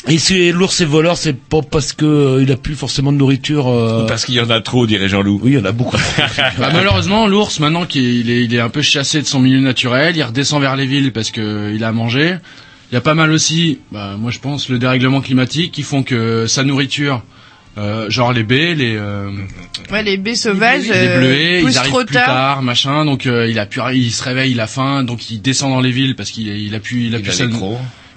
[0.09, 3.17] Et si l'ours est voleur, c'est pas parce que euh, il a plus forcément de
[3.17, 3.69] nourriture.
[3.69, 5.39] euh, Parce qu'il y en a trop, dirait Jean-Loup.
[5.43, 5.95] Oui, il y en a beaucoup.
[6.57, 10.17] Bah, malheureusement, l'ours, maintenant qu'il est, il est un peu chassé de son milieu naturel,
[10.17, 12.35] il redescend vers les villes parce que il a à manger.
[12.91, 16.03] Il y a pas mal aussi, bah, moi je pense, le dérèglement climatique qui font
[16.03, 17.23] que sa nourriture,
[17.77, 19.31] euh, genre les baies, les, euh,
[19.91, 22.25] ouais, les baies sauvages les euh, bleuets, poussent ils arrivent trop plus tard.
[22.27, 23.05] tard, machin.
[23.05, 25.81] Donc euh, il a pu, il se réveille, il a faim, donc il descend dans
[25.81, 27.33] les villes parce qu'il est- il a pu, il a Il pu a.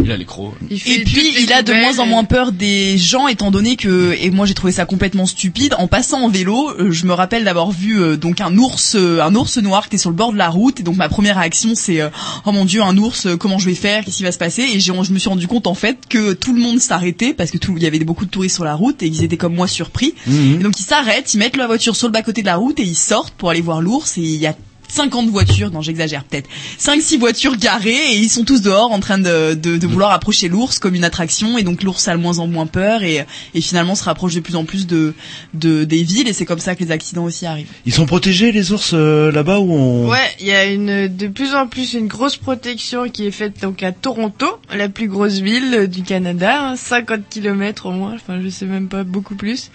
[0.02, 0.54] Il a les crocs.
[0.70, 3.76] Il fait Et puis il a de moins en moins peur des gens étant donné
[3.76, 7.12] que et moi j'ai trouvé ça complètement stupide en passant en vélo euh, je me
[7.12, 10.16] rappelle d'avoir vu euh, donc un ours euh, un ours noir qui était sur le
[10.16, 10.80] bord de la route.
[10.80, 12.08] Et donc ma première réaction c'est euh,
[12.44, 14.04] oh mon dieu un ours comment je vais faire?
[14.04, 14.62] Qu'est-ce qui va se passer?
[14.62, 17.50] Et j'ai je me suis rendu compte en fait que tout le monde s'arrêtait parce
[17.50, 19.54] que tout il y avait beaucoup de touristes sur la route et ils étaient comme
[19.54, 20.14] moi surpris.
[20.26, 20.60] Mhm.
[20.60, 22.78] et donc ils s'arrêtent ils mettent la voiture sur le bas côté de la route
[22.80, 24.18] et ils sortent pour aller voir l'ours.
[24.18, 24.54] Et il y a
[24.88, 26.48] 50 voitures, non j'exagère peut-être,
[26.78, 30.48] 5-6 voitures garées et ils sont tous dehors en train de, de, de vouloir approcher
[30.48, 33.60] l'ours comme une attraction et donc l'ours a de moins en moins peur et, et
[33.60, 35.14] finalement se rapproche de plus en plus de,
[35.54, 37.68] de des villes et c'est comme ça que les accidents aussi arrivent.
[37.84, 40.08] Ils sont protégés les ours euh, là-bas où on.
[40.08, 43.60] Ouais, il y a une de plus en plus une grosse protection qui est faite
[43.62, 48.40] donc à Toronto, la plus grosse ville du Canada, hein, 50 km au moins, enfin
[48.42, 49.70] je sais même pas beaucoup plus.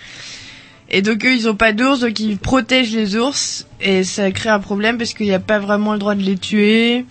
[0.93, 4.49] Et donc eux ils ont pas d'ours donc ils protègent les ours et ça crée
[4.49, 7.05] un problème parce qu'il n'y a pas vraiment le droit de les tuer.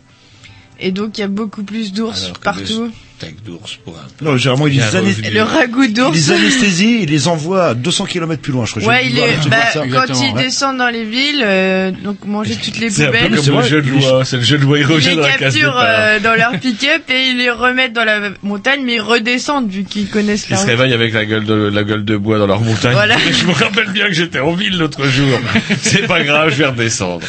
[0.79, 2.91] Et donc il y a beaucoup plus d'ours partout.
[3.21, 4.25] Steak d'ours pour un.
[4.25, 4.81] Non, généralement ils
[5.23, 5.31] les.
[5.31, 6.15] Le ragoût ils d'ours.
[6.15, 8.95] les aneस्थésient, ils les envoient à 200 km plus loin, je crois.
[8.95, 10.43] Ouais, il est, bah, quand Exactement, ils ouais.
[10.45, 13.91] descendent dans les villes, euh, donc manger toutes les poubelles, comme c'est le jeu de
[13.91, 17.29] loi, c'est le jeu de loi, ils ils les capturent euh, dans leur pick-up et
[17.29, 20.63] ils les remettent dans la montagne, mais ils redescendent vu qu'ils connaissent Ils la se
[20.63, 20.71] route.
[20.71, 22.93] réveillent avec la gueule de, la gueule de bois dans leur montagne.
[22.93, 23.17] Voilà.
[23.31, 25.39] Je me rappelle bien que j'étais en ville l'autre jour.
[25.83, 27.21] C'est pas grave, je vais redescendre.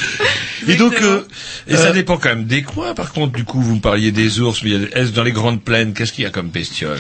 [0.67, 1.21] Et donc, euh,
[1.67, 2.93] Et ça euh, dépend quand même des coins.
[2.93, 5.93] Par contre, du coup, vous me parliez des ours, mais est-ce dans les grandes plaines,
[5.93, 6.99] qu'est-ce qu'il y a comme bestiole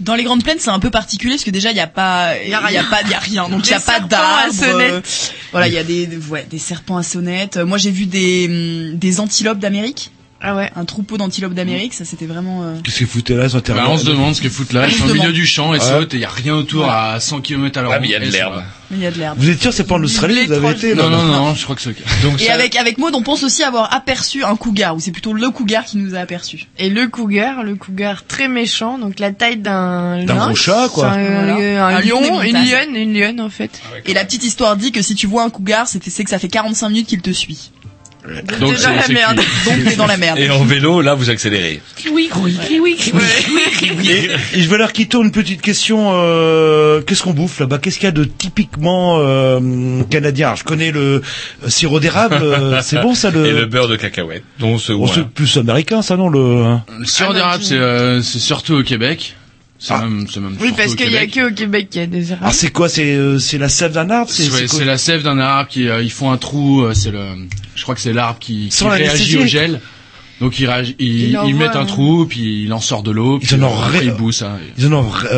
[0.00, 2.34] Dans les grandes plaines c'est un peu particulier parce que déjà il y a pas
[2.42, 4.06] il y a pas il y a rien donc il y a Des pas serpents
[4.06, 4.54] à d'arbres.
[4.54, 5.32] sonnettes.
[5.52, 7.58] voilà, il y a des ouais, des serpents à sonnettes.
[7.58, 10.10] Euh, Moi j'ai vu des hum, des antilopes d'Amérique,
[10.44, 10.70] Ah ouais.
[10.74, 13.96] un troupeau d'antilopes d'Amérique, ça c'était vraiment euh, Qu'est-ce qu'ils foutaient là, été Bah, on
[13.96, 14.86] se demande ce que foutent là.
[14.88, 15.84] Ils sont au milieu du champ et Ouais.
[15.84, 17.92] sautent et y a rien autour à 100 km à l'heure.
[17.94, 18.62] Ah, mais il y a de l'herbe.
[18.90, 19.38] il y a de l'herbe.
[19.38, 21.54] Vous êtes sûr c'est pas en Australie Les vous avez été Non, là non, non,
[21.54, 21.96] je crois que c'est ok.
[22.22, 25.12] Donc Et ça- avec avec Maud, on pense aussi avoir aperçu un cougar, ou c'est
[25.12, 26.66] plutôt le cougar qui nous a aperçu.
[26.78, 31.06] Et le cougar, le cougar très méchant, donc la taille d'un D'un gros chat, quoi.
[31.10, 31.22] Un,
[31.54, 31.86] Voilà.
[31.86, 33.80] un Un lion une lionne, une lionne en fait.
[34.06, 36.38] Et la petite histoire dit que si tu vois un cougar, c'est c'est que ça
[36.40, 37.70] fait 45 minutes qu'il te suit.
[38.60, 39.40] Donc T'es dans la c'est merde.
[39.66, 40.38] Donc dans la merde.
[40.38, 41.80] Et en vélo, là, vous accélérez.
[43.82, 46.10] Et, et je vais leur qui tourne une petite question.
[46.14, 47.78] Euh, Qu'est-ce qu'on bouffe là-bas?
[47.78, 50.48] Qu'est-ce qu'il y a de typiquement euh, canadien?
[50.48, 51.22] Alors, Je connais le
[51.64, 52.38] euh, sirop d'érable.
[52.42, 53.44] euh, c'est bon ça le.
[53.46, 56.64] Et le beurre de cacahuète, dont ce Oh, c'est plus américain ça non le.
[56.64, 56.84] hein?
[56.98, 59.34] Le sirop d'érable, c'est euh, c'est surtout au Québec.
[59.84, 62.06] C'est même, c'est même Oui, parce qu'il y a que au Québec qu'il y a
[62.06, 62.54] des Alors érables.
[62.54, 65.68] c'est quoi C'est euh, c'est la sève d'un arbre C'est c'est la sève d'un arbre
[65.68, 66.82] qui euh, ils font un trou.
[66.82, 67.24] euh, C'est le,
[67.74, 69.80] je crois que c'est l'arbre qui, qui Sans réagit au gel.
[70.42, 71.86] Donc ils, ils, Il ils envoie, mettent un hein.
[71.86, 74.32] trou, puis il en sort de l'eau, puis Ils en ont après, ré- ils bouent
[74.32, 74.58] ça.
[74.76, 75.28] Ils en ont ré-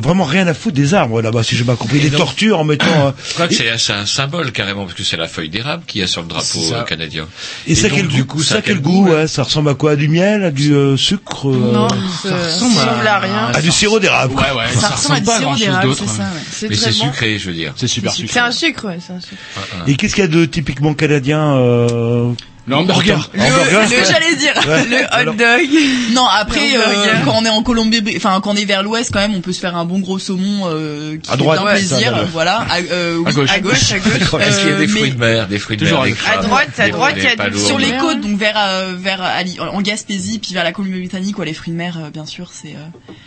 [0.00, 1.98] vraiment rien à foutre des arbres là-bas si j'ai pas compris.
[2.10, 2.86] Donc- tortures en mettant.
[3.06, 5.82] euh, Je crois que c'est c'est un symbole carrément, parce que c'est la feuille d'érable
[5.86, 7.26] qu'il y a sur le drapeau euh, canadien.
[7.66, 9.92] Et, ça donc, quel du goût coup, Ça quel goût ouais, Ça ressemble à quoi
[9.92, 11.88] À du miel À du euh, sucre euh, Non,
[12.22, 13.50] ça ressemble à rien.
[13.54, 14.34] À du sirop d'érable.
[14.34, 16.02] Ouais, ouais, Ça ressemble à du pas à sirop grand chose d'érable, d'autre.
[16.06, 16.22] c'est ça.
[16.22, 16.28] ouais.
[16.52, 17.72] C'est Mais c'est sucré, je veux dire.
[17.76, 18.32] C'est super sucré.
[18.34, 19.40] C'est un sucre, ouais, c'est un sucre.
[19.86, 22.32] Et qu'est-ce qu'il y a de typiquement canadien euh...
[22.70, 23.30] Le hamburger.
[23.34, 24.54] Le, Hamburger le- j'allais dire.
[24.66, 24.84] Ouais.
[24.86, 26.14] Le hot dog.
[26.14, 29.10] Non, après, Le euh, quand on est en Colombie, enfin quand on est vers l'ouest,
[29.12, 31.72] quand même, on peut se faire un bon gros saumon euh, qui À droite, ouais,
[31.72, 32.58] plaisir, ça, voilà.
[32.70, 33.50] À, euh, oui, À gauche.
[33.50, 34.40] à gauche, à gauche.
[34.40, 36.12] Est-ce qu'il y a Euh, des mais fruits de mer, des fruits de Toujours mer,
[36.12, 38.94] des crabes, À droite, à droite, il y a sur les côtes, donc vers euh,
[38.96, 42.50] vers Ali- en Gaspésie, puis vers la Colombie-Britannique, où les fruits de mer, bien sûr,
[42.52, 42.74] c'est.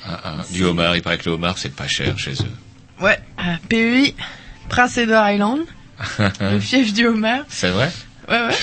[0.07, 3.03] Ah, ah, du homard, il paraît que le homard, c'est pas cher chez eux.
[3.03, 4.15] Ouais, à PEI,
[4.70, 5.60] Prince Edward Island,
[6.40, 7.41] le fief du homard.
[7.49, 7.91] C'est vrai?
[8.30, 8.56] Ouais, ouais.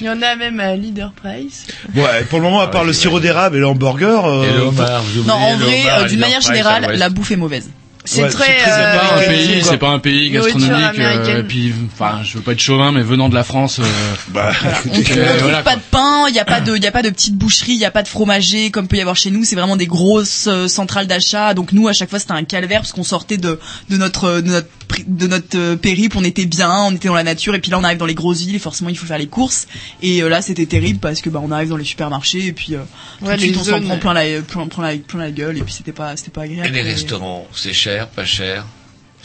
[0.00, 1.66] Il y en a même à Leader Price.
[1.94, 4.24] Ouais, pour le moment, à part le sirop d'érable et le hamburger.
[4.24, 7.36] euh, Et le homard, vous Non, en vrai, euh, d'une manière générale, la bouffe est
[7.36, 7.70] mauvaise.
[8.12, 9.70] C'est Ouais, très, c'est euh, C'est pas un pays, quoi.
[9.70, 10.98] c'est pas un pays gastronomique.
[10.98, 13.84] euh, et puis, enfin, je veux pas être chauvin, mais venant de la France, euh,
[14.30, 14.50] Bah,
[14.90, 15.76] On, écoutez, on Euh, trouve voilà, pas quoi.
[15.76, 17.78] de pain, il y a pas de, il y a pas de petites boucheries, il
[17.78, 19.44] y a pas de fromager comme peut y avoir chez nous.
[19.44, 21.54] C'est vraiment des grosses euh, centrales d'achat.
[21.54, 23.60] Donc nous, à chaque fois, c'était un calvaire parce qu'on sortait de,
[23.90, 24.68] de notre, de notre,
[25.06, 26.16] de notre euh, périple.
[26.18, 27.54] On était bien, on était dans la nature.
[27.54, 29.28] Et puis là, on arrive dans les grosses villes et forcément, il faut faire les
[29.28, 29.68] courses.
[30.02, 32.74] Et euh, là, c'était terrible parce que bah, on arrive dans les supermarchés et puis
[32.74, 32.78] euh,
[33.20, 35.58] tout de suite, on s'en prend plein la, plein, plein la, plein la gueule.
[35.58, 36.68] Et puis c'était pas, c'était pas agréable.
[36.68, 38.64] Et les restaurants, c'est cher, pas cher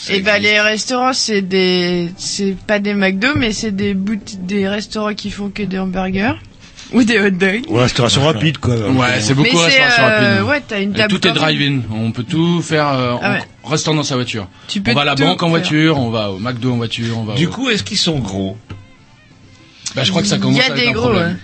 [0.10, 4.45] Et bah existe les restaurants c'est des c'est pas des McDo mais c'est des boutiques
[4.45, 6.34] des restaurants qui font que des hamburgers
[6.93, 7.64] ou des hot dogs.
[7.69, 8.76] Ouais, restauration rapide, quoi.
[8.76, 10.47] ouais, c'est beaucoup mais c'est euh, rapide.
[10.47, 11.81] ouais, t'as une Et table tout est drive-in.
[11.91, 13.39] On peut tout faire euh, Ah en ouais.
[13.64, 14.47] restant dans sa voiture.
[14.68, 15.49] Tu peux On va à la banque en faire.
[15.49, 17.34] voiture, on va au McDo en voiture, on va.
[17.34, 18.56] Du au- coup, est-ce qu'ils sont gros?
[19.95, 21.02] Bah, je crois que ça commence à être des un gros.
[21.10, 21.27] problème.
[21.30, 21.35] ouais.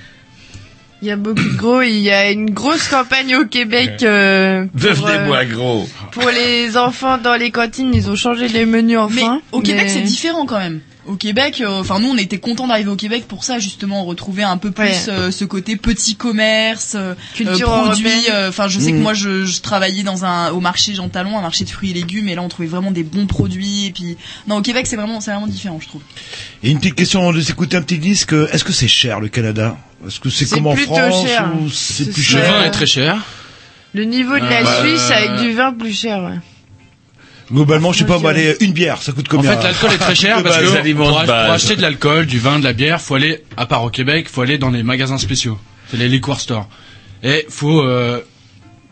[1.02, 1.82] Il y a beaucoup de gros.
[1.82, 6.78] Il y a une grosse campagne au Québec euh, pour, euh, Devenez-moi gros pour les
[6.78, 7.92] enfants dans les cantines.
[7.94, 9.42] Ils ont changé les menus Mais enfin.
[9.52, 10.82] au Québec, mais- c'est différent quand même.
[11.08, 14.44] Au Québec, euh, enfin nous on était contents d'arriver au Québec pour ça justement retrouver
[14.44, 15.10] un peu plus Ouais.
[15.10, 18.12] euh, ce côté petit commerce, euh, Culture euh, produits.
[18.30, 21.36] euh, Enfin je sais que moi je, je travaillais dans un au marché Jean Talon,
[21.40, 23.92] un marché de fruits et légumes et là on trouvait vraiment des bons produits et
[23.92, 24.16] puis
[24.48, 26.02] non au Québec c'est vraiment c'est vraiment différent je trouve.
[26.62, 28.34] Et une petite question avant de s'écouter un petit disque.
[28.34, 29.78] Est-ce que c'est cher le Canada?
[30.06, 31.52] Est-ce que c'est comme en France cher.
[31.60, 32.42] ou c'est plus cher.
[32.42, 33.18] Le vin est très cher.
[33.94, 36.38] Le niveau de la Euh, Suisse avec du vin plus cher, ouais.
[37.52, 39.98] Globalement, je sais pas, je- allez, une bière, ça coûte En combien fait, l'alcool est
[39.98, 43.02] très cher parce que aliments pour, pour acheter de l'alcool, du vin, de la bière,
[43.02, 45.58] faut aller, à part au Québec, faut aller dans les magasins spéciaux.
[45.90, 46.68] C'est les liquor stores.
[47.24, 48.22] Et faut, euh,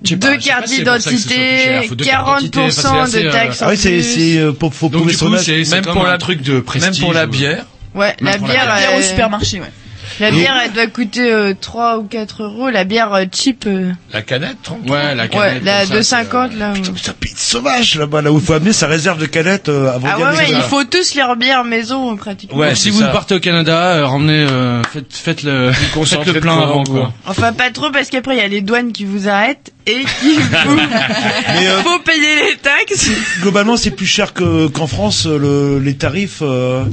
[0.03, 3.23] je sais pas, Deux cartes c'est d'identité, Faut deux cartes d'identité, 40% enfin, c'est assez,
[3.23, 4.03] de euh, taxes Ah en oui, c'est, plus.
[4.03, 4.91] c'est, euh, pour, pour
[5.39, 6.91] c'est c'est Même pour un la- truc de prestige.
[6.91, 7.65] Même pour la bière.
[7.95, 9.71] Ouais, la Même pour la bière, Bière au euh, supermarché ouais.
[10.19, 12.69] La bière, elle doit coûter euh, 3 ou 4 euros.
[12.69, 15.63] La bière euh, cheap, euh, La canette, 30 Ouais, la ouais, canette.
[15.63, 16.73] la comme ça, 2,50 là.
[16.73, 16.81] ouais.
[17.01, 20.07] Ça pique sauvage là-bas, là où il faut amener sa réserve de canettes euh, avant
[20.11, 22.57] Ah d'y ouais, ouais, il faut tous leur bière maison pratiquement.
[22.57, 23.07] Ouais, Ouais, si c'est vous ça.
[23.07, 26.83] partez au Canada, euh, ramenez, euh, faites, faites le, faites concentré le de plein avant,
[26.83, 27.13] quoi.
[27.25, 30.35] Enfin, pas trop parce qu'après il y a les douanes qui vous arrêtent et qui
[30.65, 33.09] vous Mais, euh, faut payer les taxes.
[33.41, 36.83] globalement, c'est plus cher que, qu'en France, euh, le, les tarifs, euh,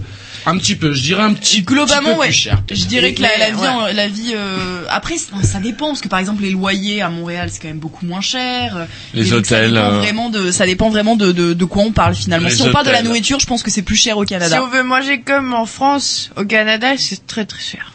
[0.47, 2.27] Un petit peu, je dirais un petit, Globalement, petit peu ouais.
[2.29, 2.63] plus cher.
[2.71, 3.69] Je dirais que la, vie, ouais.
[3.69, 4.33] en- la vie.
[4.35, 7.79] euh, après, ça dépend parce que par exemple les loyers à Montréal c'est quand même
[7.81, 8.87] beaucoup moins cher.
[9.13, 11.65] Les et donc, Ça hôtels, dépend euh, vraiment de, ça dépend vraiment de, de, de
[11.65, 12.49] quoi on parle finalement.
[12.49, 13.09] Les si on parle de la hôtels.
[13.09, 14.63] nourriture, je pense que c'est plus cher au Si Canada.
[14.63, 17.93] on veut manger comme en France, au Canada, c'est très très cher.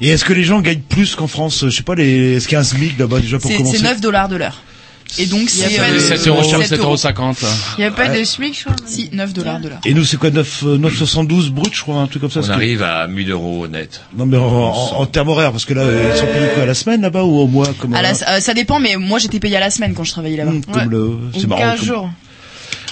[0.00, 1.64] Et est-ce que les gens gagnent plus qu'en France?
[1.64, 3.82] Je sais pas, les, est-ce qu'il y a un SMIC là-bas déjà pour commencer c'est
[3.82, 4.62] 9 dollars de l'heure.
[5.18, 7.42] Et donc Il y a c'est euh, 7 euros, 7 7 euros 50.
[7.42, 7.48] là.
[7.78, 8.18] Il y a pas Ouais.
[8.18, 8.74] de SMIC, je crois.
[8.84, 9.78] Si, 9 dollars de l'heure.
[9.84, 12.42] Et nous, c'est quoi 9, euh, 9,72 brut, je crois, un truc comme ça On
[12.42, 14.00] parce que- arrive à 1000 euros net.
[14.16, 16.66] Non, mais en, en, en termes horaires, parce que là, ils sont payés quoi, à
[16.66, 19.18] la semaine là-bas ou au mois comme À la- euh, euh, ça dépend, mais moi
[19.20, 20.50] j'étais payé à la semaine quand je travaillais là-bas.
[20.50, 21.60] hum, comme le, c'est marrant.
[21.62, 22.10] 15 comme- jours.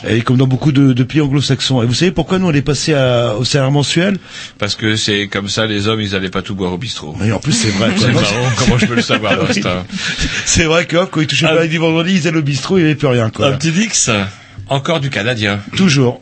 [0.08, 1.82] Et comme dans beaucoup de, de pays anglo-saxons.
[1.82, 4.16] Et vous savez pourquoi nous on est passé à, au salaire mensuel?
[4.58, 7.16] Parce que c'est comme ça, les hommes, ils allaient pas tout boire au bistrot.
[7.24, 7.90] Et en plus c'est vrai.
[7.98, 9.36] C'est marrant, comment je peux le savoir.
[9.36, 9.84] Basta
[10.44, 11.54] C'est vrai que quand ils touchaient Ah.
[11.56, 13.30] pas du vendredi, ils allaient au bistrot, il n'y avait plus rien.
[13.30, 13.46] Quoi.
[13.48, 14.10] Un petit Dix
[14.68, 15.60] Encore du Canadien.
[15.76, 16.20] Toujours.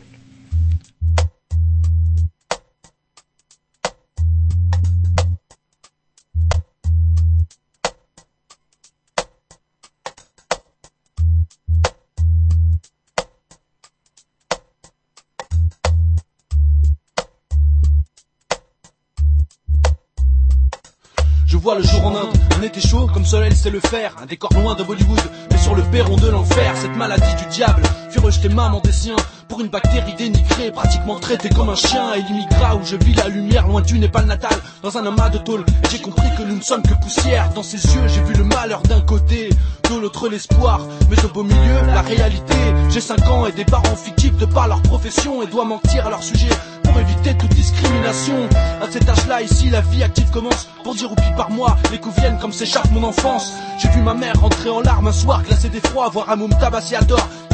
[21.61, 24.51] Vois le jour en Inde, un été chaud comme soleil sait le faire, un décor
[24.53, 25.19] loin de Bollywood,
[25.51, 29.15] mais sur le perron de l'enfer, cette maladie du diable fit rejeter maman des siens
[29.47, 32.13] pour une bactérie dénigrée, pratiquement traitée comme un chien.
[32.15, 35.37] Et l'immigra où je vis la lumière loin du Népal natal, dans un amas de
[35.37, 35.63] tôle.
[35.91, 37.51] J'ai compris que nous ne sommes que poussière.
[37.53, 39.49] Dans ses yeux, j'ai vu le malheur d'un côté,
[39.89, 40.79] de l'autre l'espoir,
[41.09, 42.55] mais au beau milieu, la réalité.
[42.89, 46.09] J'ai 5 ans et des parents fictifs de par leur profession et dois mentir à
[46.09, 46.49] leur sujet
[46.91, 48.35] pour éviter toute discrimination.
[48.81, 50.67] À cet âge-là, ici, la vie active commence.
[50.83, 53.53] Pour dire oublie par moi, les coups viennent comme s'échappe mon enfance.
[53.79, 56.95] J'ai vu ma mère rentrer en larmes un soir, glacé d'effroi, voir un môme tabassé
[56.95, 57.01] à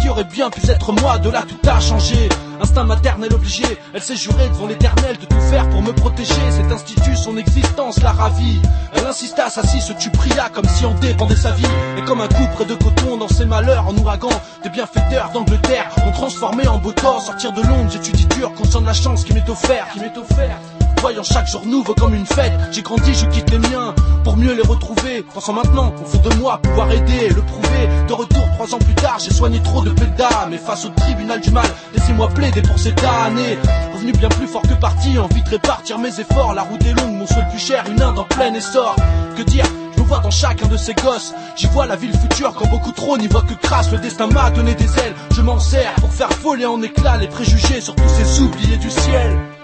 [0.01, 1.17] qui aurait bien pu être moi.
[1.17, 2.29] De là, tout a changé.
[2.61, 6.33] Instinct maternel obligé, elle s'est jurée devant l'éternel de tout faire pour me protéger.
[6.49, 8.59] Cet institut, son existence la ravit.
[8.93, 11.67] Elle insista, s'assit, se tu pria comme si en dépendait sa vie.
[11.97, 14.29] Et comme un coup près de coton dans ses malheurs en ouragan,
[14.63, 17.19] des bienfaiteurs d'Angleterre ont transformé en beau temps.
[17.19, 20.61] Sortir de Londres, j'étudie dur, conscient de la chance qui m'est offerte, qui m'est offerte.
[21.01, 23.93] Voyant chaque jour nouveau comme une fête, j'ai grandi, je quitte les miens
[24.23, 25.23] pour mieux les retrouver.
[25.33, 27.87] Pensant maintenant au fond de moi pouvoir aider et le prouver.
[28.07, 31.39] De retour trois ans plus tard, j'ai soigné trop de pédas, mais face au tribunal
[31.41, 33.57] du mal, laissez-moi plaider pour ces damnés.
[33.93, 36.53] Revenu bien plus fort que parti, envie de répartir mes efforts.
[36.55, 38.95] La route est longue, mon le plus cher, une Inde en plein essor.
[39.35, 39.65] Que dire
[40.07, 43.27] vois dans chacun de ces gosses, j'y vois la ville future quand beaucoup trop n'y
[43.27, 43.91] voient que crasse.
[43.91, 47.27] Le destin m'a donné des ailes, je m'en sers pour faire voler en éclats les
[47.27, 49.56] préjugés sur tous ces oubliés du ciel.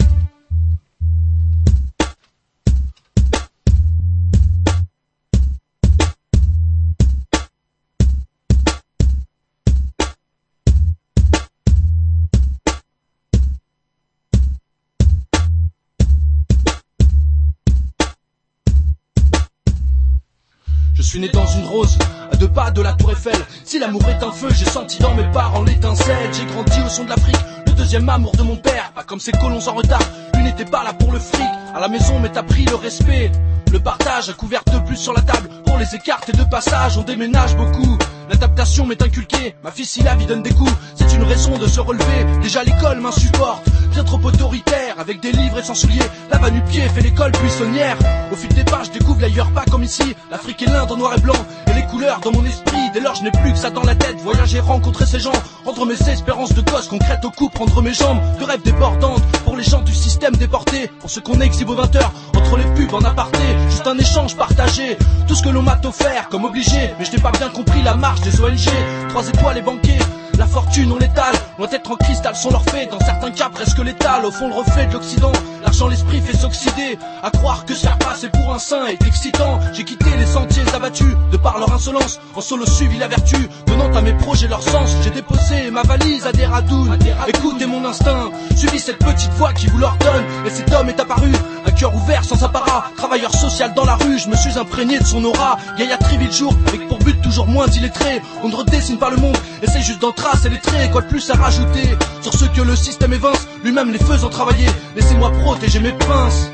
[21.13, 21.95] Suis né dans une rose,
[22.31, 23.35] à deux pas de la tour Eiffel.
[23.63, 26.33] Si l'amour est un feu, j'ai senti dans mes parents l'étincelle.
[26.33, 27.37] J'ai grandi au son de l'Afrique,
[27.67, 28.91] le deuxième amour de mon père.
[28.95, 30.01] Pas comme ces colons en retard,
[30.35, 31.45] lui n'était pas là pour le fric.
[31.75, 33.31] À la maison, mais t'as pris le respect.
[33.71, 36.97] le partage, un couvert de plus sur la table pour les écarter de passage.
[36.97, 37.95] On déménage beaucoup.
[38.29, 41.67] L'adaptation m'est inculquée, ma fille si la vie donne des coups, c'est une raison de
[41.67, 42.25] se relever.
[42.41, 45.99] Déjà l'école m'insupporte, bien trop autoritaire, avec des livres et sans souliers.
[46.31, 47.97] La va nu-pied fait l'école buissonnière.
[48.31, 50.15] Au fil des pages, je découvre l'ailleurs pas comme ici.
[50.31, 52.89] L'Afrique est l'Inde en noir et blanc, et les couleurs dans mon esprit.
[52.93, 54.17] Dès lors, je n'ai plus que ça dans la tête.
[54.21, 55.33] Voyager, rencontrer ces gens,
[55.65, 59.21] rendre mes espérances de gosse concrètes au coup, prendre mes jambes de rêves débordantes.
[59.43, 62.65] Pour les gens du système déporté, pour ceux qu'on exhibe aux 20 heures, entre les
[62.75, 63.39] pubs en aparté,
[63.69, 64.97] juste un échange partagé.
[65.27, 67.95] Tout ce que l'on m'a offert comme obligé, mais je n'ai pas bien compris la
[68.21, 68.69] des ONG.
[69.09, 69.99] Trois étoiles et banquiers,
[70.37, 73.79] la fortune on l'étale, loin d'être en cristal sont leurs faits, dans certains cas presque
[73.79, 75.31] létal, au fond le reflet de l'Occident,
[75.73, 79.59] l'argent l'esprit fait s'oxyder, à croire que se faire passer pour un saint est excitant,
[79.73, 83.91] j'ai quitté les sentiers abattus, de par leur insolence, en solo suivi la vertu, donnant
[83.95, 86.95] à mes projets leur sens, j'ai déposé ma valise à des radounes,
[87.27, 91.31] écoutez mon instinct, suivi cette petite voix qui vous l'ordonne, et cet homme est apparu,
[91.65, 95.05] un cœur ouvert sans apparat, travailleur social dans la rue, je me suis imprégné de
[95.05, 95.57] son aura,
[96.01, 99.81] triville jour, avec pour but toujours moins illettré, on ne redessine pas le monde, essaye
[99.81, 103.13] juste d'en tracer les traits, quoi de plus à rajouter, sur ceux que le système
[103.13, 106.51] évince, lui-même les faisant travailler, laissez-moi protéger mes pinces.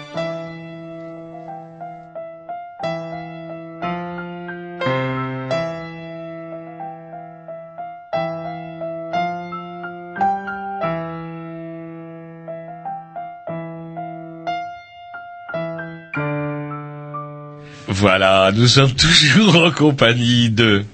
[17.88, 20.86] Voilà, nous sommes toujours en compagnie de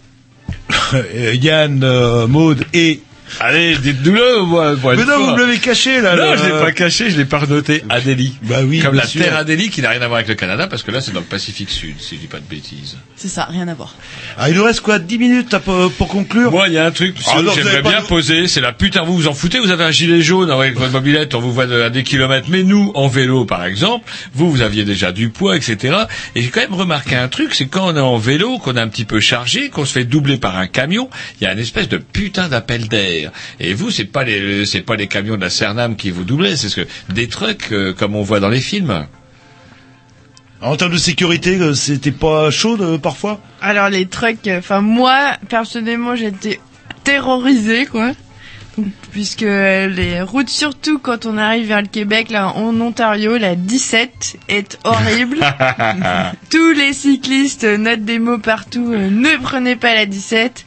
[1.33, 3.01] Yann, euh, Maud et
[3.39, 4.75] Allez, dites-nous-le, moi.
[4.79, 5.17] pour Mais non, fois.
[5.17, 7.83] vous me l'avez caché, là, Non, le- je l'ai pas caché, je l'ai pas renoté.
[7.89, 8.35] Adélie.
[8.43, 9.21] Bah oui, Comme la sûr.
[9.21, 11.19] terre Adélie qui n'a rien à voir avec le Canada, parce que là, c'est dans
[11.21, 12.97] le Pacifique Sud, si je dis pas de bêtises.
[13.15, 13.95] C'est ça, rien à voir.
[14.37, 16.85] Ah, il nous reste quoi 10 minutes là, pour, pour conclure Moi, il y a
[16.85, 19.59] un truc Ah, que j'aimerais bien de- poser, c'est la putain, vous vous en foutez,
[19.59, 22.47] vous avez un gilet jaune avec votre mobilette, on vous voit de- à des kilomètres,
[22.49, 25.95] mais nous, en vélo, par exemple, vous, vous aviez déjà du poids, etc.
[26.35, 28.79] Et j'ai quand même remarqué un truc, c'est quand on est en vélo, qu'on est
[28.81, 31.09] un petit peu chargé, qu'on se fait doubler par un camion,
[31.41, 33.14] il y a une espèce de putain d'appel d'air.
[33.59, 36.55] Et vous, c'est pas les, c'est pas les camions de la Cernam qui vous doublaient,
[36.55, 39.05] c'est ce que des trucks, euh, comme on voit dans les films.
[40.61, 43.39] En termes de sécurité, euh, c'était pas chaud euh, parfois?
[43.61, 46.59] Alors les trucks, euh, enfin moi personnellement j'étais
[47.03, 48.11] terrorisée quoi.
[49.11, 54.35] Puisque les routes, surtout quand on arrive vers le Québec, là en Ontario, la 17
[54.49, 55.37] est horrible.
[56.49, 58.91] Tous les cyclistes notent des mots partout.
[58.91, 60.65] euh, ne prenez pas la 17.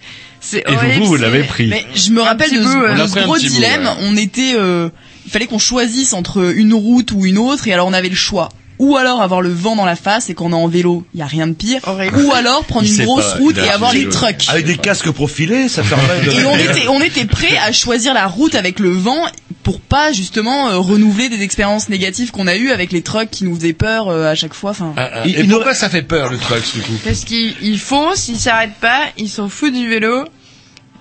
[0.50, 1.04] C'est vous, horrible.
[1.04, 1.66] vous l'avez pris.
[1.68, 3.84] Mais je me rappelle de, ce- euh, de gros bout, dilemme.
[3.84, 3.90] ouais.
[4.00, 4.88] On était, euh,
[5.26, 8.16] il fallait qu'on choisisse entre une route ou une autre, et alors on avait le
[8.16, 8.48] choix.
[8.78, 11.22] Ou alors avoir le vent dans la face et qu'on est en vélo, il y
[11.24, 11.80] a rien de pire.
[11.84, 14.44] Ou alors prendre Il une grosse pas, route et avoir les trucks.
[14.46, 16.30] Avec des casques profilés, ça permet de...
[16.40, 19.18] Et on était, on était prêt à choisir la route avec le vent
[19.64, 23.42] pour pas justement euh, renouveler des expériences négatives qu'on a eues avec les trucks qui
[23.42, 24.70] nous faisaient peur euh, à chaque fois.
[24.70, 24.94] Enfin,
[25.26, 26.92] Et, pourquoi ça fait peur, le truck, du coup?
[27.04, 30.24] Parce qu'ils ils foncent, ils s'arrêtent pas, ils s'en foutent du vélo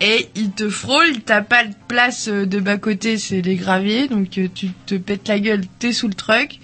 [0.01, 1.21] et ils te frôlent.
[1.25, 4.95] T'as pas de place euh, de bas côté, c'est les graviers, donc euh, tu te
[4.95, 6.59] pètes la gueule, t'es sous le truck.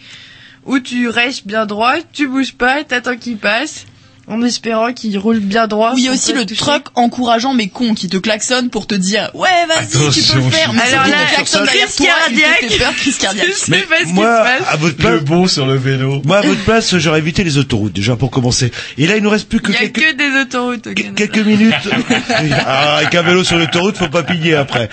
[0.65, 3.85] Ou tu restes bien droit, tu bouges pas, t'attends qu'il passe,
[4.27, 5.91] en espérant qu'il roule bien droit.
[5.95, 8.87] Oui, il y a aussi pas le truck encourageant mais con qui te klaxonne pour
[8.87, 10.71] te dire ouais vas-y tu peux le faire.
[10.73, 13.47] Mais Alors c'est là, klaxonne crise derrière toi, fait peur, crise cardiaque.
[13.49, 16.21] Je sais pas ce qui moi, à votre place, bon sur le vélo.
[16.25, 18.71] moi, à votre place, j'aurais évité les autoroutes, déjà, pour commencer.
[18.97, 19.95] Et là, il nous reste plus que Il y a quelques...
[19.95, 21.15] que des autoroutes au Canada.
[21.15, 21.73] quelques minutes.
[22.65, 24.89] ah, avec un vélo sur l'autoroute, faut pas piller après.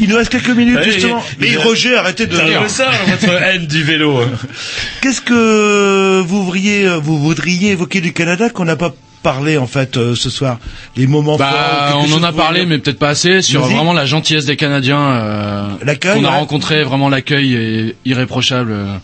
[0.00, 1.22] Il nous reste quelques minutes Allez, justement.
[1.38, 2.36] Mais il- Roger, arrêtez de.
[2.36, 4.20] C'est ça, votre haine du vélo.
[5.00, 9.96] Qu'est-ce que vous voudriez, vous voudriez évoquer du Canada qu'on n'a pas parlé en fait
[9.96, 10.58] euh, ce soir
[10.96, 11.48] Les moments forts.
[11.50, 13.74] Bah, quelque on en a parlé, mais peut-être pas assez, sur Vas-y.
[13.74, 15.00] vraiment la gentillesse des Canadiens.
[15.00, 16.36] Euh, L'accueil, qu'on a ouais.
[16.36, 18.70] rencontré, vraiment l'accueil est irréprochable.
[18.72, 18.96] euh.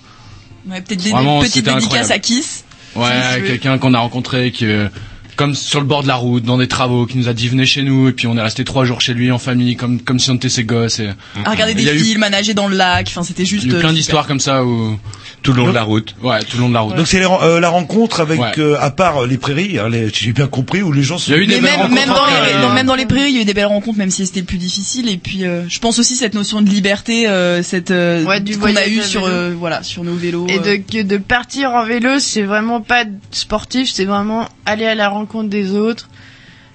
[0.68, 2.12] Ouais, peut-être des, petites dédicaces incroyable.
[2.12, 2.64] à Kiss.
[2.94, 4.86] Ouais, quelqu'un qu'on a rencontré qui, euh,
[5.34, 7.64] comme sur le bord de la route, dans des travaux, qui nous a dit venez
[7.66, 10.18] chez nous, et puis on est resté trois jours chez lui en famille, comme comme
[10.20, 11.00] si on était ses gosses.
[11.00, 11.08] Et...
[11.44, 13.06] À regarder des a eu- films, à nager dans le lac.
[13.08, 13.64] Enfin, c'était juste.
[13.64, 14.96] Il y a eu plein d'histoires comme ça où
[15.42, 16.14] tout le long de la route.
[16.22, 16.96] Ouais, tout le long de la route.
[16.96, 18.52] Donc c'est les euh, la rencontre avec, Ouais.
[18.58, 21.32] euh, à part euh, les prairies, hein, les- j'ai bien compris, où les gens sont.
[21.32, 22.86] Il y a eu des Mais belles même, rencontres même, dans les, euh, dans- même
[22.86, 24.58] dans les prairies, il y a eu des belles rencontres, même si c'était le plus
[24.58, 25.08] difficile.
[25.08, 28.56] Et puis, euh, je pense aussi cette notion de liberté, euh, cette euh, Ouais, du
[28.58, 30.46] qu'on a eu sur, euh, voilà, sur nos vélos.
[30.48, 31.02] Et euh.
[31.04, 35.72] de, partir en vélo, c'est vraiment pas sportif, c'est vraiment aller à la rencontre des
[35.72, 36.08] autres,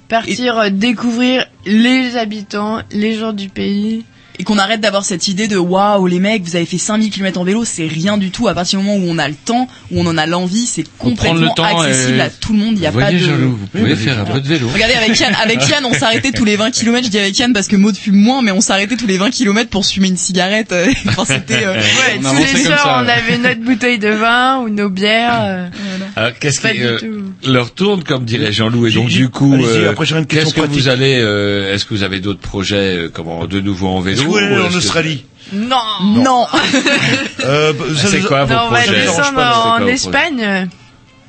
[0.10, 4.04] partir découvrir les habitants, les gens du pays.
[4.40, 7.40] Et qu'on arrête d'avoir cette idée de waouh les mecs vous avez fait 5000 km
[7.40, 9.68] en vélo c'est rien du tout à partir du moment où on a le temps
[9.92, 12.74] où on en a l'envie c'est complètement le temps accessible et- à tout le monde
[12.78, 14.68] il y a Vous pas de Jaloux, vous pouvez faire un peu de vélo.
[14.74, 17.54] Regardez avec Yann, avec Yann on s'arrêtait tous les 20 km, je dis avec Yann
[17.54, 20.18] parce que Maud fume moins mais on s'arrêtait tous les 20 km pour fumer une
[20.18, 20.72] cigarette.
[20.72, 23.12] euh, Enfin c'était euh, Ouais, tous les soirs, ça, on ouais.
[23.12, 25.40] avait notre bouteille de vin ou nos bières.
[25.42, 25.68] euh.
[26.16, 27.50] Alors, qu'est-ce Pas qui du euh, tout.
[27.52, 29.94] leur tourne, comme dirait Jean-Loup, et donc du coup, euh,
[30.28, 33.88] qu'est-ce que vous allez, euh, est-ce que vous avez d'autres projets, euh, comment, de nouveau
[33.88, 34.24] en vélo?
[34.36, 35.78] Allez ou en Australie Non.
[36.04, 36.46] Non.
[37.46, 40.70] euh, bah, C'est quoi vos Non, on va projets en Espagne,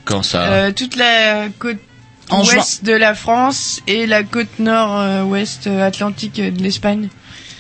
[0.05, 1.79] Quand ça euh, toute la côte
[2.31, 7.09] En ouest de la France et la côte nord-ouest atlantique de l'Espagne.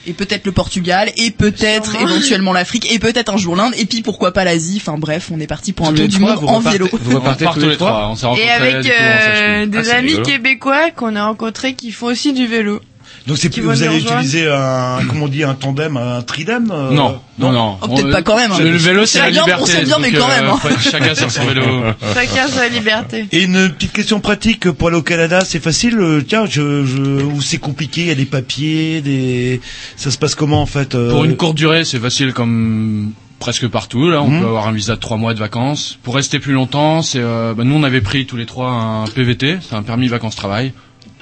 [0.06, 4.00] Et peut-être le Portugal, et peut-être éventuellement l'Afrique, et peut-être un jour l'Inde, et puis
[4.00, 4.80] pourquoi pas l'Asie.
[4.80, 6.88] Enfin bref, on est parti pour un tour du monde en vélo.
[6.90, 8.08] vous repartez tous les trois.
[8.08, 10.24] On s'est Et avec euh, des Ah, c'est amis rigolo.
[10.24, 12.80] québécois qu'on a rencontrés qui font aussi du vélo.
[13.28, 16.90] Donc c'est Qui vous allez utiliser un comment on dit un tandem, un tridem euh,
[16.92, 17.76] Non, non, non.
[17.82, 18.58] Oh, peut-être pas quand même, hein.
[18.58, 19.54] Le, le vélo, c'est la liberté.
[19.60, 20.58] on sait bien, mais quand euh, même, hein.
[20.80, 21.62] chacun sur son vélo.
[22.14, 23.26] Chacun sa liberté.
[23.30, 25.98] Et une petite question pratique pour aller au Canada, c'est facile.
[26.00, 28.00] euh, Tiens, je, je, ou c'est compliqué.
[28.00, 29.60] Il y a des papiers, des.
[29.96, 33.68] Ça se passe comment en fait euh, Pour une courte durée, c'est facile comme presque
[33.68, 34.08] partout.
[34.08, 34.40] Là, on Mhm.
[34.40, 35.98] peut avoir un visa de trois mois de vacances.
[36.02, 39.04] Pour rester plus longtemps, c'est euh, bah, nous on avait pris tous les trois un
[39.06, 40.72] PVT, c'est un permis vacances-travail.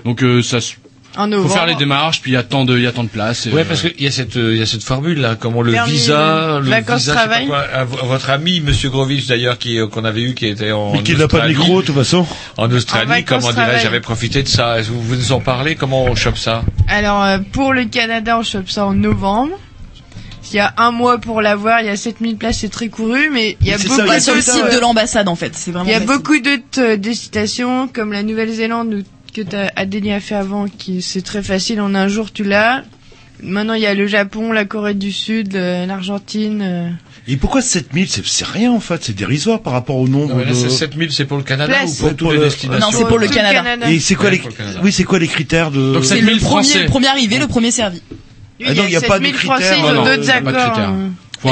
[0.05, 0.75] Donc euh, ça, se-
[1.17, 1.53] En faut novembre.
[1.55, 3.47] faire les démarches, puis il y a tant de, il y a tant de places.
[3.47, 5.73] Ouais, euh, parce qu'il y a cette, il y a cette formule là, comment le
[5.87, 7.47] visa, le vacances, visa, travail.
[7.47, 10.73] quoi, à vo- votre ami Monsieur Grovich d'ailleurs, qui euh, qu'on avait eu, qui était
[10.73, 11.57] en Mais qui n'a pas de Australie.
[11.57, 12.27] micro de toute façon.
[12.57, 14.81] En Australie, comment dirais-je, j'avais profité de ça.
[14.83, 16.63] Vous vous nous en parlez Comment on chope ça?
[16.89, 19.59] Alors euh, pour le Canada, on chope ça en novembre.
[20.53, 23.31] Il y a un mois pour l'avoir, il y a 7000 places, c'est très couru,
[23.33, 24.75] mais il y a beaucoup ça, sur le site ouais.
[24.77, 26.15] de l'ambassade en fait, c'est vraiment Il y a facile.
[26.17, 29.03] beaucoup d'autres euh, destinations, comme la Nouvelle-Zélande où-
[29.37, 32.83] que t'as- Adélie a fait avant, qui c'est très facile, en un jour tu l'as.
[33.43, 36.63] Maintenant il y a le Japon, la Corée du Sud, euh, l'Argentine.
[36.63, 36.89] euh.
[37.29, 39.05] Et pourquoi 7000 C'est c'est rien en fait?
[39.05, 40.55] C'est dérisoire par rapport au nombre Non, là, de.
[40.55, 41.99] c'est 7000, c'est pour le Canada Place.
[42.01, 42.91] ou pour toutes les le- destinations?
[42.91, 43.91] Non, c'est pour le Canada.
[43.91, 44.81] Et c'est quoi Ouais, les.
[44.83, 47.47] Oui, c'est quoi les critères de Donc, C'est 7000 le premier, le premier arrivé, le
[47.47, 48.01] premier servi.
[48.65, 50.95] Ah, il y a pas de 7000 critères, Français, ils ont d'autres a accords.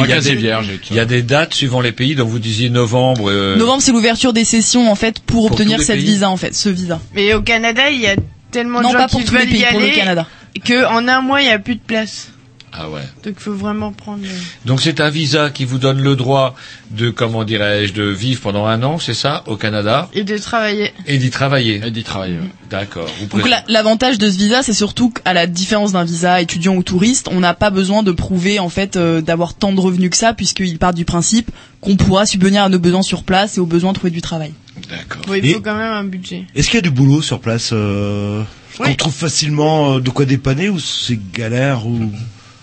[0.03, 0.69] Il y a casier des- vierge.
[0.71, 3.31] et tout Il y a des dates suivant les pays, donc vous disiez novembre.
[3.31, 6.37] euh, Novembre, c'est l'ouverture des sessions en fait pour, Pour obtenir cette pays visa en
[6.37, 7.01] fait, ce visa.
[7.15, 8.17] Mais au Canada, il y a
[8.51, 9.95] tellement Non, de gens pas pour qui tous les veulent pays, y pour le aller
[9.95, 10.27] Canada.
[10.65, 12.29] que en un mois il y a plus de place.
[12.77, 13.03] Ah ouais.
[13.23, 14.25] Donc il faut vraiment prendre.
[14.65, 16.57] Donc c'est un visa qui vous donne le droit
[16.91, 20.93] de, comment dirais-je, de vivre pendant un an, c'est ça, au Canada, Et de travailler.
[21.07, 21.81] et d'y travailler.
[21.87, 22.39] Et d'y travailler.
[22.71, 23.09] D'accord.
[23.31, 27.29] Donc l'avantage de ce visa, c'est surtout qu'à la différence d'un visa étudiant ou touriste,
[27.31, 30.35] on n'a pas besoin de prouver en fait euh, d'avoir tant de revenus que ça,
[30.35, 33.93] puisqu'il part du principe qu'on pourra subvenir à nos besoins sur place et aux besoins
[33.93, 34.53] de trouver du travail.
[34.91, 35.23] D'accord.
[35.29, 36.45] Bon, il Et- faut quand même un budget.
[36.57, 38.43] Est-ce qu'il y a du boulot sur place euh,
[38.81, 38.89] Oui.
[38.89, 42.11] Qu'on trouve facilement euh, de quoi dépanner ou c'est galère ou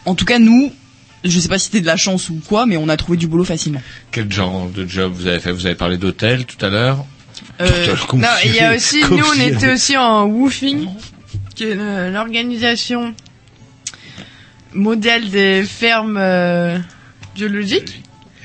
[0.06, 0.72] En tout cas, nous,
[1.24, 3.28] je sais pas si c'était de la chance ou quoi, mais on a trouvé du
[3.28, 3.82] boulot facilement.
[4.12, 5.52] Quel genre de job vous avez fait?
[5.52, 7.06] Vous avez parlé d'hôtel tout à l'heure?
[7.60, 10.88] Euh, non, il y a aussi, nous on était aussi en woofing,
[11.56, 13.14] qui est le- l'organisation
[14.74, 16.78] mondiale des fermes euh,
[17.36, 18.02] biologiques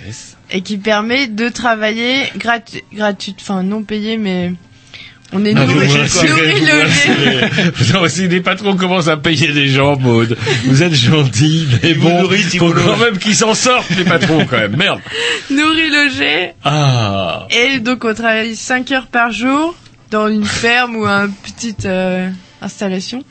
[0.06, 0.36] Yes.
[0.50, 4.52] et qui permet de travailler gratu gratuit, enfin non payé, mais
[5.32, 7.40] on est nourri, vous m'inspirez, nourri, vous logé.
[7.40, 7.92] m'inspirez.
[8.00, 10.36] Non, si les patrons commencent à payer des gens, Maud,
[10.66, 14.46] vous êtes gentils, mais vous bon, ils faut quand même qu'ils s'en sortent, les patrons,
[14.48, 14.76] quand même.
[14.76, 15.00] Merde.
[15.50, 16.52] nourri, logé.
[16.64, 17.46] Ah.
[17.50, 19.74] Et donc on travaille 5 heures par jour
[20.10, 22.30] dans une ferme ou une petite euh,
[22.62, 23.22] installation.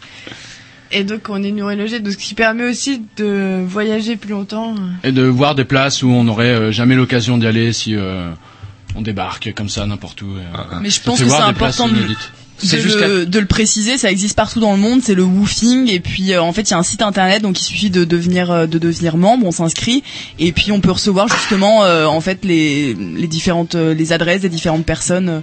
[0.91, 4.75] Et donc on est nourri logé, donc ce qui permet aussi de voyager plus longtemps.
[5.03, 8.29] Et de voir des places où on n'aurait euh, jamais l'occasion d'y aller si euh,
[8.95, 10.35] on débarque comme ça n'importe où.
[10.35, 10.79] euh.
[10.81, 11.95] Mais je pense que c'est important de,
[12.63, 16.31] le, de le préciser, ça existe partout dans le monde, c'est le woofing et puis
[16.31, 18.65] euh, en fait il y a un site internet donc il suffit de devenir euh,
[18.65, 20.03] de devenir membre, on s'inscrit
[20.39, 24.49] et puis on peut recevoir justement euh, en fait les les différentes les adresses des
[24.49, 25.39] différentes personnes euh,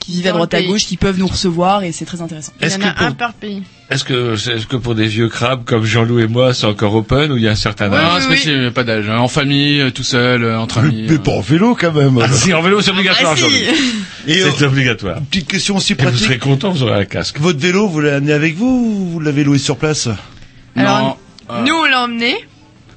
[0.00, 2.52] qui vivent à droite à gauche qui peuvent nous recevoir et c'est très intéressant.
[2.60, 3.62] Il y en a un par pays.
[3.88, 7.30] Est-ce que, est-ce que pour des vieux crabes comme Jean-Loup et moi, c'est encore open
[7.30, 8.24] ou il y a un certain Ouais, âge?
[8.24, 8.70] Non, oui, c'est oui.
[8.72, 9.08] pas d'âge.
[9.08, 9.18] hein.
[9.18, 11.06] En famille, euh, tout seul, euh, entre mais, amis.
[11.08, 11.18] mais euh.
[11.18, 12.18] pas en vélo quand même.
[12.20, 13.48] Ah, si, en vélo, c'est obligatoire, Ah,
[14.26, 14.40] si.
[14.42, 15.20] Euh, C'est obligatoire.
[15.30, 16.20] petite question aussi Et vous pratique.
[16.24, 17.38] serez content, vous aurez un casque.
[17.38, 20.08] Votre vélo, vous l'avez amené avec vous ou vous l'avez loué sur place?
[20.74, 21.16] Alors,
[21.48, 22.34] Non, euh, Nous on l'a emmené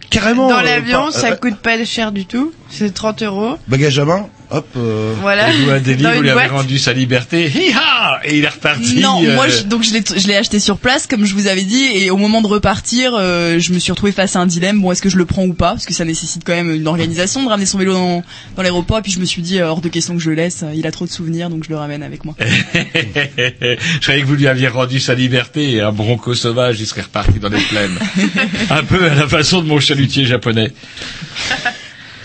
[0.09, 0.49] Carrément.
[0.49, 3.59] dans euh, l'avion, par- ça euh, coûte pas cher du tout, c'est 30 euros.
[3.67, 4.67] Bagage à main, hop.
[4.77, 5.45] euh, Voilà.
[5.73, 7.49] Adélie, Dans vous lui avez rendu sa liberté.
[7.53, 8.99] Hi-ha Et il est reparti.
[8.99, 11.47] Non, euh, moi je, donc je l'ai je l'ai acheté sur place comme je vous
[11.47, 14.45] avais dit et au moment de repartir, euh, je me suis retrouvée face à un
[14.45, 14.81] dilemme.
[14.81, 15.69] Bon, est-ce que je le prends ou pas?
[15.71, 18.23] Parce que ça nécessite quand même une organisation de ramener son vélo dans,
[18.55, 18.99] dans l'aéroport.
[18.99, 20.63] Et puis je me suis dit euh, hors de question que je le laisse.
[20.75, 22.35] Il a trop de souvenirs, donc je le ramène avec moi.
[23.39, 27.01] Je croyais que vous lui aviez rendu sa liberté et un bronco sauvage, il serait
[27.01, 27.97] reparti dans les plaines.
[28.69, 30.71] un peu à la façon de mon chalutier japonais.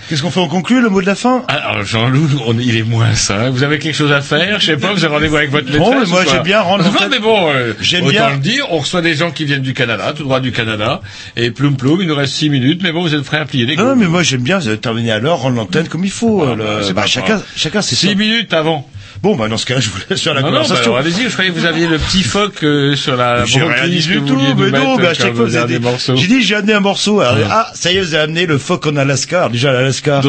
[0.09, 1.45] Qu'est-ce qu'on fait On conclut le mot de la fin?
[1.49, 2.29] Alors Jean-Loup,
[2.61, 3.49] il est moins ça.
[3.51, 4.61] Vous avez quelque chose à faire?
[4.61, 6.85] Je sais pas, vous avez rendez-vous avec votre maîtresse Bon, mais moi, j'aime bien rendre
[6.85, 9.73] Non, mais bon, euh, J'aime bien- le dire, on reçoit des gens qui viennent du
[9.75, 11.01] Canada, tout droit du Canada,
[11.37, 13.65] et ploum ploum, il nous reste six minutes, mais bon, vous êtes prêts à plier
[13.67, 13.99] les Non, coups.
[14.01, 16.45] mais moi j'aime bien terminer à l'heure, rendre l'antenne comme il faut.
[16.47, 18.15] Ah, euh, le- bah, c'est bah, chacun, chacun c'est Six ça.
[18.15, 18.87] minutes avant.
[19.25, 20.97] Bon, bah dans ce cas, je vous laisse faire la non, non, bah, conversation.
[20.97, 24.01] allez-y, je croyais que vous aviez le petit phoque euh, sur la J'ai rien dit
[24.01, 26.15] du vous tout, mais non, mais à comme chaque fois, vous avez dit- morceau.
[26.15, 27.21] j'ai dit, j'ai amené un morceau.
[27.21, 27.67] Alors, Ah.
[27.69, 29.39] ah, ça y est, vous avez amené le phoque en Alaska.
[29.39, 30.21] Alors, déjà, l'Alaska,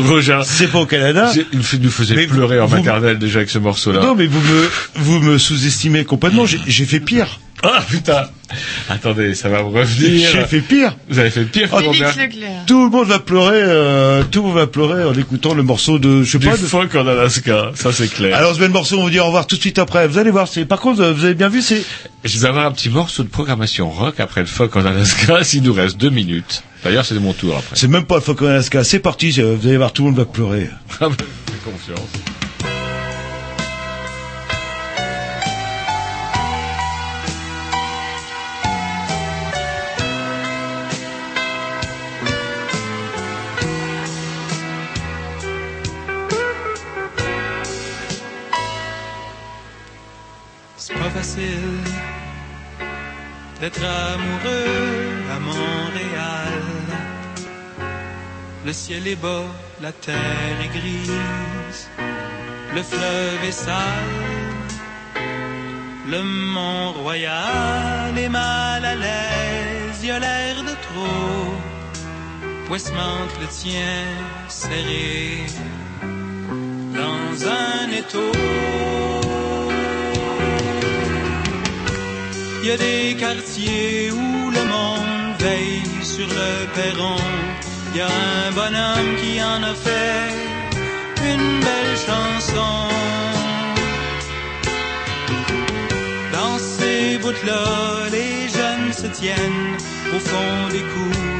[0.46, 1.30] c'est pas au Canada.
[1.36, 4.00] il nous faisait Mais pleurer en vous- maternelle déjà avec ce morceau-là.
[4.00, 6.46] Non, mais vous me, vous me sous-estimez complètement.
[6.66, 7.40] J'ai fait pire.
[7.68, 8.26] Ah putain
[8.90, 10.30] Attendez, ça va me revenir.
[10.32, 10.96] J'ai fait pire.
[11.10, 12.14] Vous avez fait pire Leclerc.
[12.68, 15.98] Tout le monde va pleurer, euh, tout le monde va pleurer en écoutant le morceau
[15.98, 16.62] de, je sais Du pas, de...
[16.66, 18.36] phoque en Alaska, ça c'est clair.
[18.38, 20.08] Alors, je mets le morceau, on vous dit au revoir tout de suite après.
[20.08, 21.84] Vous allez voir, c'est, par contre, vous avez bien vu, c'est,
[22.24, 25.64] Je vais avoir un petit morceau de programmation rock après le phoque en Alaska, s'il
[25.64, 26.64] nous reste deux minutes.
[26.84, 27.76] D'ailleurs, c'est de mon tour après.
[27.76, 28.84] c'est même pas le phoque en Alaska.
[28.84, 30.70] C'est parti, c'est- vous allez voir, tout le monde va pleurer.
[31.02, 31.16] Ah, bah,
[31.64, 32.10] confiance.
[53.66, 53.84] D'être
[54.14, 56.62] amoureux à Montréal.
[58.64, 59.48] Le ciel est bas,
[59.82, 61.82] la terre est grise,
[62.76, 64.14] le fleuve est sale,
[66.14, 66.22] le
[66.54, 71.50] Mont Royal est mal à l'aise, y a l'air de trop.
[72.70, 74.06] Westmount le tient
[74.48, 75.46] serré
[77.00, 77.32] dans
[77.64, 79.25] un étau.
[82.66, 87.16] Il y a des quartiers où le monde veille sur le perron.
[87.92, 90.34] Il y a un bonhomme qui en a fait
[91.32, 92.74] une belle chanson.
[96.34, 99.78] Dans ces bouts-là, les jeunes se tiennent
[100.16, 101.36] au fond des cours.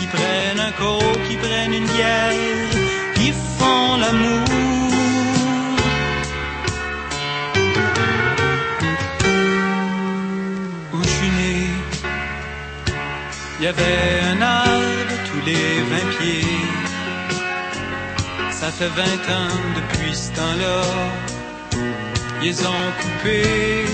[0.00, 2.32] Ils prennent un coke, ils prennent une bière,
[3.16, 4.69] ils font l'amour.
[13.60, 16.46] Il y avait un arbre tous les vingt pieds.
[18.50, 20.80] Ça fait vingt ans depuis ce temps-là,
[22.42, 23.84] ils ont coupé.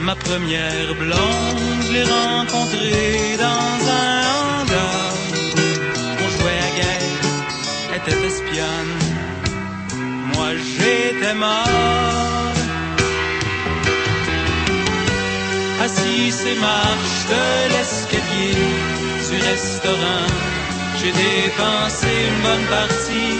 [0.00, 5.12] Ma première blonde, je l'ai rencontrée dans un hangar.
[6.22, 7.16] On jouait à guerre,
[7.92, 8.94] elle était espionne.
[10.34, 12.57] Moi j'étais mort.
[15.88, 18.54] Assis ces marches de l'escalier
[19.28, 20.28] du restaurant,
[20.98, 23.36] j'ai dépensé une bonne partie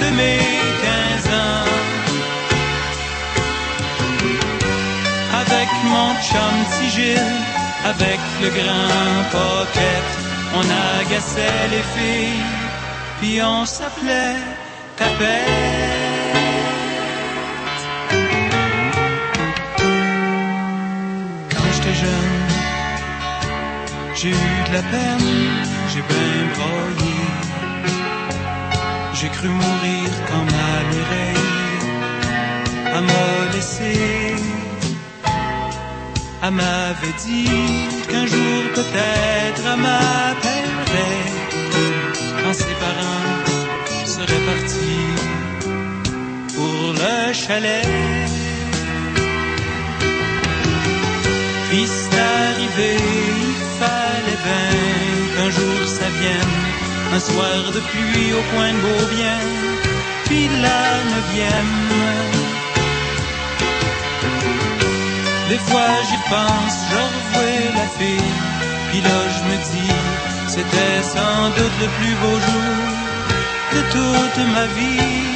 [0.00, 0.40] de mes
[0.82, 1.70] 15 ans.
[5.42, 6.56] Avec mon chum
[6.92, 7.40] Gilles,
[7.84, 10.06] avec le grand pocket,
[10.58, 10.66] on
[10.98, 12.46] agaçait les filles,
[13.20, 14.42] puis on s'appelait
[14.96, 15.99] tapette.
[24.22, 24.32] J'ai eu
[24.68, 25.30] de la peine,
[25.92, 27.16] j'ai bien broyé.
[29.14, 31.48] J'ai cru mourir quand ma Mireille
[32.92, 33.94] elle m'a laissé.
[36.42, 37.48] Elle m'avait dit
[38.10, 41.28] qu'un jour peut-être elle m'appellerait
[42.42, 43.34] quand ses parents
[44.04, 45.08] seraient partis
[46.54, 47.88] pour le chalet.
[51.70, 51.86] Puis
[55.50, 56.56] qu'un jour ça vienne,
[57.14, 59.38] un soir de pluie au coin de Beaubien,
[60.26, 61.76] puis la neuvième.
[65.48, 68.34] Des fois j'y pense, je revois la fille,
[68.90, 69.94] puis là je me dis,
[70.48, 72.76] c'était sans doute le plus beau jour
[73.72, 75.29] de toute ma vie.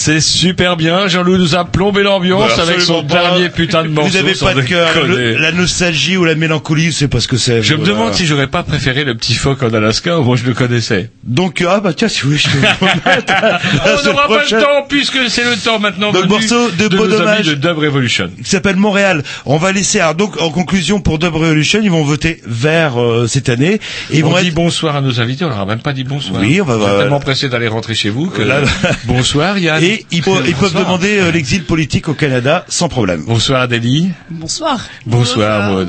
[0.00, 1.08] C'est super bien.
[1.08, 3.14] Jean-Loup nous a plombé l'ambiance Bah, avec son pas.
[3.22, 4.10] dernier putain de morceau.
[4.10, 4.88] Vous avez sans pas de cœur.
[5.06, 7.62] Le- La nostalgie ou la mélancolie, c'est pas ce que c'est.
[7.62, 10.44] Je me demande si j'aurais pas préféré le petit phoque en Alaska, au moins je
[10.44, 11.10] le connaissais.
[11.24, 13.34] Donc, ah bah tiens, si vous voulez, je peux vous remettre
[14.02, 17.06] On n'aura pas le temps puisque c'est le temps maintenant Donc, morceau de de Beau
[17.06, 18.30] nos amis de Dub Revolution.
[18.42, 19.22] qui s'appelle Montréal.
[19.44, 23.26] On va laisser, alors donc en conclusion pour Dub Revolution, ils vont voter vert euh,
[23.26, 23.80] cette année.
[24.10, 24.54] Et on vont dit être...
[24.54, 26.40] bonsoir à nos invités, on leur a même pas dit bonsoir.
[26.40, 28.62] Oui, on va- va- tellement pressé d'aller rentrer chez vous que Là-
[29.04, 29.82] bonsoir Yann.
[29.82, 30.84] Et ils, peuvent- ils peuvent Bonsoir.
[30.84, 33.22] demander euh, l'exil politique au Canada sans problème.
[33.26, 34.10] Bonsoir Adélie.
[34.30, 34.80] Bonsoir.
[35.06, 35.88] Bonsoir Maud.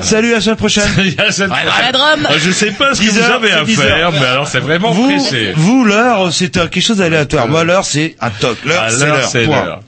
[0.00, 0.84] Salut, à la semaine prochaine.
[1.18, 1.92] À la semaine prochaine.
[1.92, 2.26] drum.
[2.28, 4.46] Ah, Je sais pas ce que 10 vous avez à c'est 10 faire, mais alors
[4.48, 5.52] c'est vraiment Vous, pressé.
[5.56, 7.48] vous l'heure, c'est quelque chose d'aléatoire.
[7.48, 8.58] Moi, l'heure, c'est un toc.
[8.66, 9.80] L'heure, À c'est l'heure.